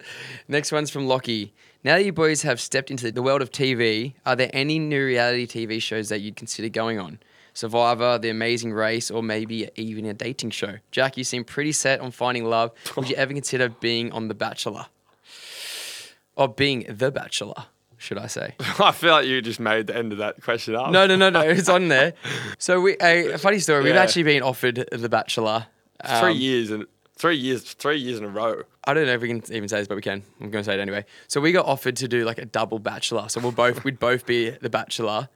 Next 0.46 0.70
one's 0.70 0.90
from 0.90 1.06
Lockie. 1.08 1.52
Now 1.86 1.98
that 1.98 2.04
you 2.04 2.12
boys 2.12 2.42
have 2.42 2.60
stepped 2.60 2.90
into 2.90 3.12
the 3.12 3.22
world 3.22 3.42
of 3.42 3.52
TV, 3.52 4.14
are 4.26 4.34
there 4.34 4.50
any 4.52 4.80
new 4.80 5.04
reality 5.06 5.46
TV 5.46 5.80
shows 5.80 6.08
that 6.08 6.18
you'd 6.18 6.34
consider 6.34 6.68
going 6.68 6.98
on? 6.98 7.20
Survivor, 7.54 8.18
The 8.18 8.28
Amazing 8.28 8.72
Race, 8.72 9.08
or 9.08 9.22
maybe 9.22 9.68
even 9.76 10.04
a 10.04 10.12
dating 10.12 10.50
show? 10.50 10.78
Jack, 10.90 11.16
you 11.16 11.22
seem 11.22 11.44
pretty 11.44 11.70
set 11.70 12.00
on 12.00 12.10
finding 12.10 12.44
love. 12.44 12.72
Would 12.96 13.08
you 13.08 13.14
ever 13.14 13.32
consider 13.32 13.68
being 13.68 14.10
on 14.10 14.26
The 14.26 14.34
Bachelor? 14.34 14.86
Or 16.34 16.48
being 16.48 16.86
The 16.88 17.12
Bachelor, 17.12 17.66
should 17.98 18.18
I 18.18 18.26
say? 18.26 18.56
I 18.80 18.90
feel 18.90 19.12
like 19.12 19.26
you 19.28 19.40
just 19.40 19.60
made 19.60 19.86
the 19.86 19.96
end 19.96 20.10
of 20.10 20.18
that 20.18 20.42
question 20.42 20.74
up. 20.74 20.90
No, 20.90 21.06
no, 21.06 21.14
no, 21.14 21.30
no. 21.30 21.42
It's 21.42 21.68
on 21.68 21.86
there. 21.86 22.14
So 22.58 22.80
we 22.80 22.96
a, 23.00 23.34
a 23.34 23.38
funny 23.38 23.60
story. 23.60 23.84
We've 23.84 23.94
Yeah. 23.94 24.02
actually 24.02 24.24
been 24.24 24.42
offered 24.42 24.88
The 24.90 25.08
Bachelor. 25.08 25.68
three 26.04 26.30
Um, 26.32 26.36
years 26.36 26.72
and 26.72 26.86
three 27.16 27.36
years, 27.36 27.62
three 27.62 27.98
years 27.98 28.18
in 28.18 28.24
a 28.24 28.28
row. 28.28 28.62
I 28.84 28.94
don't 28.94 29.06
know 29.06 29.14
if 29.14 29.20
we 29.20 29.28
can 29.28 29.42
even 29.52 29.68
say 29.68 29.78
this, 29.78 29.88
but 29.88 29.96
we 29.96 30.02
can. 30.02 30.22
I'm 30.40 30.50
going 30.50 30.62
to 30.62 30.70
say 30.70 30.74
it 30.74 30.80
anyway. 30.80 31.04
So 31.28 31.40
we 31.40 31.52
got 31.52 31.66
offered 31.66 31.96
to 31.96 32.08
do 32.08 32.24
like 32.24 32.38
a 32.38 32.44
double 32.44 32.78
bachelor. 32.78 33.28
So 33.28 33.40
we'll 33.40 33.52
both 33.52 33.84
we'd 33.84 33.98
both 33.98 34.26
be 34.26 34.50
the 34.50 34.70
bachelor, 34.70 35.28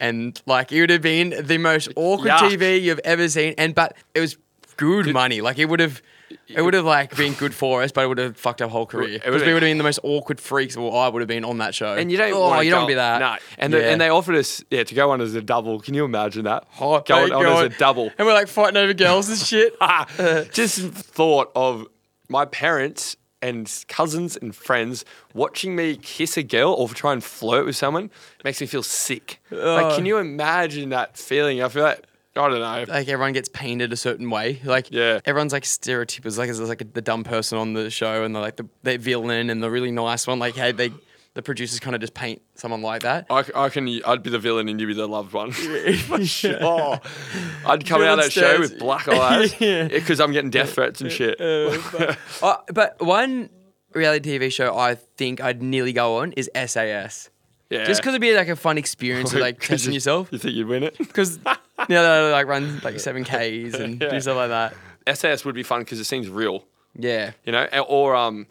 and 0.00 0.40
like 0.46 0.72
it 0.72 0.80
would 0.80 0.90
have 0.90 1.02
been 1.02 1.34
the 1.46 1.58
most 1.58 1.88
awkward 1.96 2.30
Yuck. 2.30 2.50
TV 2.50 2.82
you've 2.82 3.00
ever 3.04 3.28
seen. 3.28 3.54
And 3.58 3.74
but 3.74 3.96
it 4.14 4.20
was 4.20 4.36
good 4.76 5.12
money. 5.12 5.40
Like 5.40 5.58
it 5.58 5.66
would 5.66 5.80
have 5.80 6.02
It 6.48 6.62
would 6.62 6.74
have 6.74 6.84
like 6.84 7.16
been 7.16 7.34
good 7.34 7.54
for 7.54 7.82
us, 7.82 7.92
but 7.92 8.04
it 8.04 8.08
would 8.08 8.18
have 8.18 8.36
fucked 8.36 8.60
our 8.62 8.68
whole 8.68 8.86
career. 8.86 9.16
It 9.16 9.24
Because 9.24 9.42
we 9.42 9.52
would 9.52 9.62
have 9.62 9.68
been 9.68 9.78
the 9.78 9.84
most 9.84 10.00
awkward 10.02 10.40
freaks. 10.40 10.76
Well, 10.76 10.96
I 10.96 11.08
would 11.08 11.20
have 11.20 11.28
been 11.28 11.44
on 11.44 11.58
that 11.58 11.74
show. 11.74 11.94
And 11.94 12.10
you 12.10 12.18
don't. 12.18 12.32
Oh, 12.32 12.60
you 12.60 12.70
don't 12.70 12.78
go- 12.78 12.78
want 12.78 12.88
to 12.88 12.90
be 12.90 12.94
that. 12.94 13.18
No. 13.20 13.36
And 13.58 13.72
the, 13.72 13.84
and 13.84 14.00
they 14.00 14.08
offered 14.08 14.36
us 14.36 14.64
yeah 14.70 14.84
to 14.84 14.94
go 14.94 15.10
on 15.10 15.20
as 15.20 15.34
a 15.34 15.42
double. 15.42 15.80
Can 15.80 15.94
you 15.94 16.04
imagine 16.04 16.44
that? 16.44 16.64
Oh, 16.80 17.00
going 17.00 17.32
on 17.32 17.42
God. 17.42 17.66
as 17.66 17.74
a 17.74 17.78
double. 17.78 18.10
and 18.18 18.26
we're 18.26 18.34
like 18.34 18.48
fighting 18.48 18.76
over 18.76 18.92
girls 18.92 19.28
and 19.28 19.38
shit. 19.38 19.74
Just 20.52 20.80
thought 20.80 21.52
of 21.54 21.86
my 22.28 22.44
parents 22.44 23.16
and 23.42 23.84
cousins 23.88 24.36
and 24.36 24.54
friends 24.54 25.04
watching 25.34 25.76
me 25.76 25.96
kiss 25.96 26.36
a 26.36 26.42
girl 26.42 26.72
or 26.72 26.88
try 26.88 27.12
and 27.12 27.22
flirt 27.22 27.66
with 27.66 27.76
someone 27.76 28.10
makes 28.44 28.60
me 28.60 28.66
feel 28.66 28.82
sick. 28.82 29.40
Like, 29.50 29.92
oh. 29.92 29.96
can 29.96 30.06
you 30.06 30.18
imagine 30.18 30.88
that 30.90 31.16
feeling? 31.16 31.62
I 31.62 31.68
feel 31.68 31.84
like 31.84 32.04
I 32.36 32.48
don't 32.48 32.58
know. 32.60 32.92
like 32.92 33.08
everyone 33.08 33.32
gets 33.32 33.48
painted 33.48 33.92
a 33.92 33.96
certain 33.96 34.28
way. 34.30 34.60
Like 34.64 34.88
Yeah. 34.90 35.20
everyone's 35.24 35.52
like 35.52 35.64
stereotypes. 35.64 36.36
Like 36.38 36.48
there's 36.48 36.60
like 36.60 36.92
the 36.92 37.02
dumb 37.02 37.24
person 37.24 37.58
on 37.58 37.72
the 37.72 37.90
show 37.90 38.24
and 38.24 38.34
the 38.34 38.40
like 38.40 38.56
the, 38.56 38.68
the 38.82 38.96
villain 38.98 39.50
and 39.50 39.62
the 39.62 39.70
really 39.70 39.90
nice 39.90 40.26
one. 40.26 40.38
Like 40.38 40.54
hey, 40.54 40.72
they 40.72 40.92
the 41.34 41.42
producers 41.42 41.78
kind 41.80 41.94
of 41.94 42.00
just 42.00 42.14
paint 42.14 42.40
someone 42.54 42.80
like 42.80 43.02
that. 43.02 43.26
I, 43.28 43.44
I 43.54 43.68
can. 43.68 43.86
I'd 44.06 44.22
be 44.22 44.30
the 44.30 44.38
villain 44.38 44.68
and 44.70 44.80
you'd 44.80 44.86
be 44.86 44.94
the 44.94 45.06
loved 45.06 45.34
one. 45.34 45.50
For 45.52 46.24
sure. 46.24 46.98
I'd 47.66 47.84
come 47.84 48.00
out 48.02 48.18
of 48.18 48.24
that 48.24 48.32
show 48.32 48.58
with 48.58 48.78
black 48.78 49.06
eyes 49.06 49.54
Yeah. 49.60 49.88
because 49.88 50.18
I'm 50.18 50.32
getting 50.32 50.48
death 50.50 50.72
threats 50.72 51.02
and 51.02 51.12
shit. 51.12 51.38
Uh, 51.38 52.56
but 52.72 52.96
one 53.04 53.50
reality 53.92 54.38
TV 54.38 54.50
show 54.52 54.76
I 54.76 54.94
think 54.94 55.42
I'd 55.42 55.62
nearly 55.62 55.92
go 55.92 56.18
on 56.18 56.32
is 56.32 56.50
SAS. 56.54 57.28
Yeah. 57.70 57.84
Just 57.84 58.00
because 58.00 58.10
it'd 58.10 58.20
be 58.20 58.34
like 58.34 58.48
a 58.48 58.56
fun 58.56 58.78
experience 58.78 59.32
of 59.32 59.40
like 59.48 59.60
testing 59.60 59.92
you- 59.92 59.96
yourself. 59.96 60.28
You 60.30 60.38
think 60.38 60.54
you'd 60.54 60.68
win 60.68 60.82
it? 60.84 60.96
Because 60.98 61.36
you 61.46 61.94
know, 61.94 62.26
they 62.26 62.32
like 62.32 62.46
run 62.46 62.80
like 62.84 63.00
seven 63.00 63.24
Ks 63.30 63.74
and 63.74 64.00
Yeah. 64.00 64.10
do 64.10 64.20
stuff 64.20 64.36
like 64.36 64.48
that. 64.50 65.16
SAS 65.16 65.44
would 65.44 65.54
be 65.54 65.62
fun 65.62 65.80
because 65.80 65.98
it 66.00 66.04
seems 66.04 66.28
real, 66.28 66.64
Yeah. 66.98 67.32
you 67.44 67.52
know, 67.52 67.64
or 67.88 68.14
um, 68.16 68.46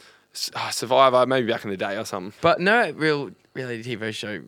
uh, 0.53 0.69
Survivor 0.69 1.25
maybe 1.25 1.47
back 1.51 1.63
in 1.63 1.69
the 1.69 1.77
day 1.77 1.97
or 1.97 2.05
something. 2.05 2.33
But 2.41 2.59
no 2.59 2.91
real 2.91 3.31
reality 3.53 3.95
TV 3.95 4.13
show 4.13 4.41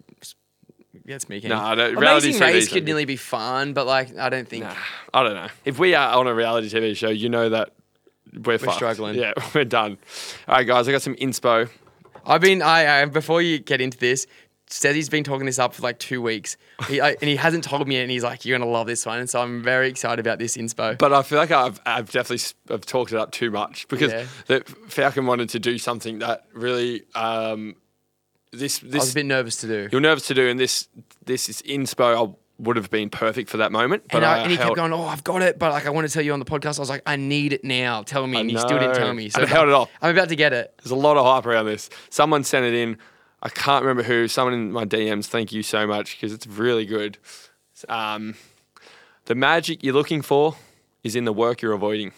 gets 1.05 1.29
me 1.29 1.39
keen. 1.39 1.49
No, 1.49 1.57
I 1.59 1.75
don't- 1.75 1.95
reality 1.95 2.29
Amazing 2.29 2.41
TV's 2.41 2.53
Race 2.53 2.69
could 2.69 2.85
nearly 2.85 3.05
be 3.05 3.15
fun, 3.15 3.73
but 3.73 3.85
like 3.87 4.17
I 4.17 4.29
don't 4.29 4.47
think. 4.47 4.65
Nah, 4.65 4.73
I 5.13 5.23
don't 5.23 5.33
know. 5.35 5.47
If 5.65 5.79
we 5.79 5.95
are 5.95 6.15
on 6.17 6.27
a 6.27 6.33
reality 6.33 6.69
TV 6.69 6.95
show, 6.95 7.09
you 7.09 7.29
know 7.29 7.49
that 7.49 7.71
we're, 8.43 8.57
fucked. 8.57 8.75
struggling. 8.75 9.15
Yeah, 9.15 9.33
we're 9.55 9.63
done. 9.65 9.97
All 10.47 10.55
right, 10.55 10.67
guys, 10.67 10.87
I 10.87 10.91
got 10.91 11.01
some 11.01 11.15
inspo. 11.15 11.69
I've 12.25 12.41
been. 12.41 12.61
I, 12.61 13.01
I 13.01 13.05
before 13.05 13.41
you 13.41 13.59
get 13.59 13.79
into 13.79 13.97
this, 13.97 14.27
Stezzy's 14.69 15.07
been 15.09 15.23
talking 15.23 15.45
this 15.45 15.59
up 15.59 15.73
for 15.73 15.81
like 15.81 15.97
two 15.97 16.21
weeks, 16.21 16.57
he, 16.89 16.99
I, 16.99 17.11
and 17.11 17.29
he 17.29 17.37
hasn't 17.37 17.63
told 17.63 17.87
me 17.87 17.95
yet. 17.95 18.01
And 18.01 18.11
he's 18.11 18.23
like, 18.23 18.43
"You're 18.43 18.57
gonna 18.59 18.69
love 18.69 18.85
this 18.85 19.05
one," 19.05 19.19
and 19.19 19.29
so 19.29 19.39
I'm 19.41 19.63
very 19.63 19.87
excited 19.89 20.19
about 20.19 20.39
this 20.39 20.57
inspo. 20.57 20.97
But 20.97 21.13
I 21.13 21.23
feel 21.23 21.37
like 21.37 21.51
I've, 21.51 21.79
I've 21.85 22.11
definitely 22.11 22.45
I've 22.69 22.85
talked 22.85 23.13
it 23.13 23.17
up 23.17 23.31
too 23.31 23.49
much 23.49 23.87
because 23.87 24.11
Yeah. 24.11 24.25
that 24.47 24.67
Falcon 24.91 25.25
wanted 25.25 25.49
to 25.49 25.59
do 25.59 25.77
something 25.77 26.19
that 26.19 26.45
really 26.53 27.03
um, 27.15 27.75
this 28.51 28.83
I 28.83 28.97
was 28.97 29.11
a 29.11 29.15
bit 29.15 29.25
nervous 29.25 29.57
to 29.57 29.67
do. 29.67 29.89
you're 29.91 30.01
nervous 30.01 30.27
to 30.27 30.33
do, 30.33 30.47
and 30.49 30.59
this 30.59 30.89
this 31.25 31.47
is 31.47 31.61
inspo. 31.61 32.29
I 32.29 32.35
would 32.59 32.75
have 32.75 32.89
been 32.89 33.09
perfect 33.09 33.49
for 33.51 33.57
that 33.57 33.71
moment, 33.71 34.03
but 34.11 34.17
And, 34.17 34.25
I, 34.25 34.37
I 34.37 34.37
and 34.39 34.49
he 34.51 34.57
held, 34.57 34.69
kept 34.69 34.77
going, 34.77 34.91
"Oh, 34.91 35.05
I've 35.05 35.23
got 35.23 35.43
it," 35.43 35.59
but 35.59 35.71
like 35.71 35.85
I 35.85 35.91
want 35.91 36.07
to 36.07 36.13
tell 36.13 36.23
you 36.23 36.33
on 36.33 36.39
the 36.39 36.45
podcast. 36.45 36.77
I 36.79 36.81
was 36.81 36.89
like, 36.89 37.03
"I 37.05 37.15
need 37.15 37.53
it 37.53 37.63
now. 37.63 38.01
Tell 38.03 38.25
me," 38.27 38.39
and 38.41 38.49
he 38.49 38.57
still 38.57 38.79
didn't 38.79 38.95
tell 38.95 39.13
me. 39.13 39.29
So 39.29 39.43
I 39.43 39.45
held 39.45 39.67
it 39.69 39.73
off. 39.73 39.89
I'm 40.01 40.13
about 40.13 40.27
to 40.29 40.35
get 40.35 40.51
it. 40.53 40.73
There's 40.83 40.91
a 40.91 40.95
lot 40.95 41.15
of 41.17 41.25
hype 41.25 41.45
around 41.45 41.67
this. 41.67 41.89
Someone 42.09 42.43
sent 42.43 42.65
it 42.65 42.73
in. 42.73 42.97
I 43.41 43.49
can't 43.49 43.83
remember 43.83 44.03
who. 44.03 44.27
Someone 44.27 44.53
in 44.53 44.71
my 44.71 44.85
DMs. 44.85 45.27
Thank 45.27 45.51
you 45.51 45.63
so 45.63 45.85
much 45.85 46.15
because 46.15 46.33
it's 46.33 46.47
really 46.47 46.85
good. 46.85 47.17
Um, 47.87 48.35
the 49.25 49.35
magic 49.35 49.83
you're 49.83 49.93
looking 49.93 50.21
for 50.21 50.55
is 51.03 51.15
in 51.15 51.25
the 51.25 51.33
work 51.33 51.61
you're 51.61 51.73
avoiding. 51.73 52.13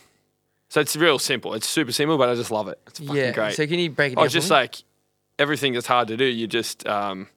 So 0.70 0.80
it's 0.80 0.96
real 0.96 1.20
simple. 1.20 1.54
It's 1.56 1.68
super 1.68 1.92
simple, 1.92 2.18
but 2.18 2.30
I 2.30 2.36
just 2.36 2.52
love 2.52 2.68
it. 2.68 2.80
It's 2.88 3.00
fucking 3.00 3.16
yeah. 3.16 3.32
great. 3.32 3.56
So 3.56 3.66
can 3.66 3.80
you 3.80 3.90
break 3.90 4.14
it 4.14 4.16
oh, 4.16 4.22
down? 4.22 4.26
it's 4.26 4.34
just 4.34 4.52
like 4.52 4.76
everything 5.38 5.74
that's 5.74 5.88
hard 5.88 6.08
to 6.10 6.18
do. 6.18 6.26
You 6.26 6.48
just 6.48 6.88
um, 6.88 7.28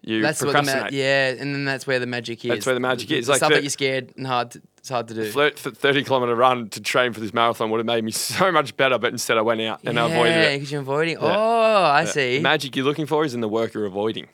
you 0.00 0.22
that's 0.22 0.40
what 0.40 0.48
the 0.48 0.54
ma- 0.54 0.60
procrastinate. 0.62 0.92
yeah, 0.92 1.28
and 1.28 1.54
then 1.54 1.64
that's 1.64 1.86
where 1.86 1.98
the 1.98 2.06
magic 2.06 2.44
is. 2.44 2.48
That's 2.48 2.66
where 2.66 2.74
the 2.74 2.80
magic 2.80 3.10
is. 3.10 3.26
The 3.26 3.32
Like 3.32 3.38
stuff 3.38 3.50
the- 3.50 3.56
that 3.56 3.62
you're 3.62 3.70
scared 3.70 4.12
and 4.16 4.26
hard. 4.26 4.52
To, 4.52 4.62
it's 4.82 4.88
hard 4.90 5.06
to 5.08 5.14
do. 5.14 5.30
30 5.30 6.02
kilometer 6.04 6.34
run 6.34 6.68
to 6.70 6.80
train 6.80 7.12
for 7.12 7.20
this 7.20 7.32
marathon 7.32 7.70
would 7.70 7.78
have 7.78 7.86
made 7.86 8.02
me 8.04 8.10
so 8.12 8.50
much 8.52 8.76
better, 8.76 8.98
but 8.98 9.12
instead 9.12 9.38
I 9.38 9.42
went 9.42 9.60
out 9.62 9.80
and 9.84 9.98
I 9.98 10.10
avoided 10.10 10.36
it. 10.36 10.40
yeah, 10.50 10.56
because 10.56 10.72
you're 10.72 10.80
avoiding. 10.80 11.14
Yeah. 11.20 11.36
Oh, 11.36 11.82
I 11.84 12.00
Yeah. 12.02 12.04
see. 12.10 12.36
The 12.38 12.42
magic 12.42 12.74
you're 12.76 12.84
looking 12.84 13.06
for 13.06 13.24
is 13.24 13.32
in 13.32 13.40
the 13.40 13.48
work 13.48 13.74
you're 13.74 13.86
avoiding. 13.86 14.26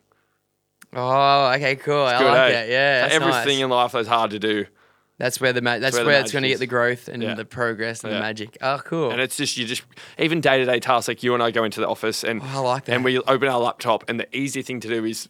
oh, 0.94 1.52
okay, 1.54 1.76
cool. 1.76 2.02
I 2.02 2.18
Good, 2.18 2.24
like 2.26 2.52
eh? 2.54 2.60
it. 2.62 2.70
Yeah, 2.70 3.02
So 3.02 3.02
that's 3.02 3.14
everything 3.14 3.58
nice. 3.58 3.64
in 3.64 3.70
life 3.70 3.92
that's 3.92 4.08
hard 4.08 4.30
to 4.30 4.38
do. 4.38 4.64
That's 5.18 5.40
where 5.40 5.52
the 5.52 5.60
ma- 5.60 5.78
that's 5.80 5.96
where 5.96 6.06
where, 6.06 6.14
the 6.18 6.20
it's 6.22 6.32
going 6.32 6.44
to 6.44 6.48
get 6.48 6.60
the 6.60 6.66
growth 6.66 7.08
and 7.08 7.22
Yeah. 7.22 7.34
the 7.34 7.44
progress 7.44 8.04
and 8.04 8.12
Yeah. 8.12 8.18
the 8.18 8.22
magic. 8.22 8.56
Oh, 8.62 8.80
cool. 8.84 9.10
And 9.10 9.20
it's 9.20 9.36
just 9.36 9.56
you 9.56 9.66
just 9.66 9.82
even 10.16 10.40
day 10.40 10.58
to 10.58 10.64
day 10.64 10.78
tasks 10.78 11.08
like 11.08 11.22
you 11.24 11.34
and 11.34 11.42
I 11.42 11.50
go 11.50 11.64
into 11.64 11.80
the 11.80 11.88
office 11.88 12.22
and 12.24 12.40
Oh, 12.40 12.46
I 12.46 12.58
like 12.60 12.84
that. 12.84 12.94
and 12.94 13.04
we 13.04 13.18
open 13.18 13.48
our 13.48 13.58
laptop 13.58 14.04
and 14.08 14.20
the 14.20 14.28
easy 14.36 14.62
thing 14.62 14.78
to 14.80 14.88
do 14.88 15.04
is 15.04 15.28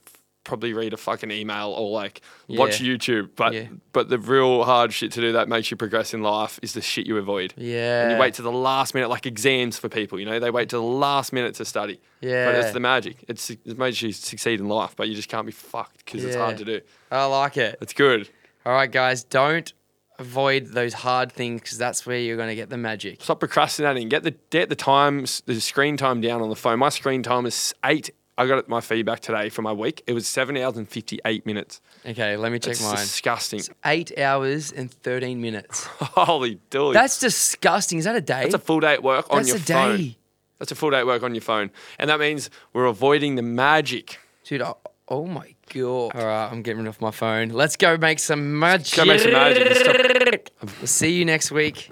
probably 0.48 0.72
read 0.72 0.92
a 0.92 0.96
fucking 0.96 1.30
email 1.30 1.68
or 1.78 1.90
like 1.90 2.22
watch 2.48 2.80
YouTube. 2.80 3.30
But 3.36 3.52
Yeah. 3.54 3.66
but 3.92 4.08
the 4.08 4.18
real 4.18 4.64
hard 4.64 4.92
shit 4.92 5.12
to 5.12 5.20
do 5.20 5.30
that 5.32 5.48
makes 5.48 5.70
you 5.70 5.76
progress 5.76 6.12
in 6.12 6.22
life 6.22 6.58
is 6.62 6.72
the 6.72 6.80
shit 6.80 7.06
you 7.06 7.16
avoid. 7.18 7.54
yeah. 7.56 8.02
And 8.04 8.12
you 8.12 8.18
wait 8.18 8.34
to 8.34 8.42
the 8.42 8.50
last 8.50 8.94
minute, 8.94 9.08
like 9.10 9.26
exams 9.26 9.78
for 9.78 9.88
people, 9.88 10.18
you 10.18 10.26
know, 10.26 10.40
they 10.40 10.50
wait 10.50 10.70
to 10.70 10.76
the 10.76 10.82
last 10.82 11.32
minute 11.32 11.54
to 11.56 11.64
study. 11.64 12.00
But 12.20 12.28
Yeah. 12.28 12.50
it's 12.60 12.72
the 12.72 12.80
magic. 12.80 13.24
It's, 13.28 13.50
it 13.50 13.78
makes 13.78 14.02
you 14.02 14.10
succeed 14.10 14.58
in 14.58 14.68
life, 14.68 14.96
but 14.96 15.08
you 15.08 15.14
just 15.14 15.28
can't 15.28 15.46
be 15.46 15.52
fucked 15.52 16.04
because 16.04 16.24
it's 16.24 16.34
hard 16.34 16.58
to 16.58 16.64
do. 16.64 16.80
I 17.12 17.26
like 17.26 17.56
it. 17.56 17.78
It's 17.80 17.92
good. 17.92 18.28
All 18.66 18.72
right, 18.72 18.90
guys, 18.90 19.22
don't 19.24 19.72
avoid 20.18 20.66
those 20.68 20.94
hard 20.94 21.30
things 21.30 21.60
because 21.60 21.78
that's 21.78 22.04
where 22.04 22.18
you're 22.18 22.36
going 22.36 22.48
to 22.48 22.56
get 22.56 22.70
the 22.70 22.76
magic. 22.76 23.22
Stop 23.22 23.38
procrastinating. 23.38 24.08
Get 24.08 24.24
the 24.24 24.32
get 24.50 24.68
the 24.68 24.74
times, 24.74 25.42
the 25.46 25.60
screen 25.60 25.96
time 25.96 26.20
down 26.20 26.42
on 26.42 26.48
the 26.48 26.56
phone. 26.56 26.78
My 26.80 26.88
screen 26.88 27.22
time 27.22 27.46
is 27.46 27.72
eight. 27.84 28.10
I 28.38 28.46
got 28.46 28.68
my 28.68 28.80
feedback 28.80 29.18
today 29.18 29.48
for 29.48 29.62
my 29.62 29.72
week. 29.72 30.02
It 30.06 30.12
was 30.12 30.28
seven 30.28 30.56
hours 30.56 30.76
and 30.76 30.88
fifty 30.88 31.18
eight 31.24 31.44
minutes. 31.44 31.80
Okay, 32.06 32.36
let 32.36 32.52
me 32.52 32.60
check 32.60 32.70
It's 32.70 32.82
mine. 32.84 32.94
disgusting. 32.96 33.60
Eight 33.84 34.16
hours 34.16 34.70
and 34.70 34.90
13 34.90 35.40
minutes. 35.40 35.84
Holy 36.00 36.60
dooly. 36.70 36.94
That's 36.94 37.18
disgusting. 37.18 37.98
Is 37.98 38.04
that 38.04 38.14
a 38.14 38.20
day? 38.20 38.42
That's 38.42 38.54
a 38.54 38.58
full 38.60 38.78
day 38.78 38.94
at 38.94 39.02
work 39.02 39.26
on 39.30 39.38
That's 39.38 39.48
your 39.48 39.58
phone. 39.58 39.90
That's 39.90 40.00
a 40.00 40.02
day. 40.04 40.16
That's 40.60 40.72
a 40.72 40.74
full 40.76 40.90
day 40.90 40.98
at 41.00 41.06
work 41.06 41.22
on 41.24 41.34
your 41.34 41.42
phone, 41.42 41.70
and 41.98 42.08
that 42.08 42.20
means 42.20 42.48
we're 42.72 42.86
avoiding 42.86 43.34
the 43.34 43.42
magic. 43.42 44.18
Dude, 44.44 44.62
oh, 44.62 44.78
oh 45.08 45.26
my 45.26 45.54
God. 45.74 46.12
All 46.14 46.26
right, 46.26 46.48
I'm 46.50 46.62
getting 46.62 46.82
rid 46.82 46.88
of 46.88 47.00
my 47.00 47.10
phone. 47.10 47.48
Let's 47.48 47.76
go 47.76 47.96
make 47.96 48.20
some 48.20 48.58
magic. 48.58 48.96
Go 48.96 49.04
make 49.04 49.20
some 49.20 49.32
magic. 49.32 50.50
We'll 50.62 50.86
see 50.86 51.12
you 51.12 51.24
next 51.24 51.50
week. 51.50 51.90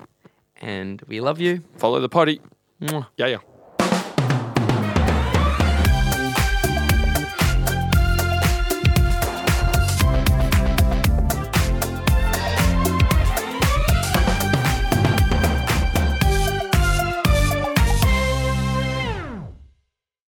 And 0.60 1.02
we 1.08 1.20
love 1.20 1.40
you. 1.40 1.62
Follow 1.76 2.00
the 2.00 2.08
potty. 2.08 2.40
Mwah. 2.80 3.06
Yeah, 3.16 3.26
yeah. 3.26 3.38